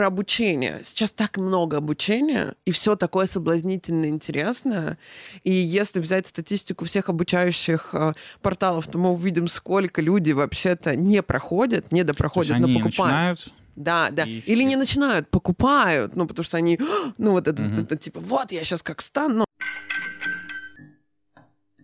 [0.00, 0.80] про обучение.
[0.82, 4.96] Сейчас так много обучения, и все такое соблазнительно интересное.
[5.44, 11.22] И если взять статистику всех обучающих э, порталов, то мы увидим, сколько люди вообще-то не
[11.22, 12.86] проходят, не допроходят, но покупают.
[12.96, 14.22] Начинают да, да.
[14.22, 14.64] И Или все...
[14.64, 16.80] не начинают, покупают, ну, потому что они,
[17.18, 17.82] ну, вот это, угу.
[17.82, 19.44] это типа, вот я сейчас как стану.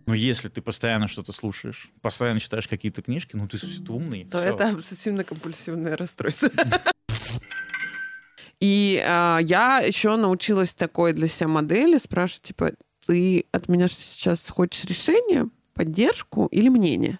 [0.07, 3.59] Но если ты постоянно что-то слушаешь, постоянно читаешь какие-то книжки, ну ты
[3.89, 4.25] умный.
[4.25, 4.55] То все.
[4.55, 6.49] это обсессивно-компульсивное расстройство.
[8.59, 12.71] И а, я еще научилась такой для себя модели спрашивать, типа,
[13.05, 17.19] ты от меня сейчас хочешь решение, поддержку или мнение?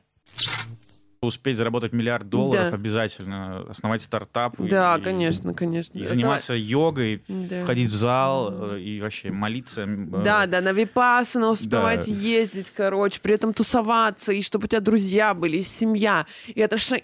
[1.22, 2.76] успеть заработать миллиард долларов, да.
[2.76, 4.56] обязательно основать стартап.
[4.58, 5.98] Да, и, конечно, конечно.
[5.98, 7.64] И заниматься йогой, да.
[7.64, 9.84] входить в зал э, и вообще молиться.
[9.84, 12.12] Э, да, да, на випасана успевать да.
[12.12, 16.26] ездить, короче, при этом тусоваться, и чтобы у тебя друзья были, и семья.
[16.48, 17.02] И это ше...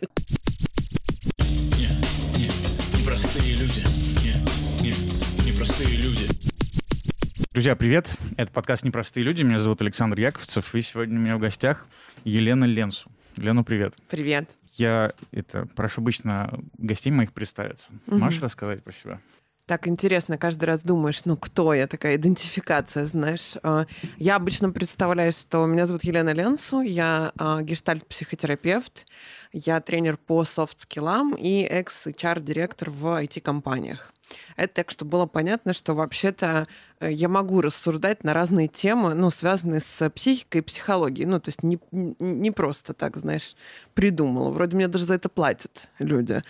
[7.54, 8.18] Друзья, привет!
[8.36, 9.44] Это подкаст «Непростые люди».
[9.44, 11.86] Меня зовут Александр Яковцев, и сегодня у меня в гостях
[12.24, 13.12] Елена Ленсу.
[13.38, 13.94] Лена, привет.
[14.10, 14.50] Привет.
[14.74, 17.92] Я это прошу обычно гостей моих представиться.
[18.08, 18.18] Угу.
[18.18, 19.20] Можешь рассказать про себя?
[19.66, 23.54] Так интересно, каждый раз думаешь, ну кто я, такая идентификация, знаешь.
[23.64, 23.86] А,
[24.18, 29.06] я обычно представляю, что меня зовут Елена Ленсу, я а, гештальт-психотерапевт,
[29.54, 34.12] я тренер по софт-скиллам и экс-HR-директор в IT-компаниях.
[34.58, 36.68] Это так, чтобы было понятно, что вообще-то
[37.00, 41.28] э, я могу рассуждать на разные темы, ну, связанные с психикой и психологией.
[41.28, 43.56] Ну, то есть не, не просто так, знаешь,
[43.94, 44.50] придумала.
[44.50, 46.44] Вроде мне даже за это платят люди.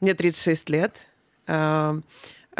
[0.00, 1.06] Мне 36 лет.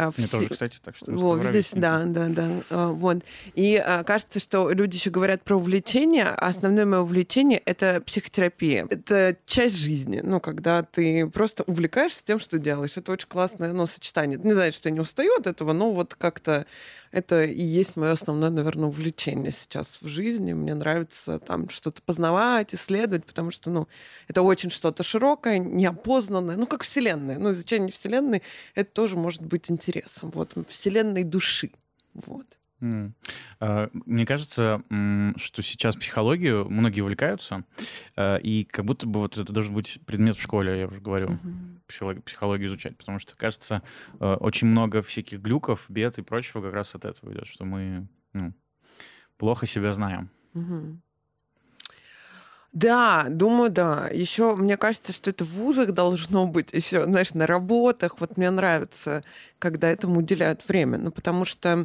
[0.01, 1.13] А, Мне тоже, кстати, так что...
[1.13, 2.89] Вот, видишь, да, да, да.
[2.89, 3.19] Вот.
[3.55, 8.87] И а, кажется, что люди еще говорят про увлечение, а основное мое увлечение— это психотерапия.
[8.89, 12.97] Это часть жизни, ну, когда ты просто увлекаешься тем, что делаешь.
[12.97, 14.39] Это очень классное ну, сочетание.
[14.39, 16.65] Не знаю, что я не устаю от этого, но вот как-то
[17.11, 20.53] это и есть мое основное, наверное, увлечение сейчас в жизни.
[20.53, 23.89] Мне нравится там что-то познавать, исследовать, потому что, ну,
[24.29, 27.39] это очень что-то широкое, неопознанное, ну, как Вселенная.
[27.39, 28.43] Ну, изучение Вселенной—
[28.75, 30.31] это тоже может быть интересом.
[30.31, 31.73] Вот, Вселенной души.
[32.15, 32.47] Вот.
[32.81, 34.83] А, мне кажется,
[35.37, 37.65] что сейчас психологию многие увлекаются,
[38.17, 41.39] а, и как будто бы вот это должен быть предмет в школе, я уже говорю,
[41.87, 43.83] психологию, психологию изучать, потому что, кажется,
[44.19, 48.09] а, очень много всяких глюков, бед и прочего как раз от этого идет, что мы
[48.33, 48.53] ну,
[49.37, 50.31] плохо себя знаем.
[52.73, 54.09] Да, думаю, да.
[54.13, 58.21] Еще мне кажется, что это в вузах должно быть, еще, знаешь, на работах.
[58.21, 59.25] Вот мне нравится,
[59.59, 60.99] когда этому уделяют время.
[60.99, 61.85] Ну, потому что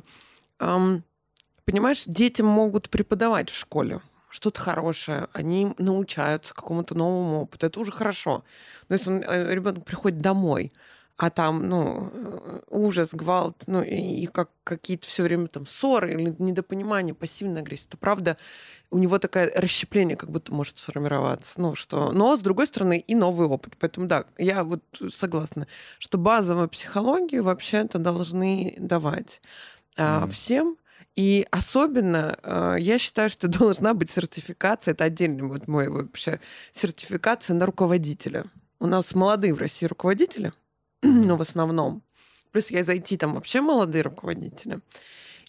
[0.58, 4.02] понимаешь, детям могут преподавать в школе
[4.36, 8.44] что-то хорошее, они научаются какому-то новому опыту, это уже хорошо.
[8.90, 10.74] Но если э, ребенок приходит домой,
[11.16, 16.12] а там, ну, э, ужас, гвалт, ну, и, и как какие-то все время там ссоры
[16.12, 18.36] или недопонимание, пассивная агрессия, то правда
[18.92, 21.54] у него такое расщепление как будто может сформироваться.
[21.62, 22.12] Ну, что...
[22.12, 23.76] Но, с другой стороны, и новый опыт.
[23.80, 24.84] Поэтому, да, я вот
[25.14, 25.68] согласна,
[25.98, 29.40] что базовую психологию вообще-то должны давать
[30.02, 30.32] mm.
[30.32, 30.78] всем.
[31.16, 36.40] И особенно э, я считаю, что должна быть сертификация, это отдельный вот мой вообще
[36.72, 38.46] сертификация на руководителя.
[38.80, 40.52] У нас молодые в России руководители,
[41.02, 42.04] но в основном.
[42.52, 44.80] Плюс я зайти там вообще молодые руководители.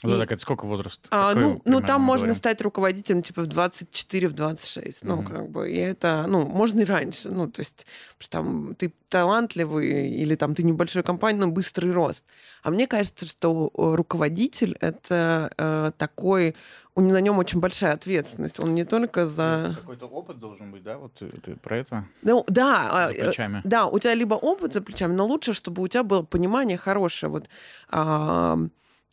[0.02, 0.18] Ну, и...
[0.18, 1.06] так это сколько возраст?
[1.10, 2.38] А, ну, ну, там можно говорим?
[2.38, 5.02] стать руководителем типа в 24, в 26.
[5.02, 5.06] Mm-hmm.
[5.06, 7.30] Ну, как бы, и это, ну, можно и раньше.
[7.30, 7.86] Ну, то есть,
[8.18, 12.24] что там ты талантливый или там ты небольшой компания, но быстрый рост.
[12.62, 16.54] А мне кажется, что руководитель— это э, такой
[16.96, 18.58] у него на нем очень большая ответственность.
[18.58, 19.76] Он не только за...
[19.76, 20.96] Какой-то опыт должен быть, да?
[20.96, 22.04] Вот ты, ты про это?
[22.22, 23.08] Ну, да.
[23.08, 23.60] За э, плечами.
[23.64, 27.30] Да, у тебя либо опыт за плечами, но лучше, чтобы у тебя было понимание хорошее.
[27.30, 27.50] Вот,
[27.90, 28.58] а,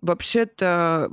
[0.04, 1.10] вообще-то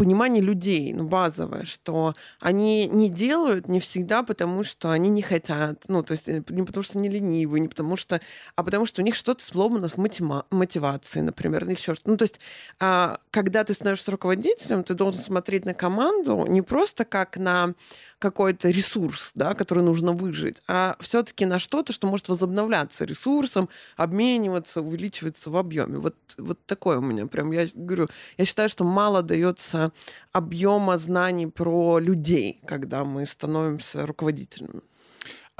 [0.00, 5.84] понимание людей, ну, базовое, что они не делают не всегда потому, что они не хотят,
[5.88, 8.18] ну, то есть э, не потому, что они ленивые, не потому что,
[8.56, 12.08] а потому что у них что-то сломано в мотива- мотивации, например, или еще что-то.
[12.08, 12.40] Ну, то есть,
[12.78, 17.74] а, когда ты становишься руководителем, ты должен смотреть на команду не просто как на
[18.18, 24.80] какой-то ресурс, да, который нужно выжить, а все-таки на что-то, что может возобновляться ресурсом, обмениваться,
[24.80, 25.98] увеличиваться в объеме.
[25.98, 28.08] Вот, вот такое у меня прям, я говорю,
[28.38, 29.89] я считаю, что мало дается
[30.32, 34.80] объема знаний про людей, когда мы становимся руководителями.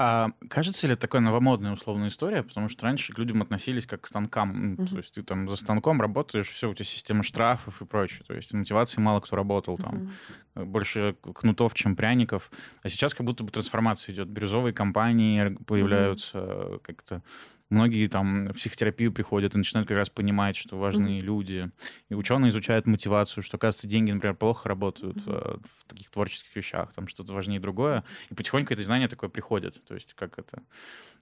[0.03, 2.41] А кажется ли такая новомодная условная история?
[2.41, 4.75] Потому что раньше к людям относились как к станкам.
[4.75, 4.89] Ну, uh-huh.
[4.89, 8.23] То есть ты там за станком работаешь, все, у тебя система штрафов и прочее.
[8.27, 10.11] То есть мотивации мало кто работал там.
[10.55, 10.65] Uh-huh.
[10.65, 12.49] Больше кнутов, чем пряников.
[12.81, 14.27] А сейчас как будто бы трансформация идет.
[14.27, 16.79] Бирюзовые компании появляются, uh-huh.
[16.79, 17.21] как-то
[17.71, 21.21] многие там в психотерапию приходят и начинают как раз понимать, что важны mm-hmm.
[21.21, 21.71] люди.
[22.09, 25.65] И ученые изучают мотивацию, что, оказывается, деньги, например, плохо работают mm-hmm.
[25.77, 28.03] в таких творческих вещах, там что-то важнее другое.
[28.29, 29.83] И потихоньку это знание такое приходит.
[29.85, 30.61] То есть как это...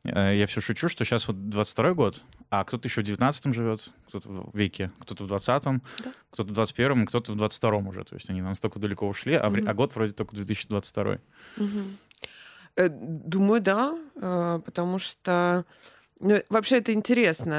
[0.03, 3.91] Э, я все шучу, что сейчас вот 22 год, а кто-то еще в 19 живет,
[4.07, 6.13] кто-то в веке, кто-то в 20-м, да.
[6.31, 8.03] кто-то в 21-м, кто-то в 22-м уже.
[8.03, 9.69] То есть они настолько далеко ушли, а, mm-hmm.
[9.69, 11.19] а год вроде только 2022.
[11.57, 12.89] Mm-hmm.
[12.89, 15.65] Думаю, да, э, потому что
[16.19, 17.53] вообще это интересно.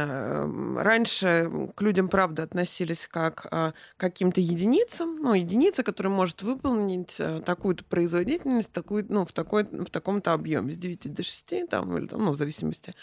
[0.44, 6.42] Эм, раньше к людям, правда, относились как а, к каким-то единицам, ну, единица, которая может
[6.42, 11.68] выполнить э, такую-то производительность такую, ну, в, такой, в таком-то объеме, с 9 до 6,
[11.70, 12.94] там, или, там, ну, в зависимости.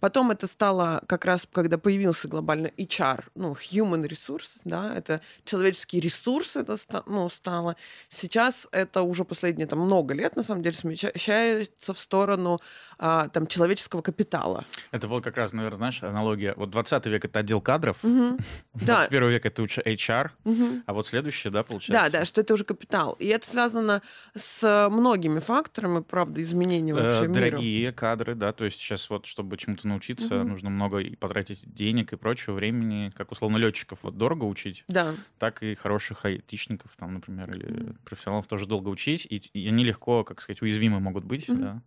[0.00, 6.02] Потом это стало как раз, когда появился глобально HR, ну, human resources, да, это человеческие
[6.02, 6.76] ресурсы это
[7.06, 7.76] ну, стало.
[8.08, 12.60] Сейчас это уже последние там много лет, на самом деле, смещается в сторону
[12.98, 14.64] а, там человеческого капитала.
[14.90, 16.54] Это это вот как раз, наверное, знаешь, аналогия.
[16.56, 18.38] Вот 20 век— это отдел кадров, угу.
[18.74, 20.82] 21 век— это уже HR, угу.
[20.84, 22.10] а вот следующее, да, получается?
[22.10, 23.12] Да, да, что это уже капитал.
[23.14, 24.02] И это связано
[24.34, 27.92] с многими факторами, правда, изменения э, вообще э, Дорогие мира.
[27.92, 30.48] кадры, да, то есть сейчас вот, чтобы чему-то научиться, угу.
[30.48, 35.14] нужно много и потратить денег и прочего времени, как условно летчиков вот дорого учить, да.
[35.38, 37.94] так и хороших айтишников там, например, или угу.
[38.04, 41.58] профессионалов тоже долго учить, и, и они легко, как сказать, уязвимы могут быть, угу.
[41.58, 41.82] да.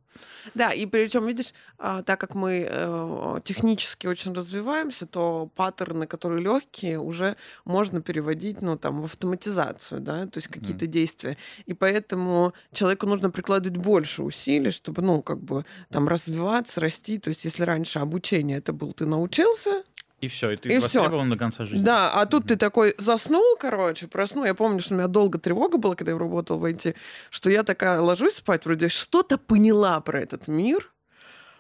[0.56, 3.09] Да, и причем, видишь, а, так как мы э,
[3.44, 7.36] технически очень развиваемся, то паттерны, которые легкие, уже
[7.66, 10.90] можно переводить, ну, там, в автоматизацию, да, то есть какие-то mm.
[10.90, 11.38] действия.
[11.66, 17.18] И поэтому человеку нужно прикладывать больше усилий, чтобы, ну, как бы там развиваться, расти.
[17.20, 19.84] То есть если раньше обучение это был, ты научился,
[20.22, 21.34] и все, и ты и востребован все.
[21.34, 21.84] до конца жизни.
[21.84, 22.48] Да, а тут mm-hmm.
[22.48, 24.44] ты такой заснул, короче, проснул.
[24.44, 26.96] Я помню, что у меня долго тревога была, когда я работал в IT,
[27.30, 30.92] что я такая ложусь спать, вроде что-то поняла про этот мир,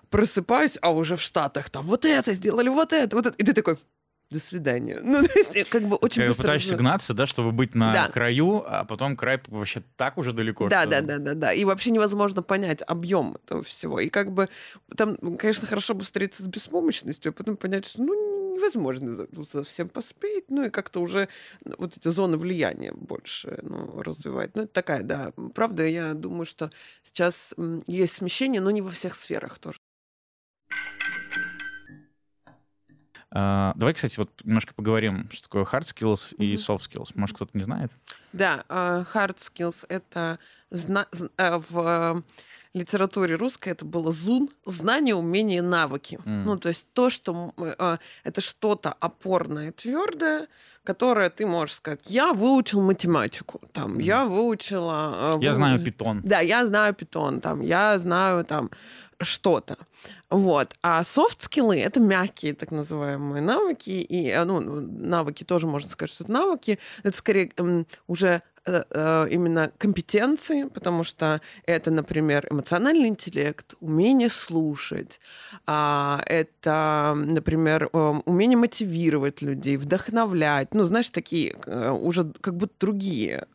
[0.09, 3.35] просыпаюсь, а уже в Штатах там вот это сделали, вот это, вот это.
[3.37, 3.77] И ты такой,
[4.29, 4.99] до свидания.
[5.01, 6.43] Ну, то есть, как бы очень быстро...
[6.43, 8.09] Пытаешься гнаться, да, чтобы быть на да.
[8.09, 10.69] краю, а потом край вообще так уже далеко.
[10.69, 10.91] Да, что...
[10.91, 11.53] да, да, да, да.
[11.53, 13.99] И вообще невозможно понять объем этого всего.
[13.99, 14.49] И как бы
[14.95, 20.45] там, конечно, хорошо бы встретиться с беспомощностью, а потом понять, что ну невозможно совсем поспеть,
[20.49, 21.29] ну и как-то уже
[21.77, 24.55] вот эти зоны влияния больше ну, развивать.
[24.55, 25.31] Ну, это такая, да.
[25.55, 26.71] Правда, я думаю, что
[27.03, 27.55] сейчас
[27.87, 29.79] есть смещение, но не во всех сферах тоже.
[33.31, 36.45] Uh, давай, кстати, вот немножко поговорим, что такое hard skills mm-hmm.
[36.45, 37.11] и soft skills.
[37.13, 37.91] Может, кто-то не знает?
[38.33, 40.39] Да, uh, hard skills— это
[40.71, 42.23] зна- uh, в
[42.73, 46.19] литературе русской это было зун, знание, умение, навыки.
[46.25, 46.43] Mm.
[46.45, 47.53] Ну, то есть то, что
[48.23, 50.47] это что-то опорное, твердое,
[50.89, 54.01] которое ты можешь сказать, я выучил математику, там, mm.
[54.01, 55.37] я выучила...
[55.39, 55.53] Я вы...
[55.53, 56.21] знаю питон.
[56.23, 58.71] Да, я знаю питон, там, я знаю там
[59.21, 59.77] что-то.
[60.31, 60.73] Вот.
[60.81, 66.23] А софт-скиллы— это мягкие так называемые навыки, и э, ну, навыки тоже можно сказать, что
[66.23, 66.79] это навыки.
[67.03, 67.51] Это скорее
[68.07, 75.19] уже Э, э, именно компетенции, потому что это, например, эмоциональный интеллект, умение слушать,
[75.65, 82.73] а, это, например, эм, умение мотивировать людей, вдохновлять, ну, знаешь, такие э, уже как будто
[82.79, 83.47] другие,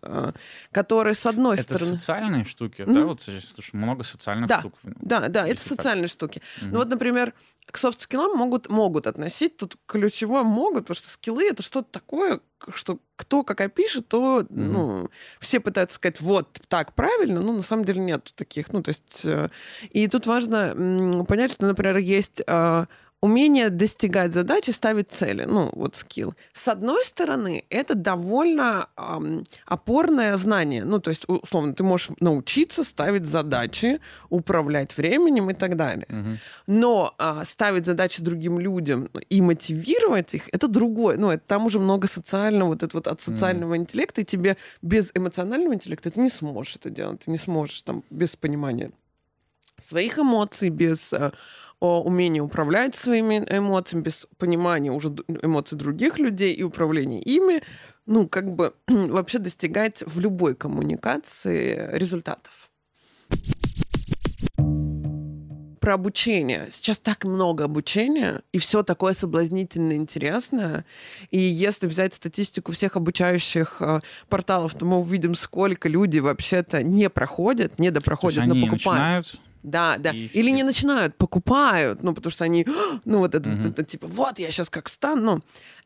[0.73, 1.89] которые, с одной это стороны...
[1.89, 2.95] Это социальные штуки, mm-hmm.
[2.95, 3.05] да?
[3.05, 4.75] Вот слушай, много социальных да, штук.
[4.83, 6.13] Да, да, это социальные так.
[6.13, 6.39] штуки.
[6.39, 6.69] Mm-hmm.
[6.71, 7.35] Ну вот, например,
[7.71, 12.41] к софт-скиллам могут, могут относить, тут ключевое могут, потому что скиллы— это что-то такое,
[12.73, 14.47] что кто как опишет, то mm-hmm.
[14.51, 18.73] ну, все пытаются сказать, вот так правильно, но на самом деле нет таких.
[18.73, 19.49] Ну, то есть, э,
[19.91, 22.87] и тут важно понять, что, например, есть э,
[23.25, 26.35] умение достигать задачи, ставить цели, ну, вот скилл.
[26.53, 30.85] С одной стороны, это довольно эм, опорное знание.
[30.85, 36.07] Ну, то есть, условно, ты можешь научиться ставить задачи, управлять временем и так далее.
[36.11, 36.39] Угу.
[36.67, 41.17] Но э, ставить задачи другим людям и мотивировать их, это другое.
[41.17, 43.79] Ну, это, там уже много социального, вот это вот от социального угу.
[43.79, 47.21] интеллекта, и тебе без эмоционального интеллекта ты не сможешь это делать.
[47.25, 48.91] Ты не сможешь там без понимания
[49.79, 51.33] своих эмоций, без э,
[51.81, 55.09] умения управлять своими эмоциями, без понимания уже
[55.43, 57.63] эмоций других людей и управления ими,
[58.07, 62.71] ну, как бы вообще достигать в любой коммуникации результатов
[65.85, 66.69] про обучение.
[66.73, 70.87] Сейчас так много обучения, и все такое соблазнительно интересное.
[71.31, 74.01] И если взять статистику всех обучающих э,
[74.31, 79.27] порталов, то мы увидим, сколько люди вообще-то не проходят, не допроходят, но покупают.
[79.27, 80.11] Начинают Да, да.
[80.11, 80.53] И Или все...
[80.53, 82.67] не начинают, покупают, ну, потому что они,
[83.05, 83.69] ну, вот это, угу.
[83.69, 85.43] это типа, вот, я сейчас как стану.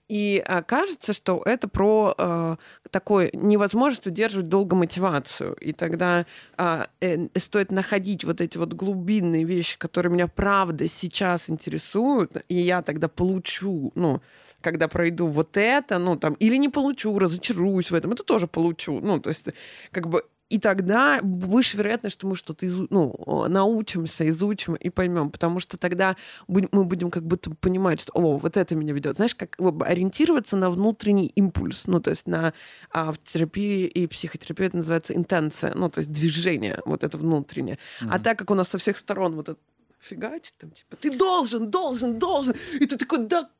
[0.08, 2.56] И а, кажется, что это про а,
[2.90, 5.54] такой невозможность удерживать долго мотивацию.
[5.56, 6.25] И тогда
[6.56, 12.54] а, э, стоит находить вот эти вот глубинные вещи, которые меня правда сейчас интересуют, и
[12.54, 14.23] я тогда получу, ну,
[14.62, 19.00] когда пройду вот это, ну, там, или не получу, разочаруюсь в этом, это тоже получу.
[19.00, 19.49] Ну, то есть,
[19.92, 22.86] как бы, и тогда выше вероятность, что мы что-то изу...
[22.90, 28.38] ну, научимся, изучим и поймем, потому что тогда мы будем как будто понимать, что о,
[28.38, 29.16] вот это меня ведет.
[29.16, 32.54] Знаешь, как ориентироваться на внутренний импульс, ну, то есть на
[32.90, 37.78] а, в терапии и психотерапии это называется интенция, ну, то есть движение, вот это внутреннее.
[38.00, 38.08] Mm-hmm.
[38.10, 39.60] А так как у нас со всех сторон вот это
[40.00, 43.50] фигачит, там, типа, ты должен, должен, должен, и ты такой, да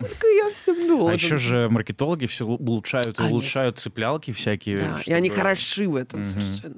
[0.00, 1.10] сколько я всем должен.
[1.10, 4.80] А еще же маркетологи все улучшают и улучшают цеплялки всякие.
[4.80, 5.10] Да, чтобы...
[5.10, 6.30] и они хороши в этом угу.
[6.30, 6.76] совершенно.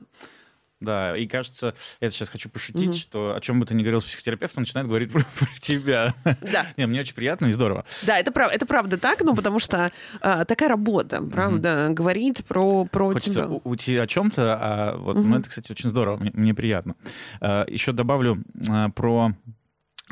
[0.81, 2.97] Да, и кажется, я сейчас хочу пошутить, угу.
[2.97, 6.13] что о чем бы ты ни говорил с психотерапевтом, он начинает говорить про, про тебя.
[6.25, 6.67] Да.
[6.77, 7.85] Не, мне очень приятно и здорово.
[8.03, 11.95] Да, это, прав, это правда так, ну, потому что а, такая работа, правда, угу.
[11.95, 13.61] говорить про, про Хочется тебя.
[13.63, 15.29] уйти о чем-то, а вот, угу.
[15.29, 16.97] ну, это, кстати, очень здорово, мне, мне приятно.
[17.41, 19.35] А, еще добавлю а, про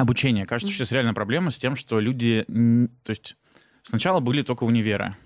[0.02, 0.46] обучение.
[0.46, 0.74] Кажется, mm-hmm.
[0.74, 2.44] что сейчас реально проблема с тем, что люди,
[3.02, 3.36] то есть
[3.82, 5.16] сначала были только универы.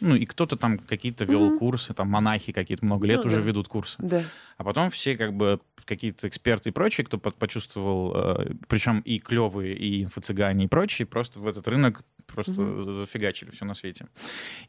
[0.00, 1.58] Ну, и кто-то там какие-то вел mm-hmm.
[1.58, 3.42] курсы, там монахи какие-то много лет ну, уже да.
[3.42, 3.96] ведут курсы.
[4.00, 4.22] Да.
[4.56, 9.76] А потом все как бы какие-то эксперты и прочие, кто почувствовал, э, причем и клевые,
[9.76, 13.00] и инфо-цыгане, и прочие, просто в этот рынок просто mm-hmm.
[13.00, 14.06] зафигачили все на свете.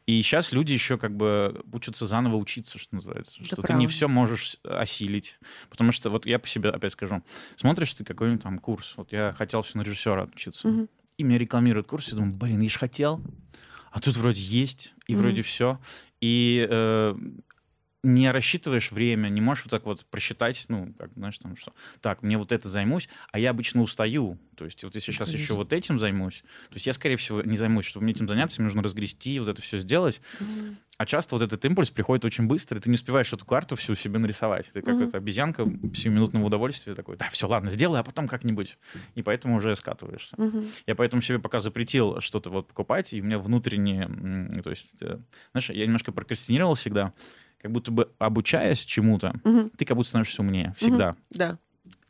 [0.06, 3.42] И сейчас люди еще как бы учатся заново учиться, что называется.
[3.42, 3.74] Что правда.
[3.74, 5.38] ты не все можешь осилить.
[5.70, 7.22] Потому что вот я по себе опять скажу.
[7.56, 8.94] Смотришь ты какой-нибудь там курс.
[8.96, 10.68] Вот я хотел все на режиссера отучиться.
[10.68, 10.88] Mm-hmm.
[11.18, 13.22] И мне рекламируют курс, и думаю, блин, я же хотел.
[13.96, 15.16] А тут вроде есть, и mm-hmm.
[15.16, 15.80] вроде все.
[16.20, 17.14] И э,
[18.06, 22.22] не рассчитываешь время, не можешь вот так вот просчитать, ну, как, знаешь, там, что, так,
[22.22, 24.38] мне вот это займусь, а я обычно устаю.
[24.56, 27.56] То есть вот если сейчас еще вот этим займусь, то есть я, скорее всего, не
[27.56, 30.20] займусь, чтобы мне этим заняться, мне нужно разгрести, вот это все сделать.
[30.38, 30.76] Mm-hmm.
[30.98, 33.94] А часто вот этот импульс приходит очень быстро, и ты не успеваешь эту карту всю
[33.96, 34.70] себе нарисовать.
[34.72, 35.08] Ты как mm-hmm.
[35.08, 38.78] эта обезьянка сиюминутного удовольствия такой, да, все, ладно, сделай, а потом как-нибудь.
[39.16, 40.36] И поэтому уже скатываешься.
[40.36, 40.68] Mm-hmm.
[40.86, 44.08] Я поэтому себе пока запретил что-то вот покупать, и у меня внутренне,
[44.62, 45.18] то есть, э,
[45.52, 47.12] знаешь, я немножко прокрастинировал всегда,
[47.66, 49.70] как будто бы обучаясь чему-то, угу.
[49.76, 51.10] ты как будто становишься умнее всегда.
[51.10, 51.18] Угу.
[51.30, 51.58] Да.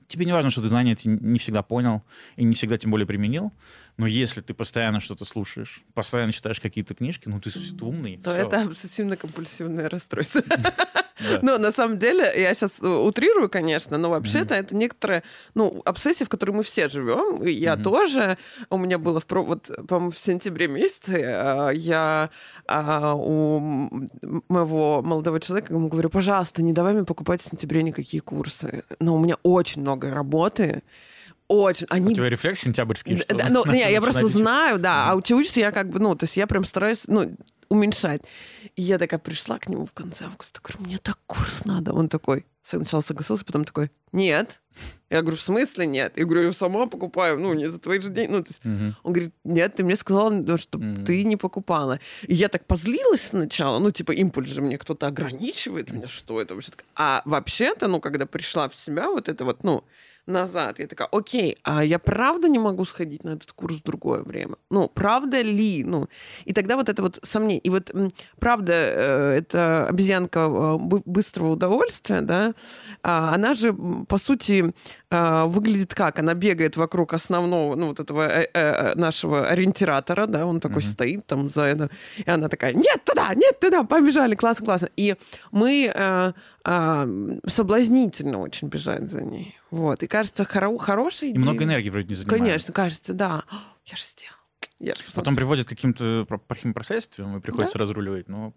[0.06, 2.02] Тебе не важно, что ты знания эти не всегда понял
[2.36, 3.52] и не всегда тем более применил,
[3.96, 8.18] но если ты постоянно что-то слушаешь, постоянно читаешь какие-то книжки, ну ты, ты умный.
[8.18, 8.42] То все.
[8.42, 10.42] это обсессивно-компульсивное расстройство.
[11.42, 15.22] Но на самом деле, я сейчас э, утрирую, конечно, но вообще-то это некоторые,
[15.54, 17.42] ну, обсессии, в которой мы все живем.
[17.42, 18.36] И я тоже.
[18.68, 22.30] У меня было, в, вот, по-моему, в сентябре месяце э, я
[22.66, 23.60] а, у
[24.48, 28.84] моего молодого человека ему говорю, пожалуйста, не давай мне покупать в сентябре никакие курсы.
[29.00, 30.82] Но у меня очень много работы
[31.48, 31.86] очень.
[31.90, 32.12] Они...
[32.12, 35.10] У тебя рефлекс сентябрьский, что да, ну, не, я просто знаю, да.
[35.10, 37.36] А учусь я как бы, ну, то есть я прям стараюсь, ну,
[37.68, 38.22] уменьшать.
[38.76, 41.92] И я такая пришла к нему в конце августа, говорю, мне так курс надо.
[41.92, 44.60] Он такой, сначала согласился, потом такой, нет.
[45.08, 46.16] Я говорю, в смысле нет?
[46.16, 48.32] Я говорю, я сама покупаю, ну, не за твои же деньги.
[48.32, 48.92] Ну, то есть, uh-huh.
[49.02, 51.04] Он говорит, нет, ты мне сказала, ну, что uh-huh.
[51.04, 52.00] ты не покупала.
[52.26, 56.54] И я так позлилась сначала, ну, типа, импульс же мне кто-то ограничивает меня, что это
[56.54, 56.72] вообще?
[56.96, 59.84] А вообще-то, ну, когда пришла в себя, вот это вот, ну,
[60.26, 60.78] назад.
[60.78, 64.56] Я такая, окей, а я правда не могу сходить на этот курс в другое время?
[64.70, 65.84] Ну, правда ли?
[65.84, 66.08] Ну,
[66.44, 67.60] и тогда вот это вот сомнение.
[67.60, 67.92] И вот
[68.38, 72.54] правда, э, это обезьянка э, быстрого удовольствия, да,
[73.02, 74.74] а она же, по сути,
[75.10, 76.18] выглядит как?
[76.18, 78.48] Она бегает вокруг основного, ну, вот этого
[78.96, 80.92] нашего ориентиратора, да, он такой mm-hmm.
[80.92, 84.88] стоит там за это, и она такая, нет туда, нет туда, побежали, классно, классно.
[84.96, 85.14] И
[85.52, 87.08] мы а,
[87.46, 89.56] соблазнительно очень бежать за ней.
[89.70, 90.02] Вот.
[90.02, 91.40] И кажется, хоро- хорошая идея.
[91.40, 92.40] И много энергии вроде не занимает.
[92.40, 93.44] Конечно, кажется, да.
[93.84, 94.34] Я же сделал.
[94.80, 97.82] Я же Потом приводит к каким-то плохим последствиям, и приходится да?
[97.82, 98.28] разруливать.
[98.28, 98.52] Но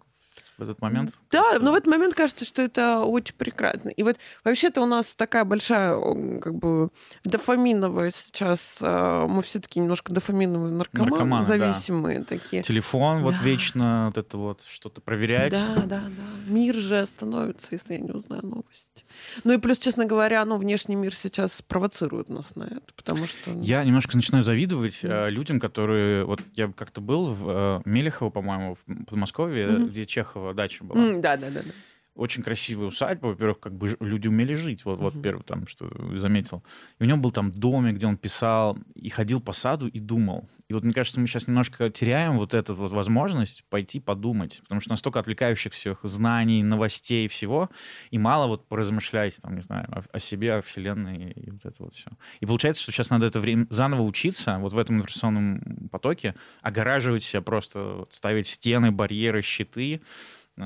[0.58, 1.14] в этот момент.
[1.30, 3.88] Да, но в этот момент кажется, что это очень прекрасно.
[3.88, 5.98] И вот вообще-то у нас такая большая,
[6.40, 6.90] как бы,
[7.24, 12.24] дофаминовая сейчас, а, мы все таки немножко дофаминовые наркоманы, наркоманы зависимые да.
[12.26, 12.62] такие.
[12.62, 13.24] Телефон да.
[13.24, 15.52] вот вечно вот это вот что-то проверять.
[15.52, 16.02] Да, да, да.
[16.46, 19.04] Мир же остановится, если я не узнаю новости.
[19.44, 23.50] Ну и плюс, честно говоря, ну, внешний мир сейчас провоцирует нас на это, потому что...
[23.50, 23.62] Ну...
[23.62, 25.26] Я немножко начинаю завидовать mm.
[25.26, 26.24] э, людям, которые...
[26.24, 29.88] Вот я как-то был в э, Мелехово, по-моему, в Подмосковье, mm-hmm.
[29.88, 31.00] где Чехова дача была.
[31.00, 31.72] Mm, да, да, да, да
[32.20, 33.28] очень красивая усадьба.
[33.28, 34.84] Во-первых, как бы люди умели жить.
[34.84, 36.62] Вот, вот первый там, что заметил.
[36.98, 40.46] И у него был там домик, где он писал и ходил по саду и думал.
[40.68, 44.80] И вот мне кажется, мы сейчас немножко теряем вот эту вот возможность пойти подумать, потому
[44.80, 47.70] что настолько отвлекающих всех знаний, новостей, всего,
[48.10, 51.82] и мало вот поразмышлять, там, не знаю, о, о себе, о вселенной и вот это
[51.82, 52.10] вот все.
[52.38, 57.24] И получается, что сейчас надо это время заново учиться вот в этом информационном потоке, огораживать
[57.24, 60.02] себя просто, вот, ставить стены, барьеры, щиты,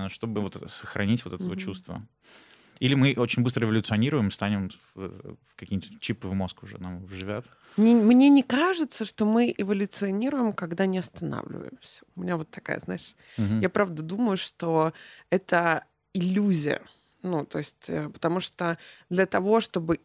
[0.09, 1.57] чтобы вот сохранить вот это mm-hmm.
[1.57, 2.07] чувство.
[2.81, 7.47] Или мы очень быстро эволюционируем, станем в какие-нибудь чипы в мозг уже нам вживят?
[7.77, 12.03] Мне, мне не кажется, что мы эволюционируем, когда не останавливаемся.
[12.17, 13.61] У меня вот такая, знаешь, угу.
[13.61, 14.93] я правда думаю, что
[15.31, 16.83] это иллюзия.
[17.23, 18.77] Ну, то есть, э, потому что
[19.09, 20.01] для того, чтобы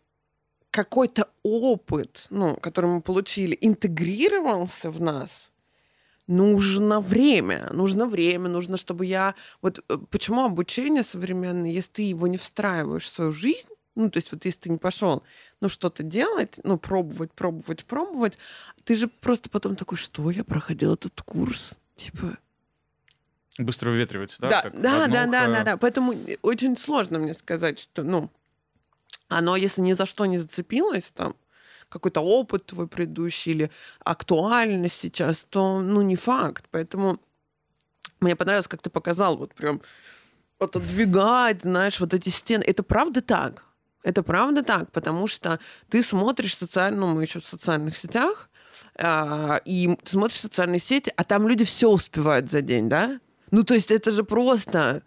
[0.71, 5.51] какой-то опыт, ну, который мы получили, интегрировался в нас,
[6.29, 9.33] нужно время, нужно время, нужно, чтобы я...
[9.61, 14.17] Вот э, почему обучение современное, если ты его не встраиваешь в свою жизнь, ну, то
[14.17, 15.23] есть вот если ты не пошел,
[15.59, 18.37] ну, что-то делать, ну, пробовать, пробовать, пробовать,
[18.83, 22.37] ты же просто потом такой, что я проходил этот курс, типа...
[23.57, 24.49] Быстро выветривается, да?
[24.49, 25.77] Да, да, да, да, да, да.
[25.77, 28.29] Поэтому очень сложно мне сказать, что, ну,
[29.27, 31.35] оно, если ни за что не зацепилось, там,
[31.89, 33.71] какой-то опыт твой предыдущий или
[34.03, 36.65] актуальность сейчас, то, ну, не факт.
[36.71, 37.19] Поэтому
[38.19, 39.81] мне понравилось, как ты показал, вот прям
[40.59, 42.63] отодвигать, знаешь, вот эти стены.
[42.63, 43.63] Это правда так.
[44.03, 48.49] Это правда так, потому что ты смотришь социально, ну, мы еще в социальных сетях,
[48.95, 53.19] э, и смотришь социальные сети, а там люди все успевают за день, да?
[53.51, 55.03] Ну, то есть это же просто...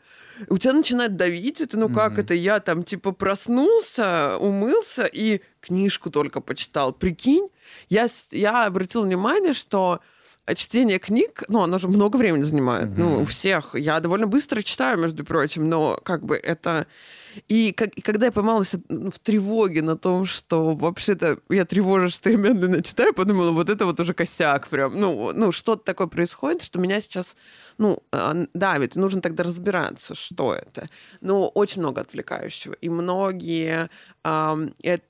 [0.49, 2.21] У тебя начинает давить это, ну как mm-hmm.
[2.21, 6.93] это, я там типа проснулся, умылся и книжку только почитал.
[6.93, 7.49] Прикинь,
[7.89, 10.01] я, я обратил внимание, что
[10.55, 12.89] чтение книг, ну, оно же много времени занимает.
[12.89, 12.99] Mm-hmm.
[12.99, 13.75] Ну, у всех.
[13.75, 16.87] Я довольно быстро читаю, между прочим, но как бы это
[17.49, 22.31] и, как, и когда я поймалась в тревоге на том, что вообще-то я тревожусь, что
[22.31, 24.99] я медленно читаю, подумала, вот это вот уже косяк прям.
[24.99, 27.37] Ну, ну что-то такое происходит, что меня сейчас,
[27.79, 28.97] ну, а, давит.
[28.97, 30.89] Нужно тогда разбираться, что это.
[31.21, 32.75] Но очень много отвлекающего.
[32.75, 33.89] И многие
[34.25, 34.69] э,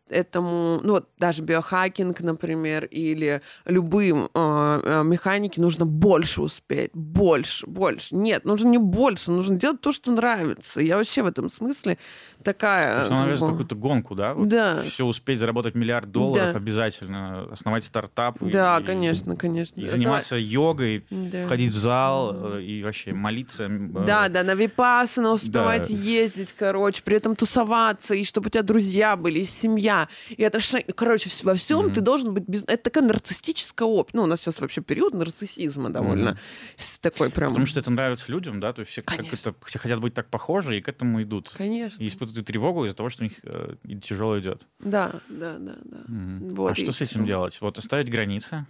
[0.09, 8.14] этому, ну, вот даже биохакинг, например, или любым э, механике нужно больше успеть, больше, больше.
[8.14, 10.81] Нет, нужно не больше, нужно делать то, что нравится.
[10.81, 11.99] Я вообще в этом смысле
[12.42, 13.00] такая...
[13.00, 14.35] Есть она навязывает какую-то гонку, да?
[14.35, 14.83] Вот да.
[14.83, 16.59] Все успеть заработать миллиард долларов да.
[16.59, 18.37] обязательно, основать стартап.
[18.40, 19.81] Да, и, конечно, конечно.
[19.81, 20.40] И заниматься да.
[20.40, 21.47] йогой, да.
[21.47, 23.64] входить в зал э, и вообще молиться.
[23.64, 25.95] Э, да, да, на випассана успевать да.
[25.95, 30.86] ездить, короче, при этом тусоваться, и чтобы у тебя друзья были, и семья, и отношения.
[30.95, 31.95] Короче, во всем mm-hmm.
[31.95, 32.45] ты должен быть...
[32.47, 32.62] Без...
[32.62, 34.19] Это такая нарциссическая опция.
[34.19, 36.38] Ну, у нас сейчас вообще период нарциссизма довольно
[36.76, 36.99] mm-hmm.
[37.00, 37.50] такой прям...
[37.50, 38.73] Потому что это нравится людям, да?
[38.73, 41.50] То есть все, как это, все хотят быть так похожи, и к этому идут.
[41.56, 42.02] Конечно.
[42.02, 44.67] И испытывают тревогу из-за того, что у них э, тяжело идет.
[44.80, 45.97] Да, да, да, да.
[46.08, 46.54] Mm-hmm.
[46.54, 47.58] Вот, а что с этим делать?
[47.60, 48.67] Вот оставить границы?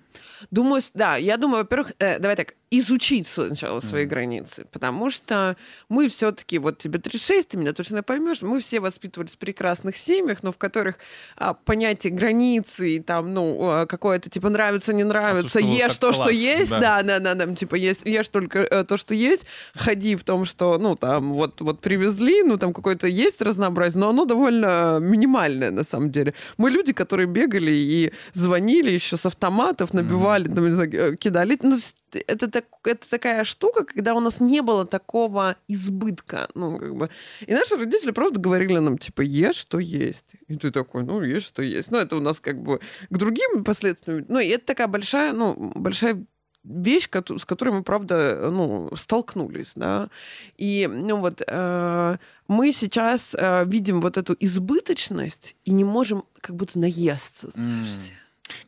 [0.51, 4.09] Думаю, да, я думаю, во-первых, э, давай так, изучить сначала свои mm.
[4.09, 5.57] границы, потому что
[5.89, 10.43] мы все-таки, вот тебе 36, ты меня точно поймешь, мы все воспитывались в прекрасных семьях,
[10.43, 10.97] но в которых
[11.37, 16.17] а, понятие границы и там, ну, а, какое-то типа нравится, не нравится, ешь то, класс,
[16.17, 19.43] что есть, да, да, да, да, типа ешь, ешь только э, то, что есть,
[19.75, 24.11] ходи в том, что, ну, там, вот, вот привезли, ну, там какое-то есть разнообразие, но
[24.11, 26.35] оно довольно минимальное на самом деле.
[26.57, 30.55] Мы люди, которые бегали и звонили еще с автоматов, набивали, mm-hmm.
[30.55, 31.79] там, э, кидали, ну,
[32.27, 36.49] это так, это такая штука, когда у нас не было такого избытка.
[36.55, 37.11] Ну, как бы.
[37.47, 40.35] И наши родители просто говорили нам, типа, ешь, что есть.
[40.49, 41.91] И ты такой, ну, ешь, что есть.
[41.91, 44.25] Ну, это у нас как бы к другим последствиям.
[44.29, 46.25] Ну, и это такая большая, ну, большая
[46.65, 50.09] вещь, с которой мы, правда, ну, столкнулись, да.
[50.57, 52.17] И, ну, вот э,
[52.49, 58.13] мы сейчас э, видим вот эту избыточность и не можем как будто наесться, знаешь, mm.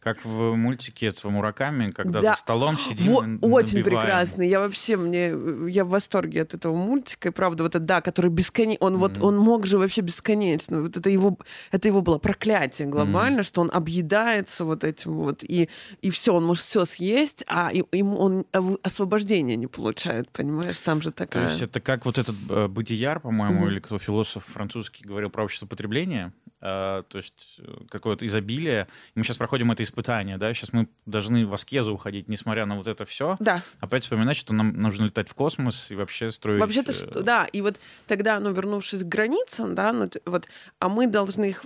[0.01, 2.31] Как в мультике этого Мураками, когда да.
[2.33, 4.49] за столом сидим Во- и Очень прекрасный.
[4.49, 5.33] Я вообще, мне,
[5.69, 7.29] я в восторге от этого мультика.
[7.29, 8.87] И правда, вот это, да, который бесконечно...
[8.87, 8.99] Он mm-hmm.
[8.99, 10.83] вот, он мог же вообще бесконечно.
[10.83, 11.39] Вот это его,
[11.71, 13.45] это его было проклятие глобально, mm-hmm.
[13.45, 15.43] что он объедается вот этим вот.
[15.43, 15.69] И,
[16.03, 18.47] и все, он может все съесть, а ему он
[18.83, 20.81] освобождения не получает, понимаешь?
[20.81, 21.45] Там же такая...
[21.45, 23.71] То есть это как вот этот э, Бодияр, по-моему, mm-hmm.
[23.71, 28.89] или кто философ французский говорил про общество потребления, э, то есть э, какое-то изобилие.
[29.15, 32.87] Мы сейчас проходим это испытание, да, сейчас мы должны в аскезу уходить, несмотря на вот
[32.87, 33.37] это все.
[33.39, 33.63] Да.
[33.81, 36.61] Опять вспоминать, что нам нужно летать в космос и вообще строить...
[36.61, 40.47] Вообще-то, э, что, да, и вот тогда, ну, вернувшись к границам, да, ну, вот,
[40.79, 41.65] а мы должны их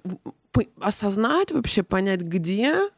[0.81, 2.91] осознать вообще, понять, где,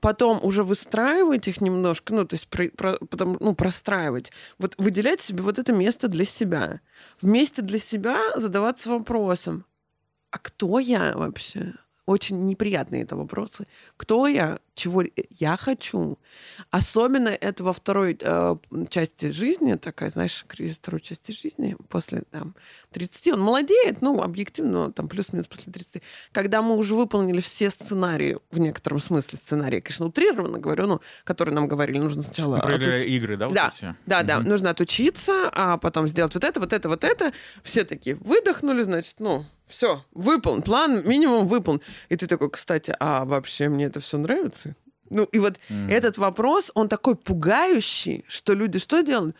[0.00, 5.20] потом уже выстраивать их немножко, ну, то есть про, про, потом, ну, простраивать, вот выделять
[5.20, 6.80] себе вот это место для себя.
[7.20, 9.64] Вместе для себя задаваться вопросом,
[10.30, 11.74] а кто я вообще?
[12.06, 13.66] Очень неприятные это вопросы.
[13.96, 14.60] Кто я?
[14.76, 16.18] Чего я хочу?
[16.70, 18.56] Особенно это во второй э,
[18.90, 22.54] части жизни, такая, знаешь, кризис второй части жизни, после там,
[22.92, 23.28] 30.
[23.32, 26.02] Он молодеет, ну, объективно, там, плюс-минус после 30.
[26.30, 31.54] Когда мы уже выполнили все сценарии, в некотором смысле сценарии, конечно, утрированно говорю, ну, которые
[31.54, 32.56] нам говорили, нужно сначала...
[32.56, 33.08] Например, отуч...
[33.08, 33.46] игры, да?
[33.46, 33.96] Вот да, эти?
[34.04, 34.26] да, угу.
[34.26, 37.32] да, нужно отучиться, а потом сделать вот это, вот это, вот это.
[37.62, 41.80] Все такие выдохнули, значит, ну, все, выполнен, план минимум выполнен.
[42.08, 44.65] И ты такой, кстати, а вообще мне это все нравится?
[45.10, 45.90] Ну, и вот mm.
[45.90, 49.36] этот вопрос, он такой пугающий, что люди что делают?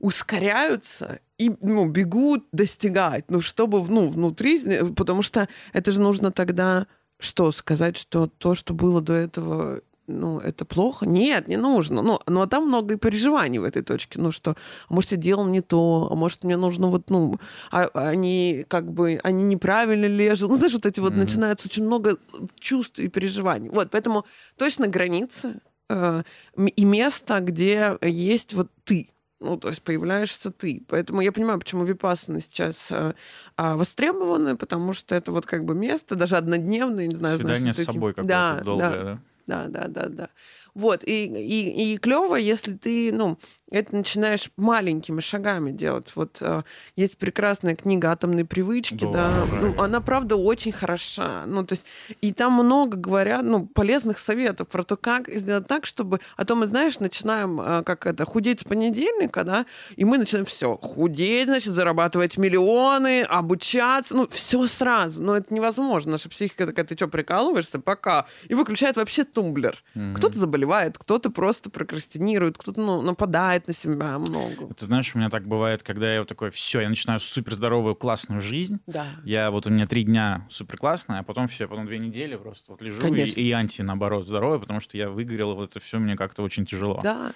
[0.00, 4.58] ускоряются и ну, бегут достигать, ну, чтобы ну, внутри,
[4.96, 6.86] потому что это же нужно тогда
[7.18, 11.06] что сказать, что то, что было до этого ну, это плохо?
[11.06, 12.02] Нет, не нужно.
[12.02, 14.20] Ну, ну, а там много и переживаний в этой точке.
[14.20, 14.52] Ну, что,
[14.88, 17.38] а может, я делал не то, а может, мне нужно вот, ну,
[17.70, 20.48] а, они как бы, они неправильно лежат.
[20.50, 21.02] Ну, знаешь, вот эти mm-hmm.
[21.02, 22.18] вот начинаются очень много
[22.58, 23.70] чувств и переживаний.
[23.70, 24.24] Вот, поэтому
[24.56, 26.22] точно границы э,
[26.56, 29.10] и место, где есть вот ты.
[29.40, 30.84] Ну, то есть появляешься ты.
[30.86, 33.14] Поэтому я понимаю, почему випассаны сейчас э,
[33.56, 37.38] э, востребованы, потому что это вот как бы место, даже однодневное, не знаю.
[37.38, 39.04] Свидание знаешь, с собой какое-то да, долгое, да?
[39.04, 39.20] да?
[39.50, 40.28] Да, да, да, да.
[40.74, 43.38] Вот, и, и, и клево, если ты, ну,
[43.70, 46.12] это начинаешь маленькими шагами делать.
[46.16, 46.62] Вот э,
[46.96, 49.12] есть прекрасная книга «Атомные привычки», Боже.
[49.12, 51.44] да, ну, она, правда, очень хороша.
[51.46, 51.86] Ну, то есть,
[52.20, 56.20] и там много говорят, ну, полезных советов про то, как сделать так, чтобы...
[56.36, 60.46] А то мы, знаешь, начинаем, э, как это, худеть с понедельника, да, и мы начинаем
[60.46, 65.22] все худеть, значит, зарабатывать миллионы, обучаться, ну, все сразу.
[65.22, 66.12] Но это невозможно.
[66.12, 67.78] Наша психика такая, ты что, прикалываешься?
[67.78, 68.26] Пока.
[68.48, 69.82] И выключает вообще тумблер.
[69.94, 70.14] Mm-hmm.
[70.14, 74.72] Кто-то заболевает, кто-то просто прокрастинирует, кто-то, ну, нападает на себя много.
[74.74, 77.94] Ты знаешь, у меня так бывает, когда я вот такой, все, я начинаю супер здоровую,
[77.94, 78.78] классную жизнь.
[78.86, 79.06] Да.
[79.24, 82.72] Я вот у меня три дня супер классная, а потом все, потом две недели просто
[82.72, 86.16] вот лежу и, и анти, наоборот, здоровая, потому что я выгорела, вот это все мне
[86.16, 87.00] как-то очень тяжело.
[87.02, 87.32] Да.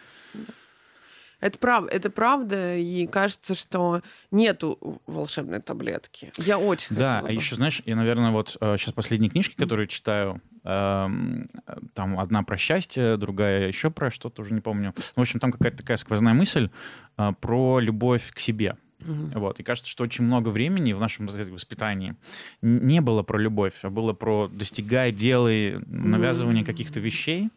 [1.41, 6.33] Это правда, это правда, и кажется, что нету волшебной таблетки.
[6.39, 10.41] Я очень Да, а еще, знаешь, я, наверное, вот сейчас э, последние книжки, которые читаю,
[10.65, 11.49] эм,
[11.95, 14.95] там одна про счастье, другая еще про что-то, уже не помню.
[15.17, 16.71] В общем, там какая-то такая сквозная мысль
[17.19, 18.77] э, про любовь к себе.
[19.01, 19.39] Mm-hmm.
[19.39, 19.61] Вот.
[19.61, 22.17] И кажется, что очень много времени в нашем воспитании
[22.63, 27.51] не было про любовь, а было про достигай, делай, навязывание каких-то вещей,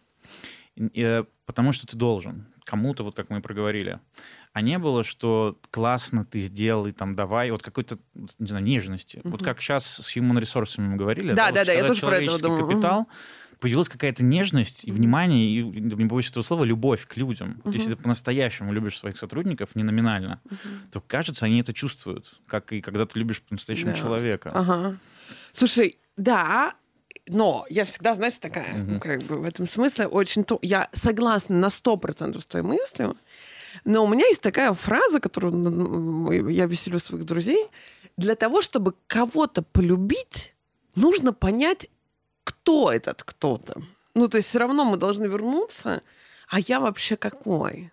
[0.77, 3.99] и, потому что ты должен кому-то, вот как мы проговорили.
[4.53, 7.97] А не было, что классно ты сделал, и там давай, вот какой-то,
[8.39, 9.17] не знаю, нежности.
[9.17, 9.29] Mm-hmm.
[9.29, 11.29] Вот как сейчас с human resources мы говорили.
[11.29, 12.67] Да, да, да, вот, да я тоже про это думаю.
[12.67, 13.57] капитал, mm-hmm.
[13.59, 17.51] появилась какая-то нежность и внимание, и, не боюсь этого слова, любовь к людям.
[17.51, 17.61] Mm-hmm.
[17.63, 20.91] Вот если ты по-настоящему любишь своих сотрудников, не номинально, mm-hmm.
[20.91, 23.97] то, кажется, они это чувствуют, как и когда ты любишь по-настоящему да.
[23.97, 24.51] человека.
[24.53, 24.97] Ага.
[25.53, 26.73] Слушай, да,
[27.27, 28.99] но я всегда, знаешь, такая, mm-hmm.
[28.99, 30.43] как бы в этом смысле очень...
[30.43, 30.59] То...
[30.61, 33.17] Я согласна на сто процентов с твоей мыслью,
[33.85, 37.67] но у меня есть такая фраза, которую я веселю своих друзей.
[38.17, 40.55] Для того, чтобы кого-то полюбить,
[40.95, 41.87] нужно понять,
[42.43, 43.81] кто этот кто-то.
[44.15, 46.01] Ну, то есть все равно мы должны вернуться,
[46.49, 47.91] а я вообще какой?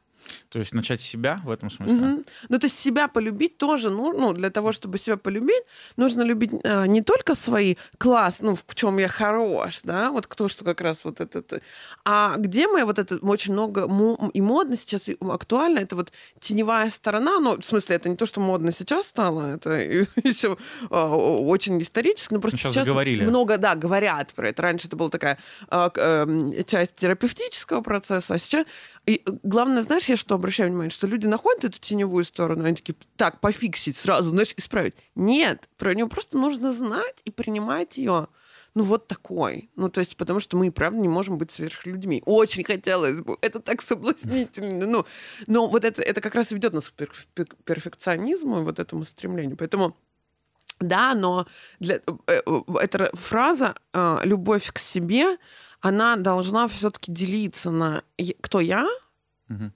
[0.49, 1.97] То есть начать себя в этом смысле?
[1.97, 2.25] Угу.
[2.49, 5.63] Ну, то есть себя полюбить тоже, ну, ну для того, чтобы себя полюбить,
[5.97, 10.49] нужно любить э, не только свои класс, ну, в чем я хорош, да, вот кто
[10.49, 11.61] что как раз вот это,
[12.05, 13.89] а где мы вот это очень много
[14.33, 18.27] и модно сейчас, и актуально, это вот теневая сторона, ну, в смысле, это не то,
[18.27, 20.57] что модно сейчас стало, это еще
[20.91, 23.25] э, очень исторически, но просто сейчас, сейчас заговорили.
[23.25, 24.63] много, да, говорят про это.
[24.63, 25.39] Раньше это была такая
[25.71, 28.65] э, э, часть терапевтического процесса, а сейчас...
[29.07, 32.97] И главное, знаешь, я что обращаю внимание, что люди находят эту теневую сторону, они такие,
[33.17, 34.95] так, пофиксить сразу, знаешь, исправить.
[35.14, 38.29] Нет, про нее просто нужно знать и принимать ее
[38.75, 39.71] ну, вот такой.
[39.77, 42.23] Ну, то есть, потому что мы, правда, не можем быть сверхлюдьми.
[42.27, 43.38] Очень хотелось бы.
[43.40, 44.87] Это так соблазнительно.
[44.87, 45.07] Ну,
[45.47, 47.07] но вот это, это как раз и ведет нас к
[47.64, 49.57] перфекционизму и вот этому стремлению.
[49.57, 49.97] Поэтому
[50.81, 51.47] да, но
[51.79, 52.40] для, э, э,
[52.81, 55.37] эта фраза э, «любовь к себе»,
[55.85, 58.03] она должна все-таки делиться на
[58.40, 58.88] «кто я?»,
[59.49, 59.70] угу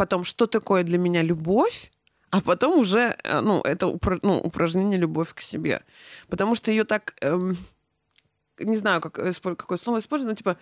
[0.00, 1.92] потом, что такое для меня любовь,
[2.30, 5.82] а потом уже, э, ну, это упра- ну, упражнение любовь к себе.
[6.28, 7.54] Потому что ее так, эм,
[8.58, 10.56] не знаю, как, э, какое слово использовать, но типа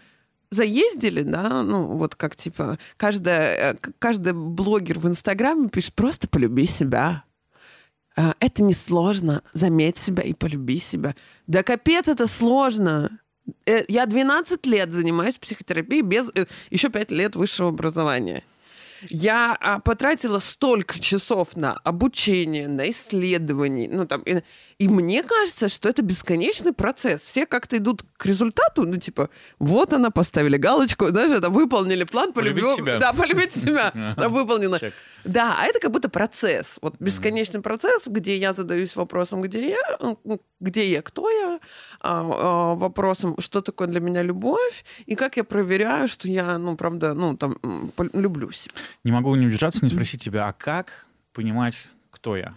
[0.51, 6.66] заездили, да, ну, вот как, типа, каждая, э, каждый блогер в Инстаграме пишет «просто полюби
[6.66, 7.22] себя».
[8.40, 9.44] Это несложно.
[9.53, 11.14] Заметь себя и полюби себя.
[11.46, 13.20] Да капец, это сложно.
[13.67, 18.43] Э, я 12 лет занимаюсь психотерапией без э, еще 5 лет высшего образования.
[19.09, 24.23] Я а, потратила столько часов на обучение, на исследование, ну там,
[24.79, 27.23] и, мне кажется, что это бесконечный процесс.
[27.23, 32.33] Все как-то идут к результату, ну типа, вот она, поставили галочку, даже это выполнили план,
[32.33, 32.99] полюбить себя.
[32.99, 34.79] Да, полюбить себя, выполнено.
[35.25, 40.17] Да, а это как будто процесс, вот бесконечный процесс, где я задаюсь вопросом, где я,
[40.61, 41.59] где я, кто я,
[42.01, 46.77] а, а, вопросом, что такое для меня любовь, и как я проверяю, что я, ну,
[46.77, 47.59] правда, ну, там,
[48.12, 48.75] люблю себя.
[49.03, 51.75] Не могу не удержаться, не спросить тебя, а как понимать,
[52.12, 52.55] кто я?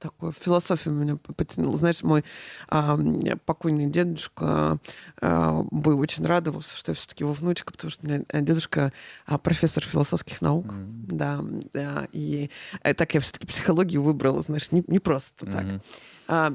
[0.00, 1.76] Такую философию меня потянула.
[1.76, 2.24] Знаешь, мой
[2.68, 2.98] а,
[3.44, 4.78] покойный дедушка
[5.20, 8.92] а, бы очень радовался, что я все-таки его внучка, потому что у меня дедушка
[9.26, 10.66] а, профессор философских наук.
[10.66, 11.06] Mm-hmm.
[11.08, 11.40] Да,
[11.72, 12.50] да, и
[12.82, 15.64] э, так я все-таки психологию выбрала, знаешь, не, не просто так.
[15.64, 15.82] Mm-hmm.
[16.28, 16.54] А,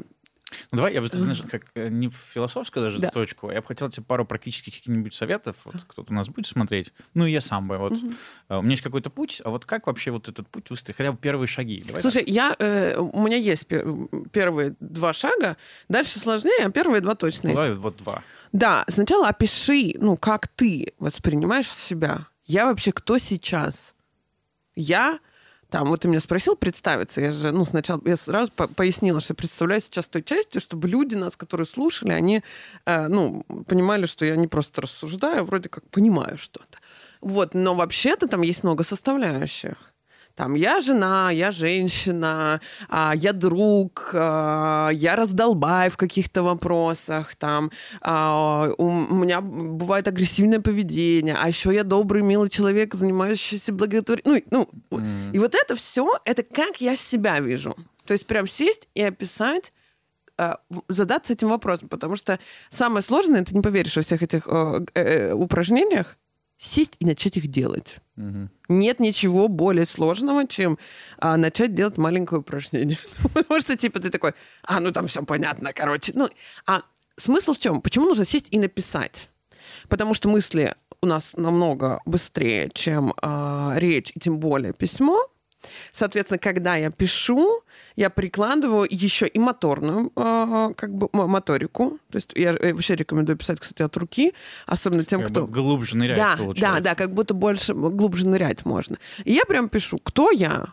[0.71, 3.09] ну, давай, я бы, знаешь, как э, не в философскую даже да.
[3.09, 7.25] точку, я бы хотел тебе пару практических каких-нибудь советов, вот кто-то нас будет смотреть, ну,
[7.25, 8.11] я сам бы, вот, угу.
[8.49, 11.17] у меня есть какой-то путь, а вот как вообще вот этот путь выстроить, хотя бы
[11.17, 11.83] первые шаги?
[11.85, 12.29] Давай Слушай, так.
[12.29, 13.65] я, э, у меня есть
[14.31, 15.57] первые два шага,
[15.89, 17.55] дальше сложнее, а первые два точно ну, есть.
[17.55, 18.23] Давай вот два.
[18.51, 22.27] Да, сначала опиши, ну, как ты воспринимаешь себя.
[22.45, 23.93] Я вообще кто сейчас?
[24.75, 25.19] Я
[25.69, 29.33] там, вот ты меня спросил представиться, я же, ну, сначала, я сразу по пояснила, что
[29.33, 32.43] представляю сейчас той частью, чтобы люди нас, которые слушали, они,
[32.85, 36.77] э, ну, понимали, что я не просто рассуждаю, а вроде как понимаю что-то.
[37.21, 39.94] Вот, но вообще-то там есть много составляющих.
[40.35, 47.71] Там я жена, я женщина, а, я друг, а, я раздолбай в каких-то вопросах, там
[48.01, 54.47] а, у меня бывает агрессивное поведение, а еще я добрый, милый человек, занимающийся благотворительностью.
[54.51, 55.31] Ну, ну mm.
[55.33, 57.75] и вот это все, это как я себя вижу.
[58.05, 59.71] То есть прям сесть и описать
[60.89, 65.33] задаться этим вопросом, потому что самое сложное, ты не поверишь во всех этих э, э,
[65.33, 66.17] упражнениях,
[66.57, 67.97] сесть и начать их делать.
[68.17, 68.49] Угу.
[68.69, 70.77] Нет ничего более сложного, чем
[71.17, 72.97] а, начать делать маленькое упражнение.
[73.33, 76.13] Потому что, типа, ты такой, а, ну там все понятно, короче.
[76.15, 76.29] Ну,
[76.65, 76.81] а
[77.17, 77.81] смысл в чем?
[77.81, 79.29] Почему нужно сесть и написать?
[79.89, 85.27] Потому что мысли у нас намного быстрее, чем а, речь, и тем более письмо.
[85.91, 87.63] Соответственно, когда я пишу,
[87.95, 91.99] я прикладываю еще и моторную э, как бы моторику.
[92.11, 94.33] То есть я вообще рекомендую писать, кстати, от руки,
[94.65, 95.47] особенно тем, как кто...
[95.47, 96.83] глубже нырять, да, получается.
[96.83, 98.97] Да, да, как будто больше глубже нырять можно.
[99.23, 100.67] И я прям пишу, кто я?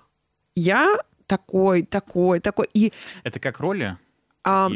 [0.55, 2.69] Я такой, такой, такой.
[2.75, 2.93] И...
[3.25, 3.97] Это как роли?
[4.45, 4.69] А,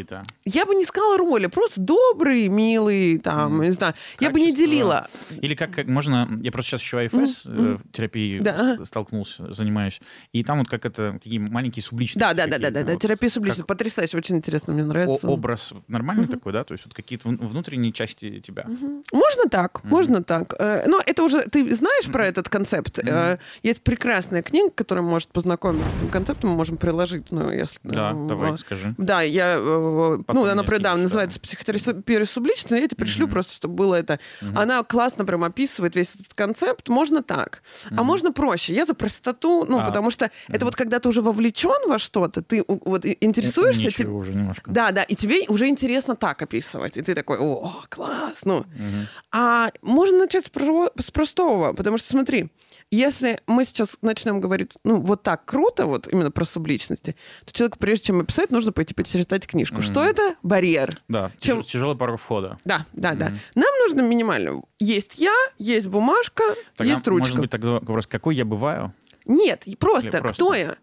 [0.45, 3.65] я бы не сказала роли, просто добрый, милый, там, mm.
[3.65, 3.95] не знаю.
[3.95, 4.25] Качество.
[4.25, 5.09] Я бы не делила.
[5.43, 6.29] Или как, как можно...
[6.41, 7.81] Я просто сейчас еще АФС mm.
[7.81, 8.85] э, терапией да.
[8.85, 10.01] столкнулся, занимаюсь.
[10.33, 12.21] И там вот как это, какие маленькие субличности.
[12.21, 13.67] Да, да, да, да, да, да, терапия субличности.
[13.67, 15.27] Потрясающе, очень интересно, мне нравится.
[15.27, 16.31] О, образ нормальный mm-hmm.
[16.31, 16.63] такой, да?
[16.63, 18.63] То есть вот какие-то внутренние части тебя.
[18.63, 19.03] Mm-hmm.
[19.13, 19.89] Можно так, mm-hmm.
[19.89, 20.55] можно так.
[20.61, 21.43] Э, но это уже...
[21.43, 22.13] Ты знаешь mm-hmm.
[22.13, 23.01] про этот концепт?
[23.01, 23.41] Mm-hmm.
[23.65, 27.81] Есть прекрасная книга, которая может познакомиться с этим концептом, мы можем приложить, ну, если...
[27.83, 28.95] Да, давай, скажи.
[28.97, 33.31] Да, я Э, Потом ну, она, да, называется психотерапия субличная, я тебе пришлю mm-hmm.
[33.31, 34.19] просто, чтобы было это.
[34.41, 34.59] Mm-hmm.
[34.63, 36.89] Она классно прям описывает весь этот концепт.
[36.89, 37.95] Можно так, mm-hmm.
[37.99, 38.75] а можно проще.
[38.75, 39.85] Я за простоту, ну, а.
[39.85, 40.55] потому что mm-hmm.
[40.55, 43.87] это вот когда ты уже вовлечен во что-то, ты вот интересуешься...
[43.87, 44.11] Ничего, тебе...
[44.11, 44.71] уже немножко.
[44.71, 46.97] Да, да, и тебе уже интересно так описывать.
[46.97, 48.61] И ты такой, о, класс, ну.
[48.61, 49.07] Mm-hmm.
[49.33, 50.91] А можно начать с, про...
[50.99, 52.51] с простого, потому что, смотри,
[52.91, 57.79] если мы сейчас начнем говорить, ну, вот так круто, вот именно про субличности, то человеку,
[57.79, 59.77] прежде чем описать, нужно пойти почитать книжку.
[59.77, 59.83] Mm-hmm.
[59.91, 60.37] Что это?
[60.43, 61.01] Барьер.
[61.09, 61.63] Да, чем...
[61.63, 62.59] тяжелый порог входа.
[62.65, 63.19] Да, да, mm-hmm.
[63.19, 63.33] да.
[63.55, 64.63] Нам нужно минимально.
[64.79, 66.45] Есть я, есть бумажка,
[66.77, 67.29] Тогда, есть ручка.
[67.29, 68.93] Может быть, тогда вопрос, какой я бываю?
[69.25, 70.35] Нет, просто, просто.
[70.35, 70.77] кто я?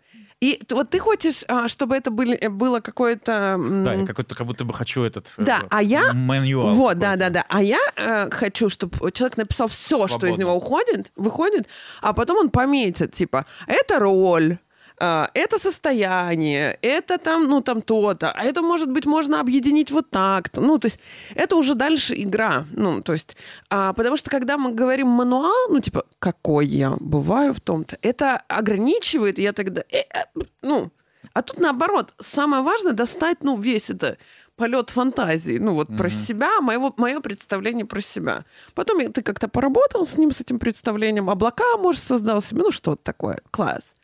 [0.43, 3.57] И вот ты хочешь, а, чтобы это были, э, было какое-то...
[3.57, 5.33] Да, я какой-то, как будто бы хочу этот...
[5.37, 6.11] Да, э, а я...
[6.11, 7.45] Мануал вот, да, да, да.
[7.47, 10.17] А я э, хочу, чтобы человек написал все, Свободно.
[10.17, 11.69] что из него уходит, выходит,
[12.01, 14.57] а потом он пометит, типа, это роль,
[14.99, 20.61] это состояние, это там, ну, там то-то, а это, может быть, можно объединить вот так-то.
[20.61, 20.99] Ну, то есть
[21.35, 22.65] это уже дальше игра.
[22.71, 23.35] Ну, то есть,
[23.69, 28.37] а, потому что когда мы говорим мануал, ну, типа, какой я бываю в том-то, это
[28.47, 30.25] ограничивает, я тогда, э, э,
[30.61, 30.91] ну,
[31.33, 34.17] а тут наоборот, самое важное достать, ну, весь это
[34.55, 35.97] полет фантазии, ну вот mm-hmm.
[35.97, 38.45] про себя, моего, мое представление про себя.
[38.75, 43.03] Потом ты как-то поработал с ним, с этим представлением, облака, может, создал себе, ну что-то
[43.03, 43.95] такое, класс.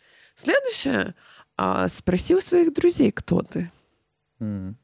[0.41, 1.15] Следующее,
[1.58, 3.71] а, спроси у своих друзей, кто ты.
[4.39, 4.75] Mm.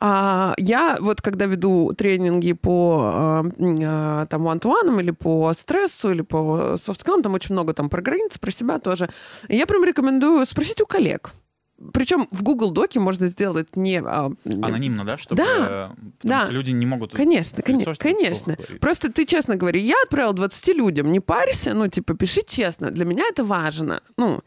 [0.00, 6.22] А, я вот когда веду тренинги по а, а там one или по стрессу, или
[6.22, 9.10] по софт там очень много там про границы, про себя тоже.
[9.48, 11.32] я прям рекомендую спросить у коллег.
[11.92, 14.00] причем в Google Доке можно сделать не...
[14.00, 15.18] А, Анонимно, да?
[15.18, 16.44] Чтобы, да, да.
[16.44, 17.12] Что люди не могут...
[17.12, 18.56] Конечно, конечно, конечно.
[18.80, 22.90] Просто ты честно говори, я отправил 20 людям, не парься, ну, типа, пиши честно.
[22.90, 24.00] Для меня это важно.
[24.16, 24.42] Ну,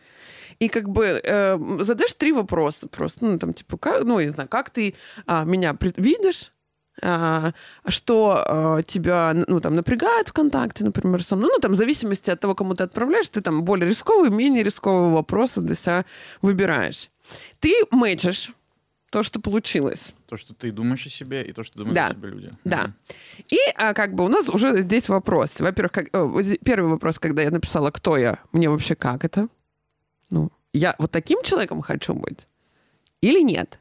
[0.61, 4.47] и как бы э, задаешь три вопроса просто, ну, там, типа, как, ну, я знаю,
[4.47, 4.93] как ты
[5.25, 6.51] а, меня видишь,
[7.01, 7.53] а,
[7.87, 12.39] что а, тебя, ну, там, напрягает ВКонтакте, например, со мной, ну, там, в зависимости от
[12.39, 16.05] того, кому ты отправляешь, ты там более рисковые, менее рисковые вопросы для себя
[16.43, 17.09] выбираешь.
[17.59, 18.51] Ты мэчишь
[19.09, 20.13] то, что получилось.
[20.27, 22.07] То, что ты думаешь о себе, и то, что думают да.
[22.07, 22.51] о себе люди.
[22.65, 22.93] Да.
[23.49, 25.59] И а, как бы у нас уже здесь вопрос.
[25.59, 29.47] Во-первых, как, о, первый вопрос, когда я написала, кто я, мне вообще как это?
[30.31, 32.47] Ну, я вот таким человеком хочу быть?
[33.21, 33.79] Или нет?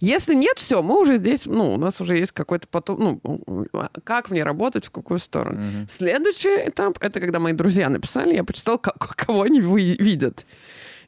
[0.00, 3.66] Если нет, все, мы уже здесь, ну, у нас уже есть какой-то потом, ну,
[4.02, 5.60] как мне работать, в какую сторону.
[5.60, 5.86] Mm-hmm.
[5.88, 10.46] Следующий этап, это когда мои друзья написали, я почитала, как, кого они видят.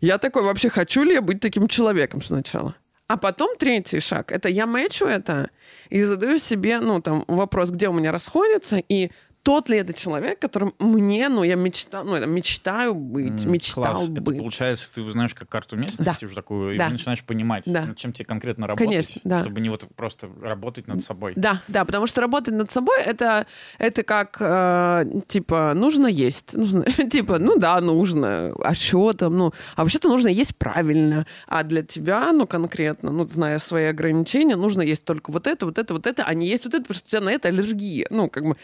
[0.00, 2.76] Я такой, вообще, хочу ли я быть таким человеком сначала?
[3.08, 5.50] А потом третий шаг, это я мэчу это
[5.90, 9.10] и задаю себе, ну, там, вопрос, где у меня расходятся, и
[9.46, 14.08] тот ли это человек, которым мне, ну, я мечтаю, ну, это мечтаю быть, мечтал класс.
[14.08, 14.34] быть.
[14.34, 16.26] Это получается, ты узнаешь как карту местности да.
[16.26, 16.88] уже такую, да.
[16.88, 17.86] и начинаешь понимать, да.
[17.86, 19.42] над чем тебе конкретно работать, Конечно, да.
[19.42, 21.34] чтобы не вот просто работать над собой.
[21.36, 23.46] Да, да, потому что работать над собой это,
[23.78, 26.54] это как, э, типа, нужно есть.
[26.54, 28.52] Нужно, типа, ну да, нужно.
[28.64, 29.36] А что там?
[29.36, 31.24] Ну, а вообще-то нужно есть правильно.
[31.46, 35.78] А для тебя, ну, конкретно, ну, зная свои ограничения, нужно есть только вот это, вот
[35.78, 38.08] это, вот это, а не есть вот это, потому что у тебя на это аллергия.
[38.10, 38.56] Ну, как бы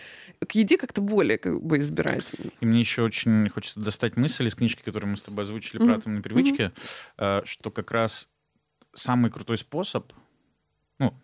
[0.45, 2.51] к еде как-то более как бы избирательно.
[2.61, 5.87] И мне еще очень хочется достать мысль из книжки, которую мы с тобой озвучили mm-hmm.
[5.87, 6.73] про атомные привычки,
[7.19, 7.47] mm-hmm.
[7.47, 8.29] что как раз
[8.95, 10.13] самый крутой способ,
[10.99, 11.15] ну,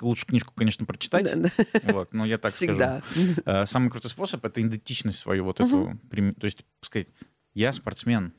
[0.00, 1.92] лучше книжку, конечно, прочитать, да, да.
[1.92, 3.02] вот, но я так Всегда.
[3.08, 3.34] скажу.
[3.44, 7.08] Э, самый крутой способ— это идентичность свою вот эту, то есть сказать,
[7.54, 8.34] я спортсмен,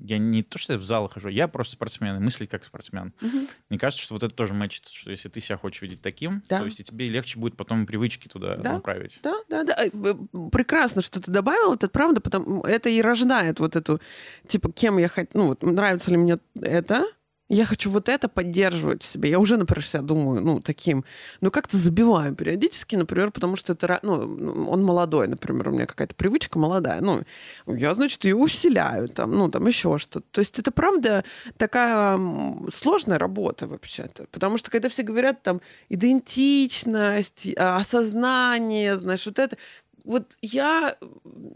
[0.00, 3.12] я не то, что я в зал хожу, я просто спортсмен, и мыслить как спортсмен.
[3.20, 3.38] Угу.
[3.70, 6.60] Мне кажется, что вот это тоже мэчится, что если ты себя хочешь видеть таким, да.
[6.60, 8.74] то есть и тебе легче будет потом привычки туда да.
[8.74, 9.18] направить.
[9.22, 9.76] Да, да, да.
[9.76, 9.90] Э,
[10.52, 14.00] прекрасно, что ты добавил, это правда, потому это и рождает вот эту,
[14.46, 17.04] типа, кем я хочу, ну, вот, нравится ли мне это,
[17.48, 19.30] я хочу вот это поддерживать себе.
[19.30, 21.04] Я уже, например, себя думаю, ну, таким,
[21.40, 26.14] ну, как-то забиваю периодически, например, потому что это, ну, он молодой, например, у меня какая-то
[26.14, 27.22] привычка молодая, ну,
[27.66, 30.26] я, значит, ее усиляю, там, ну, там еще что-то.
[30.30, 31.24] То есть это, правда,
[31.56, 32.18] такая
[32.72, 39.56] сложная работа вообще-то, потому что когда все говорят, там, идентичность, а, осознание, знаешь, вот это,
[40.04, 40.96] вот я,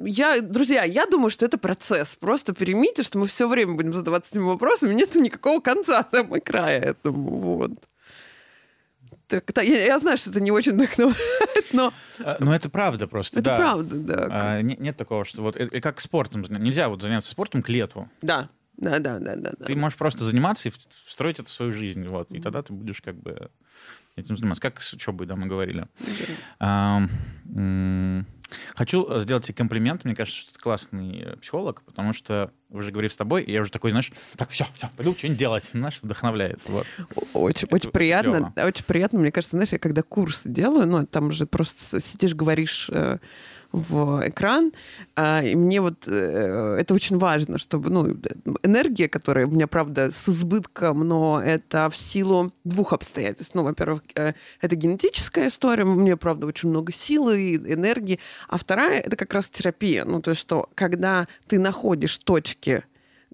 [0.05, 2.17] я, друзья, я думаю, что это процесс.
[2.17, 6.41] Просто примите, что мы все время будем задаваться этими вопросами, нету никакого конца там и
[6.41, 7.41] края этому.
[7.41, 7.73] Вот.
[9.27, 11.95] Так, так, я, я знаю, что это не очень вдохновляет, но...
[12.23, 13.57] А, но это правда просто, Это да.
[13.57, 14.29] правда, да.
[14.31, 15.57] А, нет, нет такого, что вот...
[15.57, 16.45] И как спортом.
[16.51, 18.11] Нельзя вот заняться спортом к лету.
[18.21, 19.53] Да, да, да, да, да.
[19.65, 20.73] Ты можешь просто заниматься и
[21.05, 23.51] встроить это в свою жизнь, вот, и тогда ты будешь как бы
[24.17, 24.63] этим заниматься.
[24.63, 25.87] Как с учебой, да, мы говорили.
[26.59, 27.03] А,
[28.75, 30.05] Хочу сделать тебе комплимент.
[30.05, 33.91] Мне кажется, что ты классный психолог, потому что уже говорив с тобой, я уже такой,
[33.91, 35.71] знаешь, так, все, все пойду что-нибудь делать.
[35.73, 36.61] Знаешь, вдохновляет.
[36.69, 36.87] Вот.
[37.33, 38.53] Очень, очень приятно.
[38.55, 38.69] Клево.
[38.69, 39.19] Очень приятно.
[39.21, 43.19] Мне кажется, знаешь, я когда курс делаю, ну, там же просто сидишь, говоришь э,
[43.73, 44.73] в экран.
[45.17, 48.07] А, и мне вот э, это очень важно, чтобы ну,
[48.63, 53.55] энергия, которая у меня, правда, с избытком, но это в силу двух обстоятельств.
[53.55, 58.21] Ну, во-первых, э, это генетическая история, мне, правда, очень много силы и энергии.
[58.49, 60.05] А вторая— это как раз терапия.
[60.05, 62.85] Ну, то есть что, когда ты находишь точки,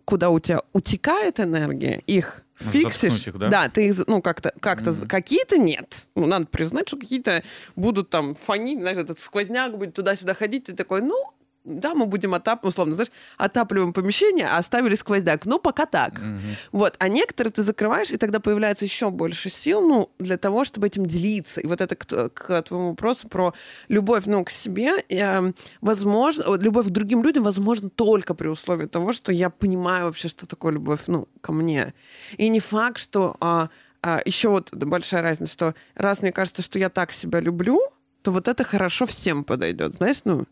[0.04, 3.26] куда у тебя утекает энергия, их фиксишь.
[3.26, 3.48] Их, да?
[3.48, 5.06] да, ты ну как-то как-то mm-hmm.
[5.06, 6.06] какие-то нет.
[6.14, 7.42] Ну надо признать, что какие-то
[7.76, 11.32] будут там фонить, знаешь, этот сквозняк будет туда-сюда ходить, ты такой, ну
[11.68, 15.44] да, мы будем отап, условно, знаешь, отапливаем помещение, а оставили сквозняк.
[15.46, 16.14] Ну, пока так.
[16.14, 16.38] Угу.
[16.72, 16.94] Вот.
[16.98, 21.06] А некоторые ты закрываешь, и тогда появляется еще больше сил, ну, для того, чтобы этим
[21.06, 21.60] делиться.
[21.60, 23.54] И вот это к, к твоему вопросу про
[23.88, 29.12] любовь, ну, к себе, э, возможно, любовь к другим людям, возможно, только при условии того,
[29.12, 31.94] что я понимаю вообще, что такое любовь, ну, ко мне.
[32.36, 33.36] И не факт, что...
[33.40, 33.68] А,
[34.02, 37.80] а, еще вот большая разница, что раз мне кажется, что я так себя люблю,
[38.22, 40.44] то вот это хорошо всем подойдет, знаешь, ну.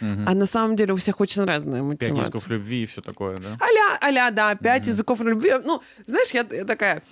[0.00, 0.22] Угу.
[0.26, 2.14] А на самом деле у всех очень разная мотивация.
[2.14, 3.58] Пять языков любви и все такое, да?
[3.60, 4.90] Аля, аля, да, пять угу.
[4.90, 5.52] языков любви.
[5.64, 7.02] Ну, знаешь, я, я такая...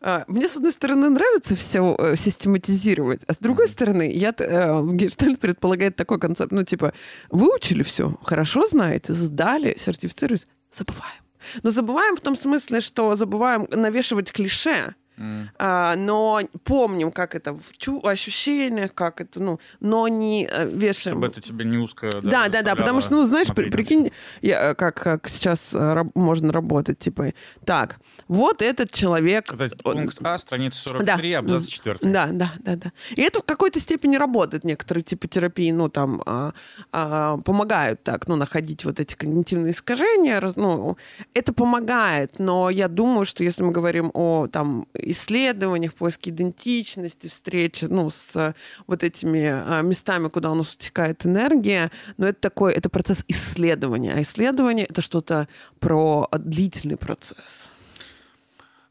[0.00, 3.70] А, мне, с одной стороны, нравится все э, систематизировать, а с другой mm-hmm.
[3.70, 6.92] стороны, я, э, Гештальт предполагает такой концепт, ну, типа,
[7.30, 11.22] выучили все, хорошо знаете, сдали, сертифицируюсь, забываем.
[11.62, 15.48] Но забываем в том смысле, что забываем навешивать клише, mm.
[15.58, 21.16] а, но помним, как это в чу- ощущениях, как это, ну, но не э, вешаем.
[21.16, 24.12] Чтобы это тебе не узко Да, да, да, да потому что, ну, знаешь, при, прикинь,
[24.42, 27.32] я, э, как, как сейчас раб- можно работать, типа,
[27.64, 29.52] так, вот этот человек...
[29.52, 31.38] Это пункт А, страница 43, да.
[31.38, 31.98] абзац 4.
[32.02, 32.92] Да, да, да, да.
[33.14, 34.64] И это в какой-то степени работает.
[34.64, 36.52] Некоторые типы терапии, ну, там, а,
[36.92, 40.96] а, помогают так, ну, находить вот эти когнитивные искажения, раз, ну,
[41.34, 47.88] это помогает, но я думаю, что если мы говорим о, там, исследованиях, поиске идентичности, встрече,
[47.88, 48.54] ну, с
[48.86, 54.12] вот этими а, местами, куда у нас утекает энергия, но это такой, это процесс исследования,
[54.12, 55.48] а исследование— это что-то
[55.78, 57.70] про длительный процесс.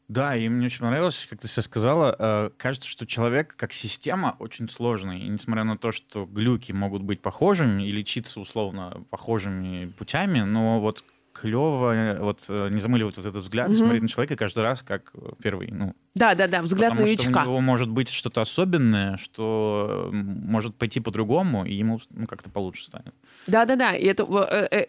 [0.08, 4.36] Да, и мне очень понравилось, как ты сейчас сказала, э, кажется, что человек как система
[4.38, 5.20] очень сложный.
[5.20, 10.80] И несмотря на то, что глюки могут быть похожими и лечиться условно похожими путями, но
[10.80, 11.04] вот
[11.40, 14.82] клево э, вот э, не замыливать вот этот взгляд и смотреть на человека каждый раз
[14.82, 15.12] как
[15.42, 15.70] первый.
[15.70, 17.30] Ну, да, да, да, взгляд потому новичка.
[17.30, 22.50] Что у него может быть что-то особенное, что может пойти по-другому, и ему ну, как-то
[22.50, 23.14] получше станет.
[23.46, 23.94] Да, да, да.
[23.94, 24.24] И это,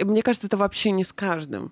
[0.04, 1.72] мне кажется, это вообще не с каждым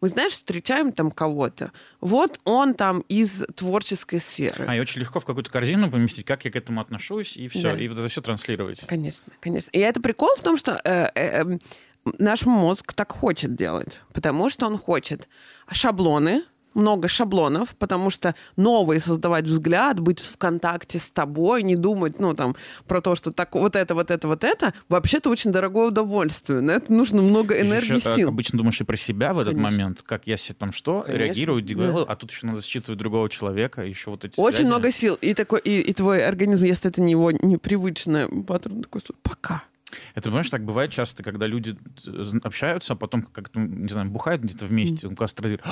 [0.00, 4.64] мы, знаешь, встречаем там кого-то, вот он там из творческой сферы.
[4.66, 7.74] А, и очень легко в какую-то корзину поместить, как я к этому отношусь, и все,
[7.74, 7.78] да.
[7.78, 8.80] и вот это все транслировать.
[8.86, 9.70] Конечно, конечно.
[9.72, 11.58] И это прикол в том, что э, э, э,
[12.18, 15.28] наш мозг так хочет делать, потому что он хочет
[15.70, 16.42] шаблоны,
[16.74, 22.34] много шаблонов, потому что новый создавать взгляд, быть в контакте с тобой, не думать, ну,
[22.34, 26.60] там, про то, что так, вот это, вот это, вот это, вообще-то очень дорогое удовольствие.
[26.60, 28.28] На это нужно много энергии и сил.
[28.28, 29.78] обычно думаешь и про себя в этот Конечно.
[29.78, 31.24] момент, как я себе там что, Конечно.
[31.24, 32.12] реагирую, делаю, да.
[32.12, 34.68] а тут еще надо считывать другого человека, еще вот эти Очень связи.
[34.68, 35.18] много сил.
[35.20, 39.64] И, такой, и, и твой организм, если это не его непривычное паттерн, такой, пока
[40.14, 41.76] это, понимаешь, так бывает часто, когда люди
[42.06, 45.64] э, общаются, а потом как-то, не знаю, бухают где-то вместе, он кастролирует.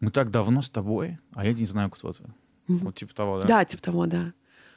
[0.00, 2.24] Мы так давно с тобой, а я не знаю, кто ты.
[2.68, 3.46] Вот типа того, да?
[3.46, 4.32] Да, типа того, да.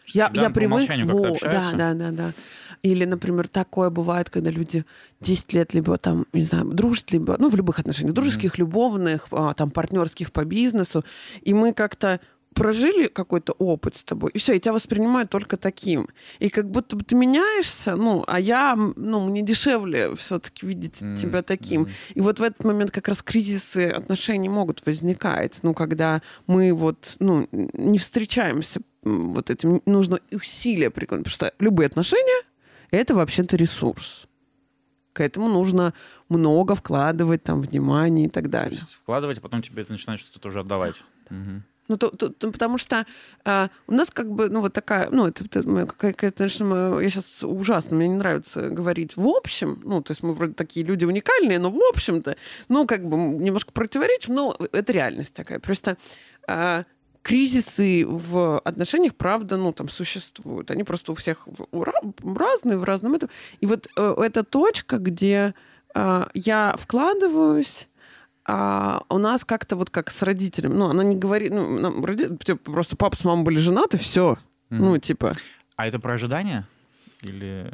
[0.07, 0.89] Я, я привык...
[1.05, 2.33] Во, да, да, да, да.
[2.81, 4.85] Или, например, такое бывает, когда люди
[5.19, 8.59] 10 лет либо там, не знаю, дружат, либо, ну, в любых отношениях, дружеских, mm-hmm.
[8.59, 11.05] любовных, а, там, партнерских по бизнесу,
[11.41, 12.19] и мы как-то
[12.53, 16.09] прожили какой-то опыт с тобой, и все, и тебя воспринимают только таким.
[16.39, 21.17] И как будто бы ты меняешься, ну, а я, ну, мне дешевле все-таки видеть mm-hmm.
[21.17, 21.83] тебя таким.
[21.83, 22.13] Mm-hmm.
[22.15, 27.15] И вот в этот момент как раз кризисы отношений могут возникать, ну, когда мы вот,
[27.19, 32.43] ну, не встречаемся вот этим, нужно усилия прикладывать, потому что любые отношения—
[32.91, 34.27] это вообще-то ресурс.
[35.13, 35.93] К этому нужно
[36.29, 38.79] много вкладывать, там, внимание и так далее.
[39.01, 40.95] вкладывать, а потом тебе это начинает что-то тоже отдавать.
[41.29, 41.63] Угу.
[41.87, 43.05] Ну, то, то, то, потому что
[43.43, 47.43] э, у нас как бы, ну, вот такая, ну, это, это какая-то, конечно, я сейчас
[47.43, 51.59] ужасно, мне не нравится говорить в общем, ну, то есть мы вроде такие люди уникальные,
[51.59, 52.37] но в общем-то,
[52.69, 55.59] ну, как бы немножко противоречим, но это реальность такая.
[55.59, 55.97] Просто
[56.47, 56.83] э,
[57.21, 60.71] кризисы в отношениях, правда, ну, там существуют.
[60.71, 63.29] Они просто у всех разные, в разном этом.
[63.59, 65.53] И вот э, эта точка, где
[65.93, 67.87] э, я вкладываюсь,
[68.47, 70.73] а у нас как-то вот как с родителями.
[70.73, 72.03] Ну, она не говорит, ну, нам,
[72.37, 74.33] типа, просто папа с мамой были женаты, все.
[74.69, 74.77] Mm-hmm.
[74.77, 75.33] Ну, типа.
[75.75, 76.67] А это про ожидания?
[77.21, 77.73] Или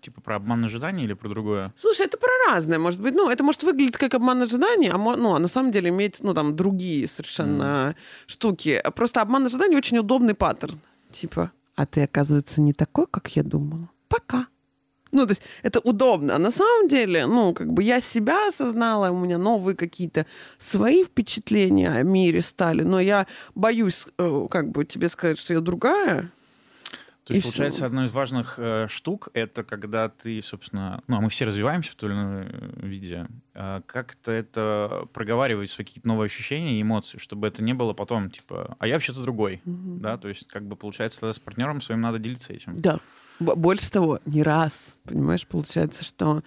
[0.00, 1.74] типа про обман ожидания или про другое?
[1.76, 3.14] Слушай, это про разное, может быть.
[3.14, 6.32] Ну, это может выглядеть как обман ожиданий, а, ну, а на самом деле иметь, ну,
[6.32, 7.94] там, другие совершенно mm.
[8.26, 8.82] штуки.
[8.94, 10.80] Просто обман ожиданий очень удобный паттерн.
[11.10, 13.90] Типа, а ты, оказывается, не такой, как я думала.
[14.08, 14.46] Пока.
[15.12, 16.34] Ну, то есть это удобно.
[16.34, 20.26] А на самом деле, ну, как бы я себя осознала, у меня новые какие-то
[20.58, 25.60] свои впечатления о мире стали, но я боюсь, э, как бы тебе сказать, что я
[25.60, 26.30] другая.
[27.26, 27.86] То есть, и получается, все.
[27.86, 31.96] одной из важных э, штук это когда ты, собственно, ну, а мы все развиваемся в
[31.96, 37.18] той или иной э, виде, э, как-то это проговаривать свои какие-то новые ощущения и эмоции,
[37.18, 39.98] чтобы это не было потом, типа, а я вообще-то другой, угу.
[39.98, 42.74] да, то есть, как бы, получается, тогда с партнером своим надо делиться этим.
[42.76, 43.00] Да.
[43.40, 46.44] Больше того, не раз, понимаешь, получается, что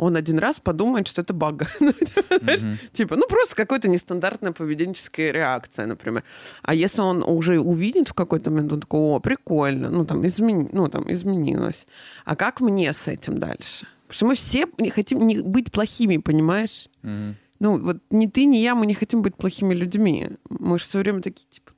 [0.00, 1.62] он один раз подумает, что это баг.
[1.80, 2.76] mm-hmm.
[2.92, 6.24] Типа, ну просто какая-то нестандартная поведенческая реакция, например.
[6.62, 10.70] А если он уже увидит в какой-то момент, он такой, о, прикольно, ну там, измени...
[10.72, 11.86] ну, там изменилось.
[12.24, 13.86] А как мне с этим дальше?
[14.08, 16.88] Потому что мы все не хотим не быть плохими, понимаешь?
[17.02, 20.30] Ну вот ни ты, ни я, мы не хотим быть плохими людьми.
[20.48, 21.69] Мы же все время такие, типа,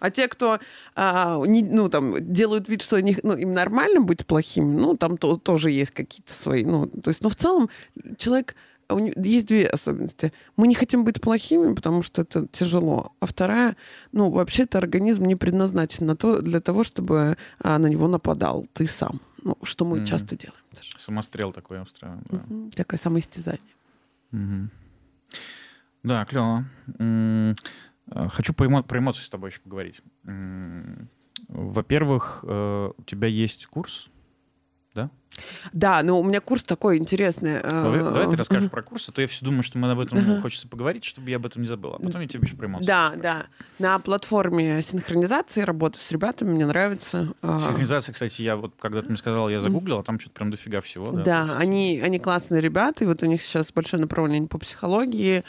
[0.00, 0.58] а те, кто
[0.96, 5.16] а, не, ну, там, делают вид, что они, ну, им нормально быть плохими, ну, там
[5.16, 6.64] то, тоже есть какие-то свои.
[6.64, 7.70] Ну, то есть, но в целом
[8.16, 8.56] человек
[9.16, 10.32] есть две особенности.
[10.56, 13.12] Мы не хотим быть плохими, потому что это тяжело.
[13.20, 13.76] А вторая,
[14.12, 18.88] ну, вообще-то организм не предназначен на то, для того, чтобы а, на него нападал ты
[18.88, 19.20] сам.
[19.42, 20.06] Ну, что мы mm-hmm.
[20.06, 20.60] часто делаем.
[20.72, 20.98] Даже.
[20.98, 22.22] Самострел такой устраиваем.
[22.30, 22.38] Да.
[22.38, 22.70] Mm-hmm.
[22.76, 23.60] Такое самоистязание.
[24.32, 24.68] Mm-hmm.
[26.02, 26.64] Да, клево.
[28.10, 30.00] Э, хочу про, эмо- про эмоции с тобой еще поговорить.
[31.48, 34.08] Во-первых, э, у тебя есть курс,
[34.94, 35.10] да?
[35.72, 37.54] Да, но у меня курс такой интересный.
[37.62, 40.40] Э, давай ты расскажешь про курс, а то я все думаю, что мы об этом
[40.42, 41.96] хочется поговорить, чтобы я об этом не забыла.
[41.96, 42.86] А потом я тебе еще про эмоции.
[42.86, 43.46] Да, да.
[43.78, 47.32] На платформе синхронизации работаю с ребятами, мне нравится.
[47.42, 50.80] Синхронизация, кстати, я вот, когда ты мне сказал, я загуглил, а там что-то прям дофига
[50.80, 51.10] всего.
[51.12, 55.44] Да, да они, они классные ребята, и вот у них сейчас большое направление по психологии.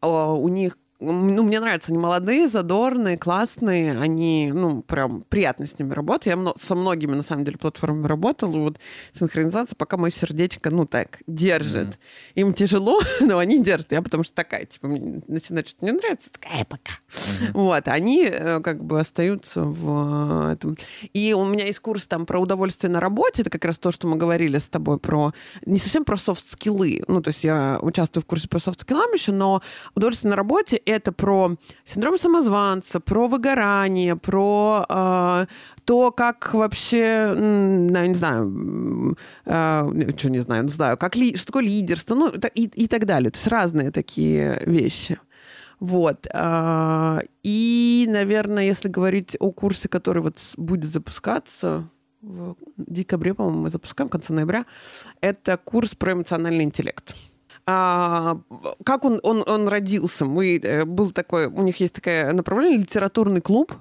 [0.00, 5.92] У них ну, мне нравятся, они молодые, задорные, классные, они, ну, прям приятно с ними
[5.92, 6.26] работать.
[6.26, 8.78] Я со многими, на самом деле, платформами работала, вот
[9.12, 11.88] синхронизация пока мое сердечко, ну, так, держит.
[11.88, 12.32] Mm-hmm.
[12.36, 13.92] Им тяжело, но они держат.
[13.92, 16.92] Я потому что такая, типа, мне начинает что-то не нравится, такая пока.
[16.92, 17.50] Mm-hmm.
[17.52, 20.78] Вот, они э, как бы остаются в этом.
[21.12, 24.06] И у меня есть курс там про удовольствие на работе, это как раз то, что
[24.08, 25.34] мы говорили с тобой про,
[25.66, 29.60] не совсем про софт-скиллы, ну, то есть я участвую в курсе по софт-скиллам еще, но
[29.94, 35.46] удовольствие на работе это про синдром самозванца, про выгорание, про э,
[35.84, 41.46] то, как вообще, ну, не знаю, э, что не знаю, не знаю, как ли, что
[41.46, 43.30] такое лидерство, ну, и, и так далее.
[43.30, 45.18] То есть разные такие вещи.
[45.80, 46.26] Вот.
[46.32, 51.88] А, и, наверное, если говорить о курсе, который вот будет запускаться
[52.22, 54.64] в декабре, по-моему, мы запускаем, в конце ноября,
[55.20, 57.14] это курс про эмоциональный интеллект
[57.68, 58.38] а,
[58.84, 60.24] как он, он, он родился.
[60.24, 63.72] Мы, э, был такой, у них есть такое направление, литературный клуб,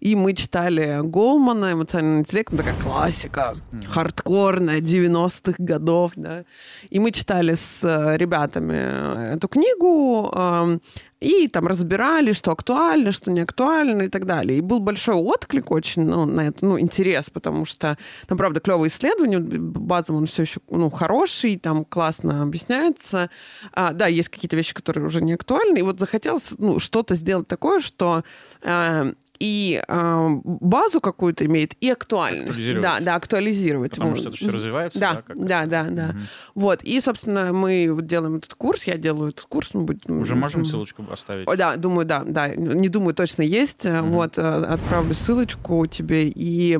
[0.00, 3.86] и мы читали Голмана, эмоциональный интеллект, ну, такая классика, mm-hmm.
[3.86, 6.44] хардкорная, 90-х годов, да.
[6.90, 10.80] И мы читали с э, ребятами эту книгу,
[11.24, 14.58] и там разбирали, что актуально, что не актуально и так далее.
[14.58, 17.96] И был большой отклик очень ну, на это, ну, интерес, потому что
[18.26, 23.30] там, правда, клевое исследование, базово он все еще ну, хороший, там классно объясняется.
[23.72, 25.78] А, да, есть какие-то вещи, которые уже не актуальны.
[25.78, 28.22] И вот захотелось ну, что-то сделать такое, что
[28.62, 32.80] э, и э, базу какую-то имеет, и актуальность.
[32.80, 33.92] Да, да, актуализировать.
[33.92, 34.18] Потому вот.
[34.18, 35.00] что это все развивается.
[35.00, 35.90] Да, да, да, да.
[35.90, 36.08] да.
[36.10, 36.18] Угу.
[36.54, 39.74] Вот, и, собственно, мы вот делаем этот курс, я делаю этот курс.
[39.74, 41.46] Мы будем, Уже можем ссылочку оставить?
[41.56, 42.48] Да, думаю, да, да.
[42.54, 43.84] Не думаю, точно есть.
[43.86, 44.06] Угу.
[44.06, 46.78] Вот, э, отправлю ссылочку тебе, и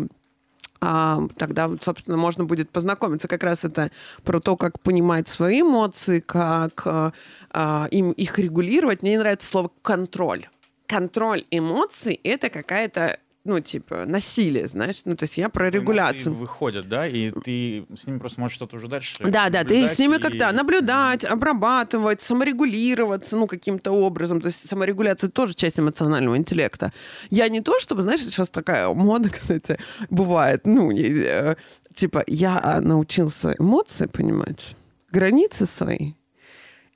[0.86, 3.26] а, тогда, собственно, можно будет познакомиться.
[3.26, 3.90] Как раз это
[4.22, 7.12] про то, как понимать свои эмоции, как а,
[7.50, 9.02] а им их регулировать.
[9.02, 10.46] Мне не нравится слово контроль
[10.94, 15.02] контроль эмоций это какая-то ну, типа, насилие, знаешь.
[15.04, 16.28] Ну, то есть я про регуляцию.
[16.28, 19.86] Эмоции выходят, да, и ты с ними просто можешь что-то уже дальше Да, да, ты
[19.86, 20.18] с ними и...
[20.18, 24.40] как-то наблюдать, обрабатывать, саморегулироваться, ну, каким-то образом.
[24.40, 26.90] То есть саморегуляция тоже часть эмоционального интеллекта.
[27.28, 29.78] Я не то, чтобы, знаешь, сейчас такая мода, кстати,
[30.08, 31.56] бывает, ну, э,
[31.94, 34.74] типа, я научился эмоции понимать,
[35.12, 36.14] границы свои,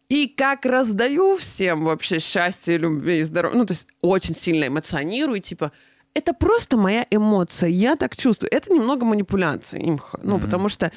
[0.08, 3.58] и как раздаю всем вообще счастье, любви и здоровье.
[3.58, 5.72] Ну, то есть очень сильно эмоционирую, типа,
[6.14, 8.50] это просто моя эмоция, я так чувствую.
[8.50, 10.18] Это немного манипуляция, имха.
[10.22, 10.40] Ну, mm-hmm.
[10.40, 10.90] потому что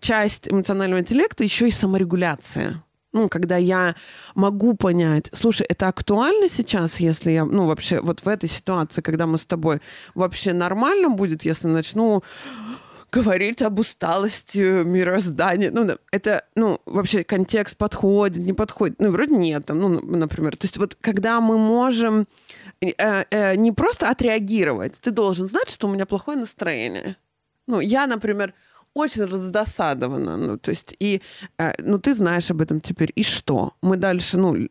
[0.00, 2.82] часть эмоционального интеллекта еще и саморегуляция.
[3.12, 3.96] Ну, когда я
[4.34, 9.26] могу понять, слушай, это актуально сейчас, если я, ну, вообще, вот в этой ситуации, когда
[9.26, 9.80] мы с тобой,
[10.14, 12.22] вообще нормально будет, если начну
[13.10, 15.70] говорить об усталости мироздания.
[15.70, 18.96] Ну, это, ну, вообще контекст подходит, не подходит.
[18.98, 20.56] Ну, вроде нет, там, ну, например.
[20.56, 22.26] То есть вот когда мы можем
[22.80, 27.16] э, э, не просто отреагировать, ты должен знать, что у меня плохое настроение.
[27.66, 28.54] Ну, я, например,
[28.98, 30.36] очень раздосадована.
[30.36, 31.22] Ну, то есть, и,
[31.58, 33.74] э, ну, ты знаешь об этом теперь, и что?
[33.82, 34.68] Мы дальше, ну,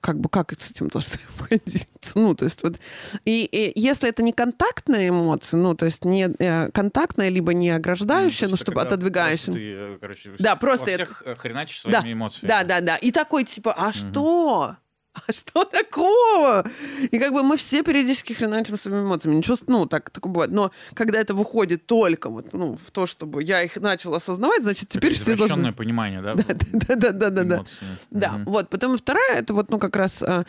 [0.00, 1.86] как бы, как с этим должны обходиться?
[2.14, 2.76] Ну, то есть, вот,
[3.24, 7.70] и, и если это не контактная эмоция, ну, то есть, не э, контактная, либо не
[7.70, 9.54] ограждающая, ну, ну чтобы отодвигающая.
[9.54, 10.86] Ты, э, короче, да, просто...
[10.86, 11.40] Во всех это...
[11.40, 12.48] хреначишь своими да, эмоциями.
[12.48, 12.96] Да, да, да.
[12.96, 13.92] И такой, типа, а угу.
[13.92, 14.76] что?
[15.28, 16.64] а что такого?
[17.10, 19.36] И как бы мы все периодически хреначим своими эмоциями.
[19.36, 20.50] Ничего, ну, так, такое бывает.
[20.52, 24.88] Но когда это выходит только вот, ну, в то, чтобы я их начал осознавать, значит,
[24.88, 25.72] теперь все должны...
[25.72, 26.34] понимание, да?
[26.34, 27.64] Да, да, да, да, да.
[28.10, 28.68] Да, вот.
[28.68, 30.44] Потом вторая, это вот, ну, как раз а,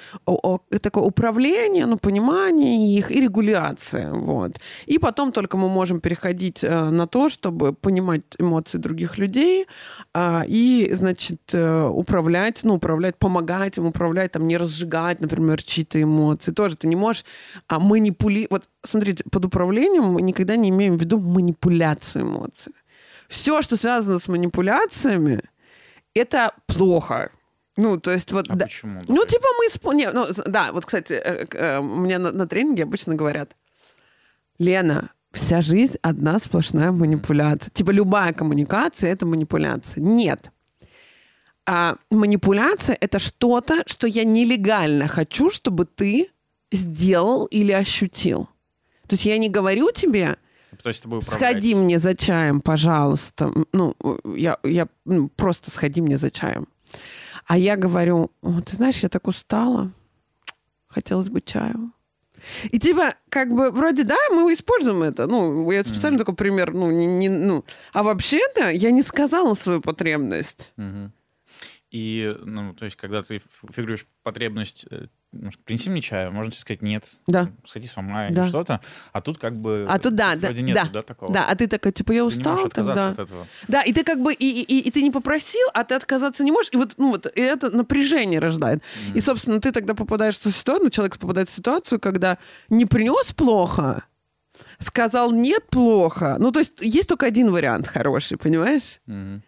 [0.82, 4.60] такое управление, ну, понимание их и регуляция, вот.
[4.86, 9.68] И потом только мы можем переходить а, на то, чтобы понимать эмоции других людей
[10.14, 16.02] а, и, значит, э, управлять, ну, управлять, помогать им управлять, там, не разжигать, например, чьи-то
[16.02, 16.52] эмоции.
[16.52, 17.26] Тоже ты не можешь
[17.68, 18.52] а, манипулировать.
[18.52, 22.74] Вот смотрите, под управлением мы никогда не имеем в виду манипуляцию эмоций.
[23.28, 25.42] Все, что связано с манипуляциями,
[26.14, 27.32] это плохо.
[27.78, 28.46] Ну, то есть вот...
[28.50, 28.66] А да.
[28.66, 29.02] почему?
[29.08, 29.66] Ну, типа мы...
[29.66, 29.94] Исп...
[29.94, 33.56] Не, ну, да, вот, кстати, э, э, мне на, на тренинге обычно говорят,
[34.60, 37.72] Лена, вся жизнь одна сплошная манипуляция.
[37.72, 40.04] Типа любая коммуникация— это манипуляция.
[40.04, 40.52] Нет
[41.66, 46.30] а, манипуляция это что-то, что я нелегально хочу, чтобы ты
[46.72, 48.50] сделал или ощутил.
[49.08, 50.38] То есть я не говорю тебе,
[50.78, 53.54] Пытаюсь тобой сходи мне за чаем, пожалуйста.
[53.74, 53.96] Ну,
[54.36, 56.68] я, я ну, просто сходи мне за чаем.
[57.46, 58.32] А я говорю,
[58.66, 59.92] ты знаешь, я так устала,
[60.88, 61.92] хотелось бы чаю.
[62.72, 65.28] И типа, как бы, вроде, да, мы используем это.
[65.28, 66.20] Ну, я специально mm-hmm.
[66.20, 67.64] такой пример, ну, не, не, ну.
[67.94, 70.74] А вообще-то я не сказала свою потребность.
[70.78, 71.10] Mm-hmm.
[71.94, 75.06] И, ну, то есть, когда ты фигурируешь потребность, э,
[75.64, 77.52] принеси мне чаю, можно тебе сказать нет, да.
[77.68, 78.42] сходи сама да.
[78.42, 78.82] или что-то,
[79.12, 81.32] а тут как бы а тут да, вроде да, нет да, да, такого.
[81.32, 83.10] Да, а ты такой, типа, я устал, ты не тогда.
[83.10, 83.48] от этого.
[83.68, 86.52] Да, и ты как бы, и, и, и ты не попросил, а ты отказаться не
[86.52, 88.80] можешь, и вот, ну вот, и это напряжение рождает.
[88.80, 89.18] Mm.
[89.18, 92.40] И, собственно, ты тогда попадаешь в ситуацию, ну, человек попадает в ситуацию, когда
[92.70, 94.04] не принес плохо,
[94.80, 96.38] сказал нет плохо.
[96.40, 99.00] Ну, то есть есть только один вариант хороший, понимаешь?
[99.08, 99.42] Mm.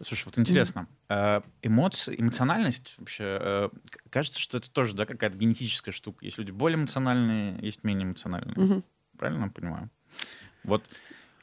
[0.00, 0.86] Слушай, вот интересно.
[1.08, 1.44] Mm.
[1.62, 3.68] Эмоции, эмоциональность вообще, э,
[4.10, 6.24] кажется, что это тоже, да, какая-то генетическая штука.
[6.24, 8.54] Есть люди более эмоциональные, есть менее эмоциональные.
[8.54, 8.82] Mm-hmm.
[9.18, 9.90] Правильно я понимаю?
[10.64, 10.88] Вот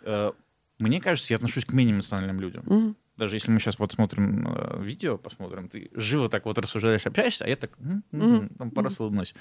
[0.01, 0.31] э,
[0.79, 2.63] мне кажется, я отношусь к менее эмоциональным людям.
[2.63, 2.95] Mm-hmm.
[3.17, 7.45] Даже если мы сейчас вот смотрим э, видео, посмотрим, ты живо так вот рассуждаешь, общаешься,
[7.45, 8.57] а я так mm-hmm.
[8.57, 9.33] там пару улыбнусь.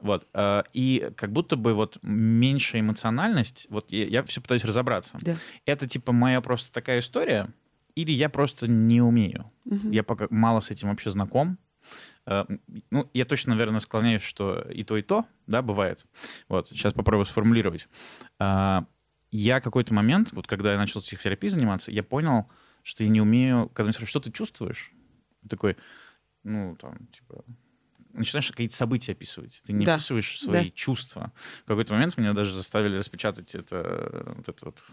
[0.00, 0.26] Вот.
[0.32, 5.16] Э, и как будто бы вот меньшая эмоциональность, вот я, я все пытаюсь разобраться.
[5.18, 5.38] Yeah.
[5.66, 7.52] Это типа моя просто такая история,
[7.96, 9.50] или я просто не умею.
[9.64, 9.90] Угу.
[9.90, 11.58] Я пока мало с этим вообще знаком.
[12.26, 12.44] Э,
[12.90, 16.06] ну, я точно, наверное, склоняюсь, что и то, и то, да, бывает.
[16.48, 17.88] Вот, сейчас попробую сформулировать.
[18.38, 18.86] А,
[19.30, 22.48] я какой-то момент, вот когда я начал психотерапией заниматься, я понял,
[22.82, 24.92] что я не умею, когда мне спрашивают, что ты чувствуешь?
[25.48, 25.76] Такой,
[26.44, 27.44] ну, там, типа,
[28.16, 29.62] начинаешь какие-то события описывать.
[29.64, 29.94] Ты не да.
[29.94, 30.70] описываешь свои да.
[30.74, 31.32] чувства.
[31.64, 34.84] В какой-то момент меня даже заставили распечатать это, вот этот вот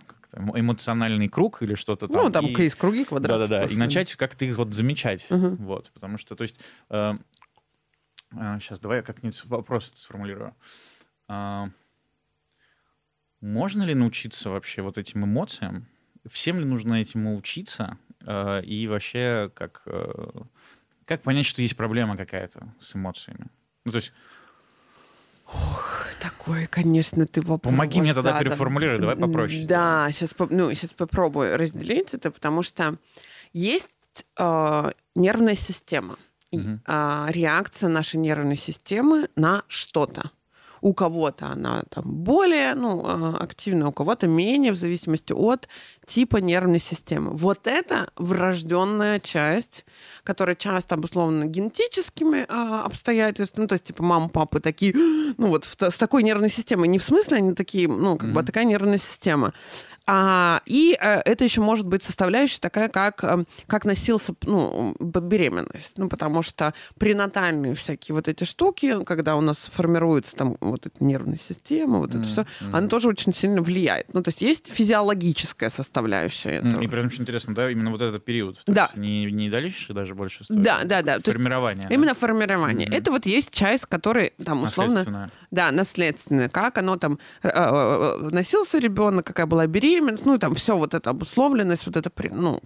[0.57, 2.25] эмоциональный круг или что-то там.
[2.25, 2.61] Ну, там и...
[2.61, 3.47] есть круги, квадраты.
[3.47, 3.73] Да-да-да.
[3.73, 5.29] И начать как-то их вот замечать.
[5.31, 5.55] Угу.
[5.63, 5.91] Вот.
[5.93, 6.59] Потому что, то есть...
[6.89, 7.15] Э,
[8.31, 10.55] э, сейчас, давай я как-нибудь вопрос это сформулирую.
[11.29, 11.65] Э,
[13.41, 15.87] можно ли научиться вообще вот этим эмоциям?
[16.29, 17.97] Всем ли нужно этому учиться?
[18.21, 19.81] Э, и вообще, как...
[19.85, 20.43] Э,
[21.05, 23.47] как понять, что есть проблема какая-то с эмоциями?
[23.85, 24.13] Ну, то есть...
[25.47, 27.71] Ох, такое, конечно, ты вопрос.
[27.71, 29.67] Помоги мне тогда переформулировать, давай попроще.
[29.67, 32.97] Да, сейчас, ну, сейчас попробую разделить это, потому что
[33.51, 33.89] есть
[34.37, 36.17] э, нервная система,
[36.51, 36.79] угу.
[36.85, 40.31] э, реакция нашей нервной системы на что-то.
[40.83, 45.69] У кого-то она там более ну, а, активная, у кого-то менее, в зависимости от
[46.05, 47.31] типа нервной системы.
[47.31, 49.85] Вот это врожденная часть,
[50.25, 53.63] которая часто обусловлена генетическими а, обстоятельствами.
[53.63, 54.93] Ну, то есть, типа, мама, папы такие,
[55.37, 56.89] ну, вот в, с такой нервной системой.
[56.89, 58.33] Не в смысле они такие, ну, как mm-hmm.
[58.33, 59.53] бы такая нервная система.
[60.05, 65.97] А, и а, это еще может быть составляющая такая, как, а, как носился ну, беременность.
[65.97, 71.01] Ну, потому что пренатальные всякие вот эти штуки, когда у нас формируется там вот эта
[71.01, 72.19] нервная система, вот mm-hmm.
[72.19, 72.69] это все, mm-hmm.
[72.73, 74.13] она тоже очень сильно влияет.
[74.13, 76.81] Ну, то есть есть физиологическая составляющая этого.
[76.81, 78.61] И при этом очень интересно, да, именно вот этот период.
[78.65, 78.83] То да.
[78.83, 80.61] Есть не, не дальше даже больше стоит.
[80.61, 81.19] Да, да, да.
[81.23, 81.87] Формирование.
[81.87, 81.95] да?
[81.95, 82.89] Именно формирование.
[82.89, 82.97] Mm-hmm.
[82.97, 84.95] Это вот есть часть, которая там условно...
[84.95, 85.31] Наследственная.
[85.51, 86.49] Да, наследственная.
[86.49, 91.85] Как оно там носился ребенок, какая была беременность, беременность, ну, там все вот это обусловленность,
[91.85, 92.59] вот это, ну,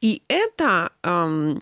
[0.00, 1.60] и это эм,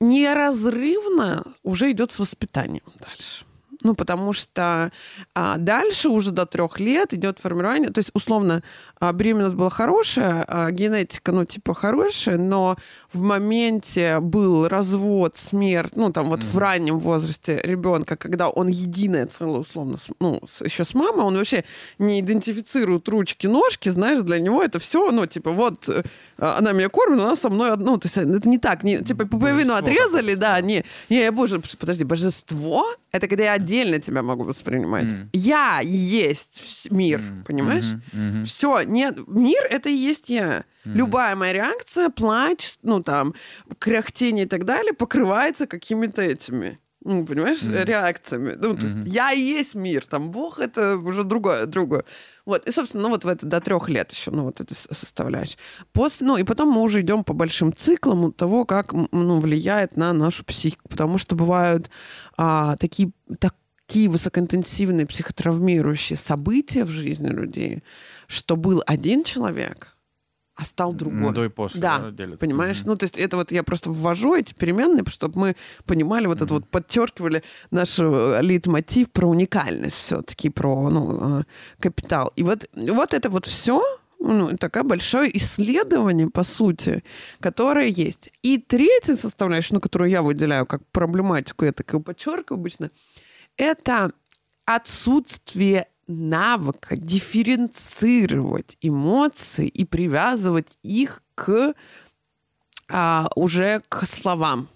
[0.00, 3.44] неразрывно уже идет с воспитанием дальше.
[3.82, 4.90] Ну, потому что
[5.34, 7.90] а, дальше уже до трех лет идет формирование.
[7.90, 8.62] То есть, условно,
[9.00, 12.76] беременность была хорошая, а, генетика, ну, типа, хорошая, но
[13.12, 16.52] в моменте был развод, смерть, ну, там вот mm-hmm.
[16.52, 21.64] в раннем возрасте ребенка, когда он единое целое, условно, ну, еще с мамой, он вообще
[21.98, 26.02] не идентифицирует ручки, ножки, знаешь, для него это все, ну, типа, вот э,
[26.38, 29.74] она меня кормит, она со мной, ну, то есть это не так, не, типа, пуповину
[29.74, 35.04] отрезали, да, не, не, боже, подожди, божество, это когда я отдельно тебя могу воспринимать.
[35.04, 35.28] Mm.
[35.32, 37.44] Я есть мир, mm.
[37.44, 37.84] понимаешь?
[37.84, 38.32] Mm-hmm.
[38.32, 38.44] Mm-hmm.
[38.44, 40.64] Все, нет, мир это и есть я.
[40.84, 40.92] Mm-hmm.
[40.94, 43.34] Любая моя реакция, плач, ну там,
[43.78, 47.84] кряхтение и так далее, покрывается какими-то этими ну, понимаешь, mm-hmm.
[47.84, 48.54] реакциями.
[48.58, 49.06] Ну, то mm-hmm.
[49.06, 52.04] я и есть мир, там Бог это уже другое, другое.
[52.44, 55.56] Вот, и, собственно, ну вот в это до трех лет еще, ну вот это составляешь.
[55.92, 60.12] После, ну и потом мы уже идем по большим циклам того, как, ну, влияет на
[60.12, 61.90] нашу психику, потому что бывают
[62.36, 63.12] а, такие,
[63.86, 67.82] такие высокоинтенсивные психотравмирующие события в жизни людей,
[68.26, 69.96] что был один человек,
[70.56, 71.20] а стал другой.
[71.20, 72.38] Ну, до и после да, делится.
[72.38, 72.78] понимаешь?
[72.78, 72.86] Mm-hmm.
[72.86, 76.44] Ну, то есть это вот я просто ввожу эти переменные, чтобы мы понимали вот mm-hmm.
[76.44, 81.42] это вот, подчеркивали наш э, лейтмотив про уникальность все-таки, про ну, э,
[81.78, 82.32] капитал.
[82.36, 83.82] И вот, вот это вот все,
[84.18, 87.04] ну, такое большое исследование, по сути,
[87.38, 88.30] которое есть.
[88.42, 92.90] И третья составляющая, ну, которую я выделяю как проблематику, я так и подчеркиваю обычно,
[93.56, 94.12] это
[94.64, 101.74] отсутствие навыка дифференцировать эмоции и привязывать их к
[102.88, 104.68] а, уже к словам.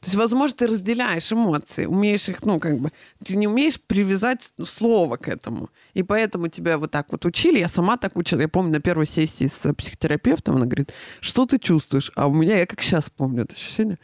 [0.00, 2.92] То есть, возможно, ты разделяешь эмоции, умеешь их, ну, как бы,
[3.24, 5.70] ты не умеешь привязать слово к этому.
[5.94, 7.58] И поэтому тебя вот так вот учили.
[7.58, 8.40] Я сама так учила.
[8.40, 12.12] Я помню на первой сессии с психотерапевтом, она говорит, что ты чувствуешь?
[12.14, 13.98] А у меня, я как сейчас помню это ощущение,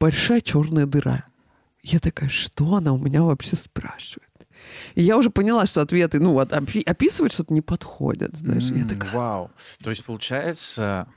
[0.00, 1.29] большая черная дыра.
[1.82, 4.28] Я такая, что она у меня вообще спрашивает?
[4.94, 8.64] И я уже поняла, что ответы, ну, вот, описывать что-то не подходят, знаешь.
[8.64, 9.12] Mm, я такая...
[9.12, 9.50] Вау.
[9.82, 11.08] То есть, получается,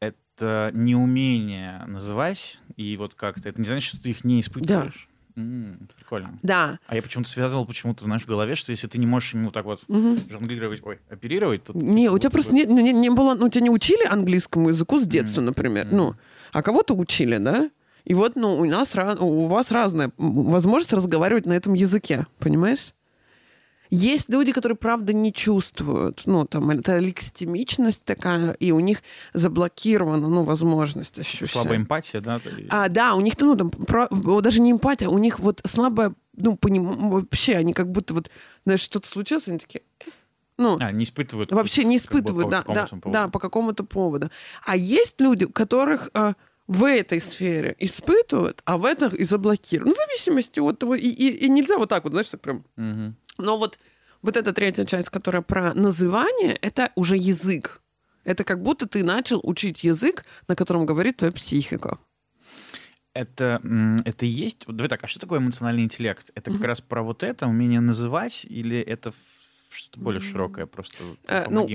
[0.00, 5.08] это неумение называть, и вот как-то, это не значит, что ты их не испытываешь.
[5.08, 5.14] Да.
[5.36, 6.38] М-м, прикольно.
[6.42, 6.78] Да.
[6.86, 9.64] А я почему-то связывал почему-то в нашей голове, что если ты не можешь ему так
[9.64, 10.18] вот угу.
[10.30, 11.72] жонглировать, ой, оперировать, то...
[11.76, 13.34] Не, у тебя просто не, не, не было...
[13.34, 15.86] Ну, тебя не учили английскому языку с детства, mm например.
[15.86, 16.16] mm Ну,
[16.52, 17.70] а кого-то учили, да?
[18.04, 22.92] И вот, ну, у нас, у вас разная возможность разговаривать на этом языке, понимаешь?
[23.90, 26.22] Есть люди, которые, правда, не чувствуют.
[26.26, 29.02] Ну, там, это лекситимичность такая, и у них
[29.34, 31.50] заблокирована, ну, возможность ощущать.
[31.50, 32.40] Слабая эмпатия, да?
[32.70, 34.08] А, да, у них, ну, там, про,
[34.40, 37.08] даже не эмпатия, у них вот слабая, ну, поним...
[37.08, 38.30] вообще, они как будто вот,
[38.64, 39.82] знаешь, что-то случилось, они такие...
[40.00, 40.10] «Э».
[40.56, 41.50] Ну, а, не испытывают.
[41.50, 44.30] Вообще не испытывают, как бы, да, да, да, по какому-то поводу.
[44.64, 46.34] А есть люди, у которых а,
[46.66, 49.88] в этой сфере испытывают, а в этом и заблокируют.
[49.88, 50.94] Ну, в зависимости от того.
[50.94, 52.64] И, и, и нельзя вот так вот, знаешь, так прям.
[52.76, 53.14] Угу.
[53.38, 53.78] Но вот,
[54.22, 57.82] вот эта третья часть, которая про называние, это уже язык.
[58.24, 61.98] Это как будто ты начал учить язык, на котором говорит твоя психика.
[63.12, 63.60] Это,
[64.04, 64.64] это и есть...
[64.66, 66.30] Давай так, а что такое эмоциональный интеллект?
[66.34, 69.12] Это как раз про вот это, умение называть, или это
[69.74, 70.96] что-то более широкое просто.
[71.26, 71.68] Э, ну,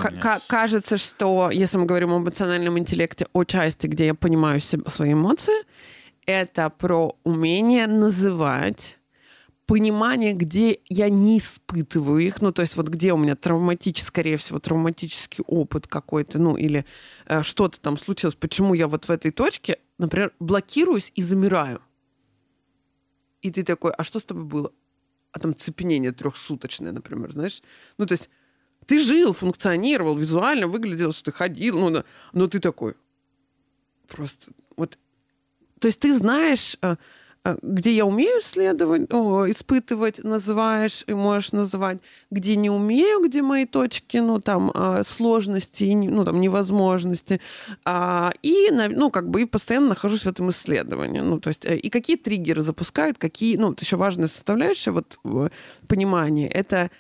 [0.48, 5.14] кажется, что если мы говорим об эмоциональном интеллекте, о части, где я понимаю себе, свои
[5.14, 5.66] эмоции,
[6.26, 8.98] это про умение называть
[9.70, 14.38] понимание, где я не испытываю их, ну, то есть вот где у меня травматический, скорее
[14.38, 16.86] всего, травматический опыт какой-то, ну, или
[17.28, 21.82] э, что-то там случилось, почему я вот в этой точке, например, блокируюсь и замираю.
[23.44, 24.72] И ты такой, а что с тобой было?
[25.32, 27.62] А там цепенение трехсуточное, например, знаешь.
[27.98, 28.30] Ну, то есть
[28.86, 32.04] ты жил, функционировал, визуально выглядел, что ты ходил, ну,
[32.34, 32.96] но ты такой
[34.08, 34.98] просто вот...
[35.80, 36.96] То есть ты знаешь, Э,
[37.62, 42.00] где я умею исследовать, о, испытывать, называешь и можешь называть,
[42.32, 47.40] где не умею, где мои точки, ну, там, э, сложности, ну, там, невозможности.
[47.86, 51.22] А, и, ну, как бы, и постоянно нахожусь в этом исследовании.
[51.22, 55.20] Ну, то есть, э, и какие триггеры запускают, какие, ну, вот еще важная составляющая, вот,
[55.88, 56.92] понимание, это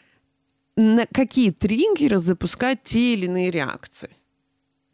[0.77, 4.09] на какие триггеры запускают те или иные реакции.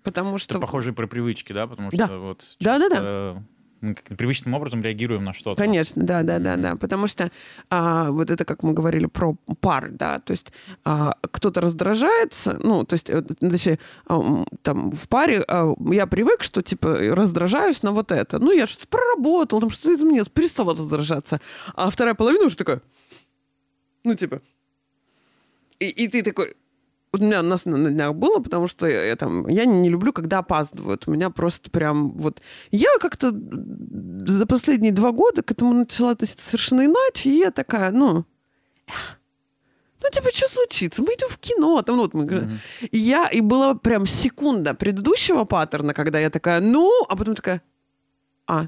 [0.01, 0.53] Потому что...
[0.53, 1.67] Это похоже про привычки, да?
[1.67, 2.17] Потому что да.
[2.17, 3.43] вот да, да, да
[3.81, 5.55] мы привычным образом реагируем на что-то.
[5.55, 7.31] Конечно, да, да, да, да, потому что
[7.69, 10.51] а, вот это, как мы говорили про пар, да, то есть
[10.83, 16.43] а, кто-то раздражается, ну, то есть, э, точнее, а, там в паре а, я привык,
[16.43, 21.39] что типа раздражаюсь на вот это, ну, я что-то проработал, там что-то изменилось, перестала раздражаться,
[21.75, 22.81] а вторая половина уже такая,
[24.03, 24.41] ну, типа,
[25.79, 26.55] и, и ты такой,
[27.21, 31.03] у меня нас на днях было, потому что я, там, я не люблю, когда опаздывают.
[31.07, 32.41] У меня просто прям вот...
[32.71, 37.91] Я как-то за последние два года к этому начала относиться совершенно иначе, и я такая,
[37.91, 38.25] ну...
[40.03, 41.01] Ну, типа, что случится?
[41.01, 41.81] Мы идем в кино.
[41.81, 42.25] Там, ну, вот мы...
[42.25, 42.87] Mm-hmm.
[42.91, 43.27] И я...
[43.27, 46.91] И была прям секунда предыдущего паттерна, когда я такая, ну...
[47.09, 47.63] А потом такая,
[48.45, 48.67] а,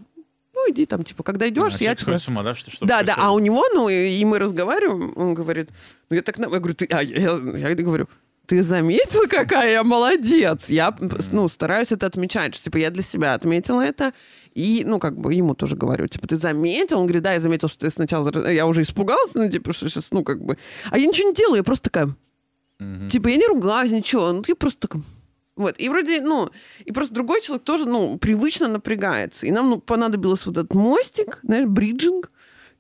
[0.58, 1.94] ну, иди там, типа, когда идешь, а, я...
[1.96, 2.18] Типа...
[2.18, 2.56] с ума, да?
[2.56, 3.16] Что, что да, происходит?
[3.16, 5.70] да, а у него, ну, и, и мы разговариваем, он говорит,
[6.10, 6.40] ну, я так...
[6.40, 6.86] Я говорю, ты...
[6.86, 8.10] А, я, я, я говорю,
[8.48, 10.70] ты заметил, какая я молодец?
[10.70, 10.96] Я,
[11.32, 14.14] ну, стараюсь это отмечать, что, типа, я для себя отметила это,
[14.56, 17.00] и, ну, как бы ему тоже говорю, типа, ты заметил?
[17.00, 18.50] Он говорит, да, я заметил, что ты сначала...
[18.50, 20.58] Я уже испугался, ну, типа, что сейчас, ну, как бы...
[20.90, 22.16] А я ничего не делаю, я просто такая...
[22.80, 23.10] Mm-hmm.
[23.10, 24.32] Типа, я не ругаюсь, ничего.
[24.32, 25.04] Ну, я просто такая...
[25.58, 25.76] Вот.
[25.78, 26.50] И вроде, ну,
[26.86, 29.46] и просто другой человек тоже, ну, привычно напрягается.
[29.46, 32.32] И нам, ну, понадобилось вот этот мостик, знаешь, бриджинг,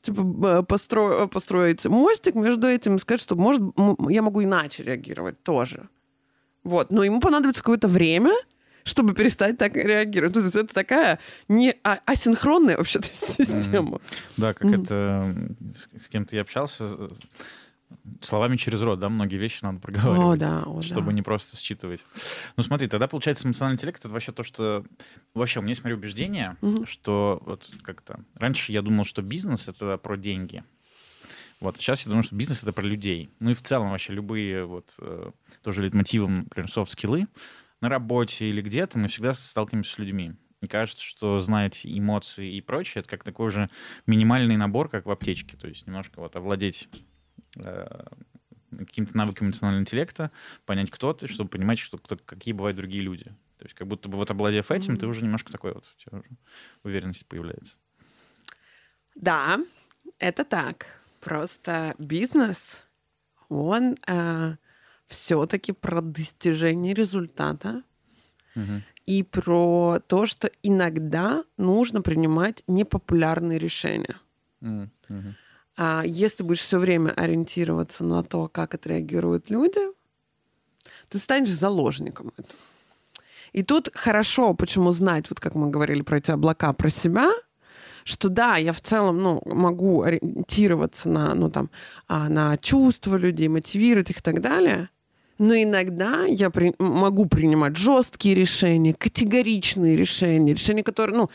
[0.02, 1.28] типа, постро...
[1.28, 3.62] построить мостик между этим и сказать, что, может,
[4.10, 5.90] я могу иначе реагировать тоже.
[6.64, 6.92] Вот.
[6.92, 8.34] Но ему понадобится какое-то время,
[8.84, 10.34] чтобы перестать так реагировать.
[10.34, 13.98] То есть это такая не а, асинхронная вообще-то система.
[13.98, 14.02] Mm-hmm.
[14.38, 14.84] Да, как mm-hmm.
[14.84, 15.36] это...
[16.04, 16.90] С кем-то я общался,
[18.22, 21.14] словами через рот, да, многие вещи надо проговаривать, о, да, о, чтобы да.
[21.14, 22.04] не просто считывать.
[22.56, 24.86] Ну смотри, тогда получается эмоциональный интеллект это вообще то, что
[25.34, 26.86] вообще у меня есть мое убеждение, угу.
[26.86, 30.64] что вот как-то раньше я думал, что бизнес это про деньги.
[31.60, 33.32] Вот, сейчас я думаю, что бизнес это про людей.
[33.40, 35.32] Ну и в целом вообще любые вот э,
[35.64, 37.28] тоже лейтмотивом, например, софт-скиллы
[37.82, 40.34] на работе или где-то мы всегда сталкиваемся с людьми.
[40.62, 43.70] И кажется, что знать эмоции и прочее, это как такой же
[44.08, 45.56] минимальный набор, как в аптечке.
[45.56, 46.90] То есть немножко вот овладеть
[48.78, 50.32] каким-то навыкам эмоционального интеллекта,
[50.66, 53.26] понять, кто ты, чтобы понимать, что, кто, какие бывают другие люди.
[53.58, 55.00] То есть как будто бы вот обладав этим, mm-hmm.
[55.00, 56.30] ты уже немножко такой вот, у тебя уже
[56.84, 57.78] уверенность появляется.
[59.16, 59.60] Да,
[60.20, 60.86] это так.
[61.22, 62.86] Просто бизнес,
[63.50, 64.56] он э,
[65.08, 67.84] все-таки про достижение результата
[68.54, 68.84] Мгм.
[69.06, 74.18] и про то, что иногда нужно принимать непопулярные решения.
[74.60, 74.92] Мгм.
[75.78, 79.80] А если будешь все время ориентироваться на то, как отреагируют люди,
[81.08, 82.60] ты станешь заложником этого.
[83.54, 87.32] И тут хорошо, почему знать, вот как мы говорили про эти облака, про себя,
[88.04, 91.70] что да, я в целом ну, могу ориентироваться на, ну, там,
[92.08, 94.90] а, на чувства людей, мотивировать их и так далее.
[95.38, 101.30] Но иногда я при, могу принимать жесткие решения, категоричные решения, решения, которые, ну,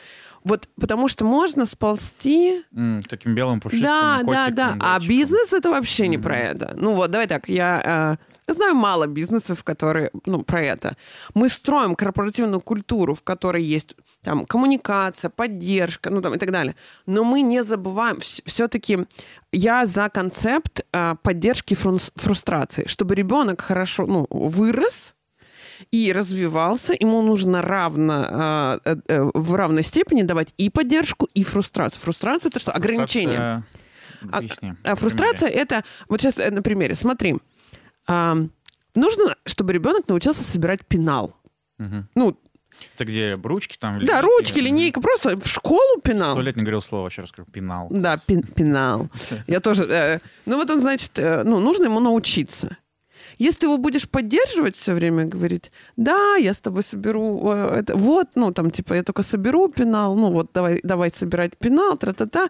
[0.44, 2.62] вот потому что можно сползти.
[2.74, 4.76] М, Таким белым пушистым Да, да, котиком, да.
[4.80, 5.08] А зайчиком.
[5.16, 6.24] бизнес это вообще не Мгм.
[6.24, 6.72] про это.
[6.76, 8.18] Ну вот, давай так, я
[8.48, 10.96] э, знаю мало бизнесов, которые, ну, про это.
[11.34, 16.74] Мы строим корпоративную культуру, в которой есть там коммуникация, поддержка, ну там и так далее.
[17.06, 19.06] Но мы не забываем, все-таки
[19.52, 25.14] я за концепт э, поддержки фрус- фрустрации, чтобы ребенок хорошо, ну, вырос,
[25.90, 31.42] и развивался, ему нужно равно, э, э, э, в равной степени давать и поддержку, и
[31.44, 32.00] фрустрацию.
[32.00, 32.72] Фрустрация это что?
[32.72, 33.36] Ограничение.
[33.36, 33.64] Фрустрация-
[34.30, 34.68] А- Объясни.
[34.70, 34.96] А примере.
[34.96, 36.94] фрустрация это вот сейчас э, на примере.
[36.94, 37.36] Смотри,
[38.06, 38.50] ам,
[38.94, 41.34] нужно, чтобы ребенок научился собирать пенал.
[41.78, 42.08] Мгм.
[42.14, 42.38] Ну,
[42.94, 43.98] Это где ручки там?
[43.98, 44.22] да, линейки?
[44.22, 44.66] ручки, Мгм.
[44.66, 46.32] линейка, просто в школу пенал.
[46.32, 47.46] Сто лет не говорил слово, сейчас расскажу.
[47.50, 47.88] Пенал.
[47.90, 49.08] Да, пен- пенал.
[49.48, 49.86] Я тоже.
[49.86, 52.76] э, ну вот он, значит, э, ну нужно ему научиться.
[53.48, 57.96] Если ты его будешь поддерживать все время, говорить, да, я с тобой соберу, э, это,
[57.96, 62.48] вот, ну там типа я только соберу пенал, ну вот давай, давай собирать пенал, тра-та-та.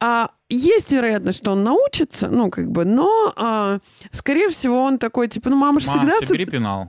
[0.00, 3.78] А есть вероятность, что он научится, ну как бы, но а,
[4.12, 6.88] скорее всего он такой типа, ну мама же Мам, всегда собери соб- пенал.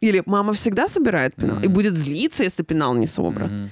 [0.00, 1.72] или мама всегда собирает пенал и Мгм.
[1.74, 3.46] будет злиться, если пенал не собран.
[3.48, 3.70] Мгм.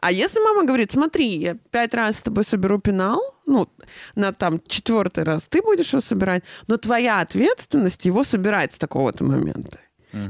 [0.00, 3.68] А если мама говорит, смотри, я пять раз с тобой соберу пенал, ну,
[4.14, 9.24] на там четвертый раз ты будешь его собирать, но твоя ответственность его собирать с такого-то
[9.24, 9.78] момента.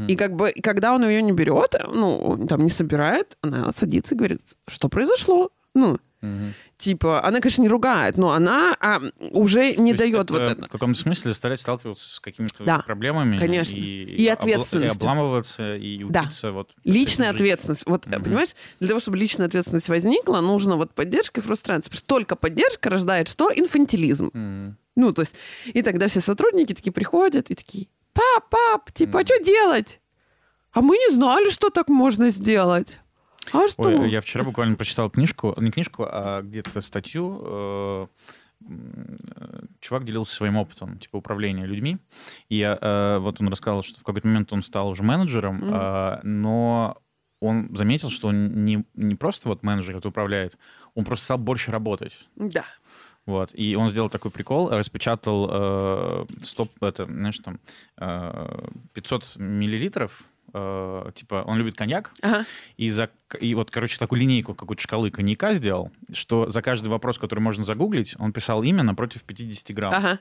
[0.08, 4.18] И как бы, когда он ее не берет, ну, там не собирает, она садится и
[4.18, 5.50] говорит, что произошло?
[5.74, 6.54] Ну, Мгм.
[6.76, 9.00] типа, она, конечно, не ругает, но она а,
[9.30, 10.66] уже не То дает вот это.
[10.66, 13.38] В каком-то смысле заставлять сталкиваться с какими-то Да, проблемами.
[13.38, 13.76] конечно.
[13.76, 14.82] И, И ответственностью.
[14.82, 16.20] И обламываться, и Да.
[16.22, 16.52] учиться.
[16.52, 17.84] Вот, Личная ответственность.
[17.86, 18.22] Вот, Мгм.
[18.22, 18.50] понимаешь,
[18.80, 21.84] для того, чтобы личная ответственность возникла, нужно вот поддержка и фрустрация.
[21.84, 23.50] Потому что только поддержка рождает что?
[23.54, 24.30] Инфантилизм.
[24.32, 24.76] Мгм.
[24.96, 25.34] Ну, то есть,
[25.66, 29.26] и тогда все сотрудники такие приходят и такие, пап, пап, типа, а Мгм.
[29.26, 30.00] что делать?
[30.72, 32.98] А мы не знали, что так можно сделать.
[33.53, 33.82] А что?
[33.82, 37.40] Ой, я вчера буквально прочитал книжку, не книжку, а где-то статью.
[37.42, 38.07] э,
[39.80, 41.96] Чувак делился своим опытом, типа, управления людьми.
[42.51, 46.98] И э, вот он рассказал, что в какой-то момент он стал уже менеджером, а, но
[47.40, 50.59] он заметил, что он не, не просто вот менеджер, который управляет,
[50.94, 52.28] он просто стал больше работать.
[52.36, 52.64] Да.
[53.26, 53.51] Вот.
[53.55, 57.61] И он сделал такой прикол, распечатал э, стоп, это, знаешь, там,
[57.96, 62.44] э, 500 миллилитров, э, типа, он любит коньяк, Ага.
[62.76, 67.18] и, за, и вот, короче, такую линейку, какую-то шкалы коньяка сделал, что за каждый вопрос,
[67.18, 69.94] который можно загуглить, он писал имя напротив 50 грамм.
[69.94, 70.18] Ага.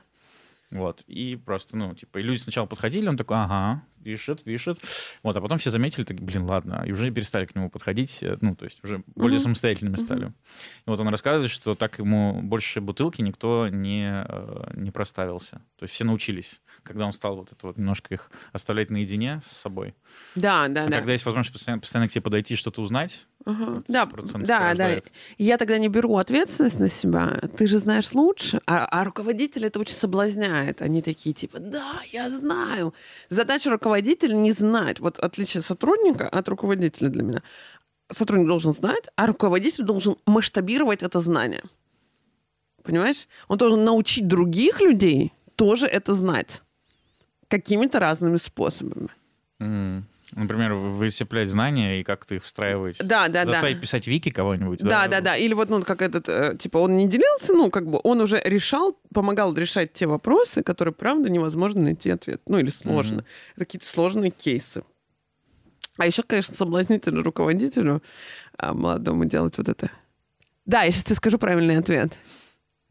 [0.70, 1.02] Вот.
[1.08, 4.78] И просто, ну, типа, и люди сначала подходили, он такой, ага, пишет, пишет.
[5.22, 8.36] Вот, а потом все заметили, так, блин, ладно, и уже перестали к нему подходить, э,
[8.40, 9.44] ну, то есть уже более Мгм.
[9.44, 10.02] самостоятельными Мгм.
[10.04, 10.26] стали.
[10.26, 15.62] И вот он рассказывает, что так ему больше бутылки никто не, э, не проставился.
[15.76, 19.48] То есть все научились, когда он стал вот это вот немножко их оставлять наедине с
[19.48, 19.94] собой.
[20.34, 20.96] Да, да, а да.
[20.98, 24.98] когда есть возможность постоянно, постоянно к тебе подойти, что-то узнать, вот Да, 100% да, да.
[25.38, 27.40] Я тогда не беру ответственность на себя.
[27.56, 28.60] Ты же знаешь лучше.
[28.66, 30.82] А, а руководитель это очень соблазняет.
[30.82, 32.92] Они такие типа, да, я знаю.
[33.30, 33.89] Задача руководителя
[34.34, 35.00] не знать.
[35.00, 37.42] Вот отличие сотрудника от руководителя для меня.
[38.12, 41.62] Сотрудник должен знать, а руководитель должен масштабировать это знание.
[42.82, 43.28] Понимаешь?
[43.48, 46.62] Он должен научить других людей тоже это знать.
[47.48, 49.08] Какими-то разными способами.
[49.60, 50.04] М.
[50.32, 52.98] Например, вы- высеплять знания и как-то их встраивать.
[53.00, 53.52] Да, да, да.
[53.52, 54.80] Заставить писать вики кого-нибудь.
[54.80, 55.36] Да, да, да.
[55.36, 58.40] Или вот, ну, как этот, э, типа, он не делился, ну, как бы он уже
[58.44, 62.42] решал, помогал решать те вопросы, которые, правда, невозможно найти ответ.
[62.46, 63.16] Ну, или сложно.
[63.18, 63.24] Мгм.
[63.56, 64.82] Это какие-то сложные кейсы.
[65.96, 68.02] А еще, конечно, соблазнительно руководителю
[68.56, 69.90] а, молодому делать вот это.
[70.64, 72.18] Да, я сейчас тебе скажу правильный ответ.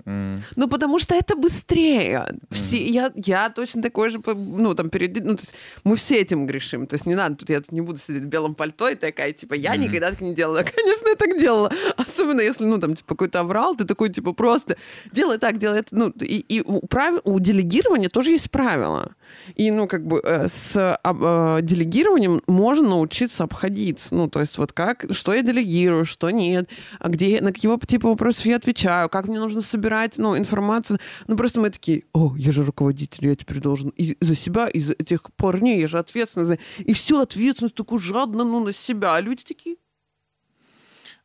[0.06, 0.42] Mm.
[0.56, 2.28] Ну, потому что это быстрее.
[2.52, 2.90] Все, mm.
[2.90, 5.24] я, я точно такой же, ну, там, перед...
[5.24, 6.88] Ну, то есть мы все этим грешим.
[6.88, 9.32] То есть не надо, тут я тут не буду сидеть в белом пальто и такая,
[9.32, 9.80] типа, я mm.
[9.80, 10.64] никогда так не делала.
[10.76, 11.72] Конечно, я так делала.
[11.98, 14.78] Особенно если, ну, там, типа, какой-то аврал, ты такой, типа, просто
[15.12, 15.96] делай так, делай это.
[15.96, 17.22] Ну, и, и у, прав...
[17.24, 19.12] у делегирования тоже есть правила.
[19.56, 24.16] И, ну, как бы э, с э, делегированием можно научиться обходиться.
[24.16, 26.70] Ну, то есть вот как, что я делегирую, что нет,
[27.00, 31.00] а где, на какие типа вопросов я отвечаю, как мне нужно собирать, ну, информацию.
[31.28, 34.80] Ну, просто мы такие, о, я же руководитель, я теперь должен и за себя, и
[34.80, 36.60] за этих парней, я же ответственный.
[36.80, 39.16] И всю ответственность такую жадно, ну, на себя.
[39.16, 39.78] А люди такие,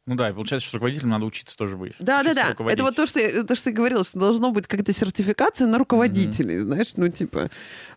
[0.06, 1.94] ну да, и получается, что руководителям надо учиться тоже быть.
[1.98, 2.54] Да, да, да.
[2.70, 5.78] Это вот то что, я, то, что я говорила, что должно быть какая-то сертификация на
[5.78, 6.64] руководителей, mm-hmm.
[6.64, 7.50] знаешь, ну типа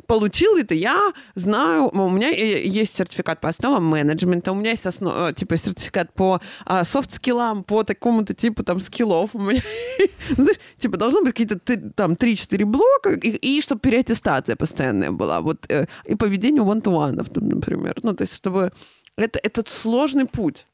[0.08, 5.14] получил это, я знаю, у меня есть сертификат по основам менеджмента, у меня есть основ,
[5.14, 9.36] э, типа сертификат по софт-скиллам, по такому-то типу там скиллов.
[9.36, 9.62] У меня,
[10.30, 11.60] знаешь, типа должно быть какие-то
[11.92, 15.42] там 3-4 блока, и, и чтобы переаттестация постоянная была.
[15.42, 17.96] Вот, э, и поведение one-to-one, например.
[18.04, 18.72] Ну, то есть, чтобы...
[19.16, 20.68] Это, этот сложный путь.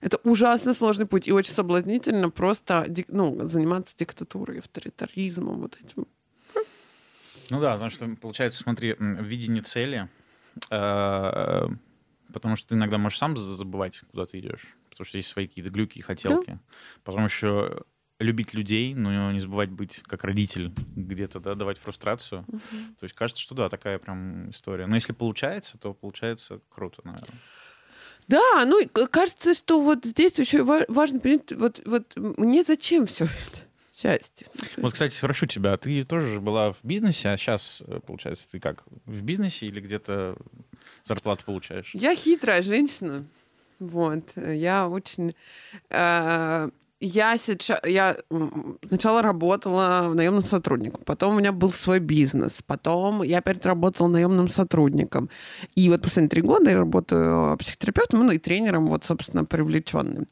[0.00, 6.06] Это ужасно сложный путь и очень соблазнительно просто ну, заниматься диктатурой, авторитаризмом, вот этим.
[7.50, 10.08] Ну да, потому что, получается, смотри, видение цели,
[10.70, 11.68] э,
[12.32, 15.70] потому что ты иногда можешь сам забывать, куда ты идешь, потому что есть свои какие-то
[15.70, 16.50] глюки и хотелки.
[16.50, 16.60] Да.
[17.04, 17.84] Потом еще
[18.20, 22.44] любить людей, но не забывать быть как родитель где-то, да, давать фрустрацию.
[22.46, 22.58] Угу.
[23.00, 24.86] То есть кажется, что да, такая прям история.
[24.86, 27.40] Но если получается, то получается круто, наверное.
[28.26, 28.80] Да, ну
[29.10, 33.63] кажется, что вот здесь еще важно понять, вот, вот мне зачем все это?
[33.94, 34.48] Счастье.
[34.76, 39.22] Вот, кстати, спрошу тебя, ты тоже была в бизнесе, а сейчас, получается, ты как, в
[39.22, 40.36] бизнесе или где-то
[41.04, 41.90] зарплату получаешь?
[41.94, 43.24] Я хитрая женщина.
[43.78, 44.32] Вот.
[44.36, 45.36] Я очень...
[45.90, 46.70] Э,
[47.04, 48.16] я сейчас, я
[48.88, 54.48] сначала работала наемным сотрудником, потом у меня был свой бизнес, потом я опять работала наемным
[54.48, 55.28] сотрудником.
[55.76, 60.26] И вот последние три года я работаю психотерапевтом, ну и тренером, вот, собственно, привлеченным.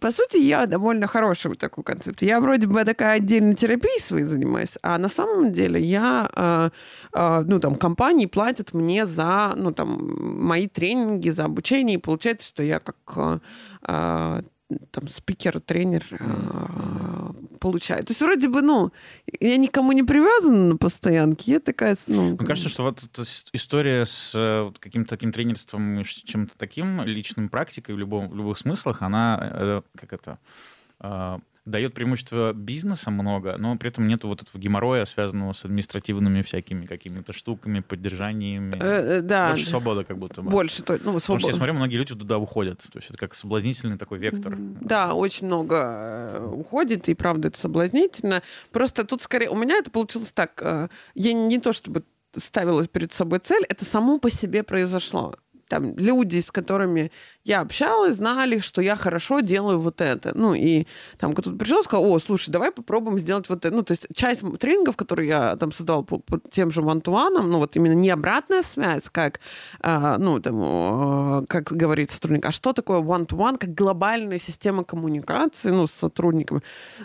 [0.00, 2.22] По сути, я довольно хороший вот такой концепт.
[2.22, 6.70] Я вроде бы такая отдельной терапией своей занимаюсь, а на самом деле я, э,
[7.12, 12.48] э, ну, там, компании платят мне за, ну, там, мои тренинги, за обучение, и получается,
[12.48, 13.40] что я как
[13.86, 14.42] э,
[14.90, 18.06] там спикер, тренер э, получает.
[18.06, 18.92] То есть вроде бы, ну,
[19.40, 22.36] я никому не привязана на постоянке, я такая, ну...
[22.36, 27.94] Мне кажется, что вот эта история с э, каким-то таким тренерством, чем-то таким, личным практикой
[27.94, 30.38] в, любом, в любых смыслах, она, э, как это,
[31.00, 36.42] э, дает преимущество бизнеса много, но при этом нет вот этого геморроя, связанного с административными
[36.42, 38.76] всякими какими-то штуками, поддержаниями.
[38.80, 39.48] Э, э, да.
[39.48, 40.50] Больше свобода как будто бы.
[40.50, 41.20] Больше, то, ну, свобода.
[41.20, 42.78] Потому что я смотрю, многие люди туда уходят.
[42.80, 44.56] То есть это как соблазнительный такой вектор.
[44.56, 48.42] Да, очень много э, уходит, и правда это соблазнительно.
[48.70, 49.50] Просто тут скорее...
[49.50, 50.62] У меня это получилось так.
[50.62, 52.04] Э, я не то чтобы
[52.36, 55.36] ставила перед собой цель, это само по себе произошло
[55.68, 57.10] там люди, с которыми
[57.44, 60.32] я общалась, знали, что я хорошо делаю вот это.
[60.34, 60.86] Ну, и
[61.18, 63.74] там кто-то пришел и сказал, о, слушай, давай попробуем сделать вот это.
[63.74, 67.58] Ну, то есть часть тренингов, которые я там создавал по, по тем же вантуанам, ну,
[67.58, 69.40] вот именно не обратная связь, как,
[69.80, 75.70] а, ну, там, а, как говорит сотрудник, а что такое one-to-one, как глобальная система коммуникации,
[75.70, 76.62] ну, с сотрудниками.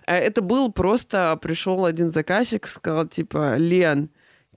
[0.08, 4.10] Э, это был просто, пришел один заказчик, сказал, типа, Лен,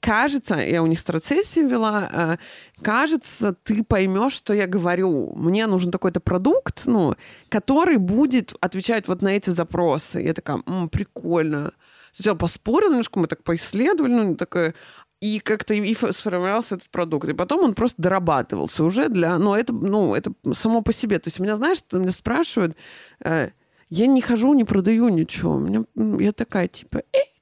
[0.04, 2.36] кажется, я у них страцессии вела, э,
[2.82, 5.32] кажется, ты поймешь, что я говорю.
[5.34, 7.14] Мне нужен такой-то продукт, ну,
[7.48, 10.20] который будет отвечать вот на эти запросы.
[10.20, 11.72] Я такая, М, прикольно.
[12.12, 14.74] Сначала поспорила немножко, мы так поисследовали, ну, такая,
[15.20, 17.26] и как-то и сформировался этот продукт.
[17.28, 19.38] И потом он просто дорабатывался уже для...
[19.38, 21.18] Ну, это, ну, это само по себе.
[21.18, 22.76] То есть меня, знаешь, меня спрашивают,
[23.24, 23.50] э,
[23.88, 25.58] я не хожу, не продаю ничего.
[25.58, 25.84] Меня,
[26.20, 27.33] я такая, типа, э,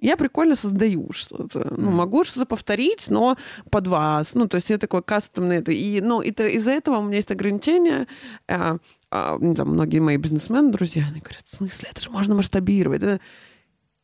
[0.00, 1.72] я прикольно создаю что-то.
[1.76, 3.36] Ну, могу что-то повторить, но
[3.70, 4.34] под вас.
[4.34, 5.56] Ну, то есть я такой кастомный.
[5.56, 5.72] Это.
[5.72, 8.06] И, ну, это, из-за этого у меня есть ограничения.
[8.48, 8.78] А,
[9.10, 13.20] а, там, многие мои бизнесмены, друзья, они говорят, в смысле, это же можно масштабировать.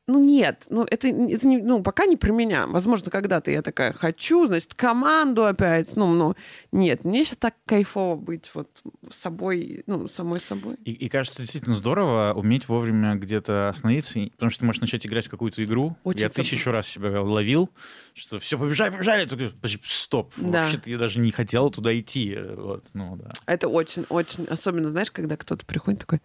[0.09, 2.68] Ну нет, ну это, это не, ну пока не про меня.
[2.68, 5.96] Возможно, когда-то я такая хочу, значит, команду опять.
[5.96, 6.36] Ну, ну
[6.70, 10.76] нет, мне сейчас так кайфово быть вот собой, ну самой собой.
[10.84, 15.26] И, и кажется действительно здорово уметь вовремя где-то остановиться, потому что ты можешь начать играть
[15.26, 15.96] в какую-то игру.
[16.04, 17.68] Очень я тысячу раз себя ловил,
[18.14, 19.50] что все побежали, побежали, только
[19.82, 20.32] стоп.
[20.36, 20.62] Да.
[20.62, 22.36] Вообще-то я даже не хотел туда идти.
[22.57, 23.32] Вот, ну да.
[23.46, 26.20] Это очень, очень, особенно знаешь, когда кто-то приходит такой,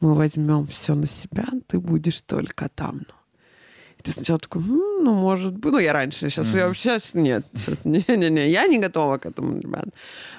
[0.00, 3.02] мы возьмем все на себя, ты будешь только там.
[3.08, 3.14] Ну,
[3.98, 5.72] И ты сначала такой, «М, ну, может быть.
[5.72, 7.44] Ну, я раньше, сейчас, я, сейчас нет.
[7.54, 9.86] Сейчас, не-не-не, я не готова к этому, ребят.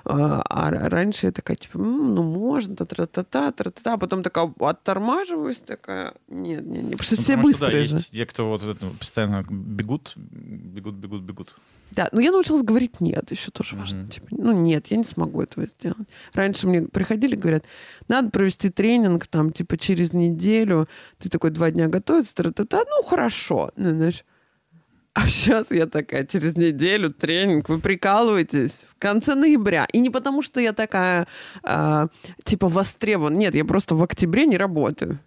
[0.05, 3.97] А, а раньше я такая, типа, «М, ну, можно, тра-та-та, тра-та-та.
[3.97, 6.97] Потом такая оттормаживаюсь, такая, нет, нет, нет.
[6.97, 7.95] Потому что Ну, все потому что, да, быстрые же.
[7.97, 11.55] есть те, кто вот это постоянно бегут, бегут, бегут, бегут.
[11.91, 14.01] Да, но я научилась говорить нет, еще тоже важно.
[14.01, 14.09] Мгм.
[14.09, 16.07] Типа, ну нет, я не смогу этого сделать.
[16.33, 17.63] Раньше мне приходили, говорят,
[18.07, 20.87] надо провести тренинг там, типа, через неделю.
[21.17, 23.48] Ты такой два дня готовиться, тра-та-та, ну хорошо.
[23.75, 24.23] Ну, знаешь.
[25.13, 29.87] А сейчас я такая, через неделю тренинг, вы прикалываетесь в конце ноября.
[29.91, 31.27] И не потому, что я такая,
[31.63, 32.07] а,
[32.43, 33.37] типа, востребован.
[33.37, 35.19] Нет, я просто в октябре не работаю.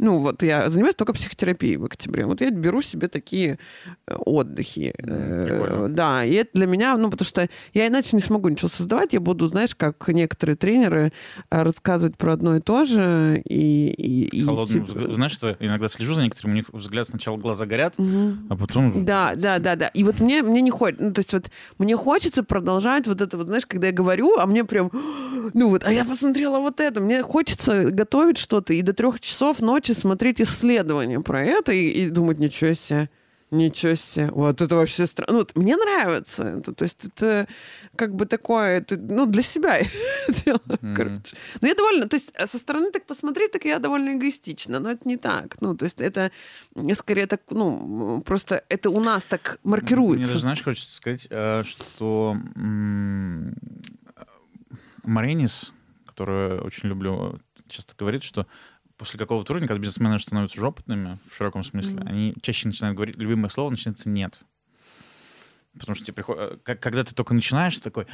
[0.00, 2.24] Ну, вот я занимаюсь только психотерапией в октябре.
[2.24, 3.58] Вот я беру себе такие
[4.06, 4.94] э, отдыхи.
[4.96, 5.88] Э, прикольно.
[5.90, 9.12] Да, и это для меня, ну, потому что я иначе не смогу ничего создавать.
[9.12, 11.12] Я буду, знаешь, как некоторые тренеры
[11.50, 13.42] э, рассказывать про одно и то же.
[13.44, 17.06] И, и, и, Холодным типа, взгляд- Знаешь, что иногда слежу за некоторыми, у них взгляд
[17.06, 18.46] сначала глаза горят, мгм.
[18.48, 19.04] а потом...
[19.04, 19.88] Да, да, да, да.
[19.88, 23.36] И вот мне, мне не хочется, ну, то есть вот мне хочется продолжать вот это
[23.36, 24.90] вот, знаешь, когда я говорю, а мне прям,
[25.54, 29.60] ну вот, а я посмотрела вот это, мне хочется готовить что-то и до трех часов
[29.60, 33.08] ночи смотреть исследования про это и, и думать, ничего себе,
[33.50, 34.30] Ничего себе.
[34.30, 35.32] Вот это вообще странно.
[35.32, 36.72] Ну, вот мне нравится это.
[36.72, 37.48] То есть это
[37.96, 39.80] как бы такое, это, ну, для себя
[40.28, 40.94] делаю, Мгм.
[40.94, 41.36] короче.
[41.60, 44.92] Но я довольна, то есть а со стороны так посмотреть, так я довольно эгоистична, но
[44.92, 45.60] это не так.
[45.60, 46.30] Ну, то есть это
[46.94, 50.28] скорее так, ну, просто это у нас так Мне маркируется.
[50.28, 52.36] даже, знаешь, хочется сказать, э, что
[55.10, 55.72] Маренис,
[56.06, 57.38] которую очень люблю,
[57.68, 58.46] часто говорит, что
[58.96, 62.08] после какого-то уровня, когда бизнесмены становятся уже опытными, в широком смысле, Мгм.
[62.08, 64.40] они чаще начинают говорить, любимое слово начинается «нет».
[65.78, 66.60] Потому что тебе приходит...
[66.64, 68.06] как- Когда ты только начинаешь, ты такой,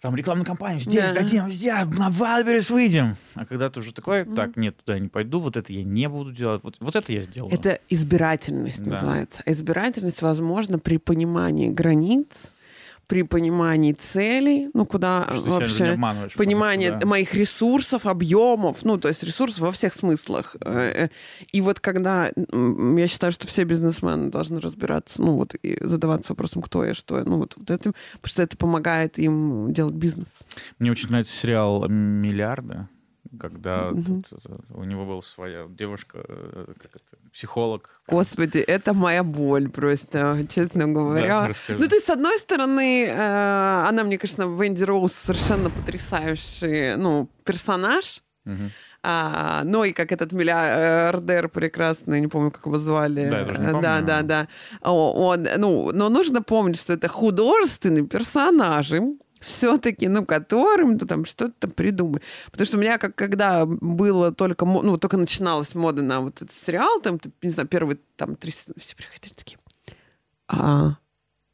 [0.00, 1.16] там рекламная кампания, здесь Да.
[1.16, 3.16] дадим, здесь, на Вайлберрис выйдем.
[3.34, 6.08] А когда ты уже такой, так, нет, туда я не пойду, вот это я не
[6.08, 7.52] буду делать, вот, вот это я сделаю.
[7.52, 8.92] Это избирательность Да.
[8.92, 9.42] называется.
[9.44, 12.46] Избирательность возможна при понимании границ,
[13.08, 15.98] при понимании целей, ну куда Что вообще
[16.36, 17.06] понимание что, да.
[17.06, 20.56] моих ресурсов, объемов, ну то есть ресурсов во всех смыслах.
[20.60, 21.08] Э, э,
[21.50, 22.30] И вот когда
[22.96, 27.18] я считаю, что все бизнесмены должны разбираться, ну вот и задаваться вопросом, кто я, что
[27.18, 30.28] я, ну вот, вот этим, потому что это помогает им делать бизнес.
[30.78, 32.88] Мне очень нравится сериал «Миллиарды»,
[33.40, 37.90] когда тут, э, у него была своя девушка, э, как это, психолог.
[38.06, 41.40] Господи, это моя боль просто, честно говоря.
[41.42, 41.78] Да, расскажи.
[41.78, 47.28] Ну, то есть, с одной стороны, э, она, мне кажется, Венди Роуз совершенно потрясающий, ну,
[47.44, 48.22] персонаж.
[48.44, 48.70] Мгм.
[49.02, 53.28] А, ну и как этот миллиардер прекрасный, не помню, как его звали.
[53.28, 54.48] Да, я тоже не помню, Да, да, да.
[54.82, 58.90] Он, ну, но нужно помнить, что это художественный персонаж,
[59.40, 62.20] все-таки, ну, которым ты там что-то там придумай.
[62.50, 66.42] Потому что у меня, как когда было только, ну, вот только начиналась мода на вот
[66.42, 69.58] этот сериал, там, не знаю, первые там три все приходили такие,
[70.48, 70.96] а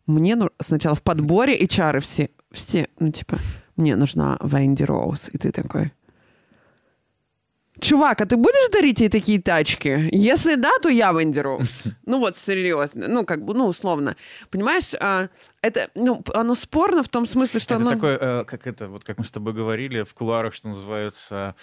[0.06, 3.38] мне ну, сначала в подборе HR все, все, ну, типа,
[3.76, 5.30] мне нужна Венди Роуз.
[5.32, 5.92] И ты такой,
[7.80, 10.08] Чувак, а ты будешь дарить ей такие тачки?
[10.12, 11.84] Если да, то я Венди Роуз.
[12.06, 13.08] Ну вот, серьезно.
[13.08, 14.16] Ну, как бы, ну, условно.
[14.50, 15.28] Понимаешь, а,
[15.64, 17.90] это, ну, оно спорно в том смысле, что Это оно...
[17.90, 21.54] такой, э, как это, вот как мы с тобой говорили в кулуарах, что называется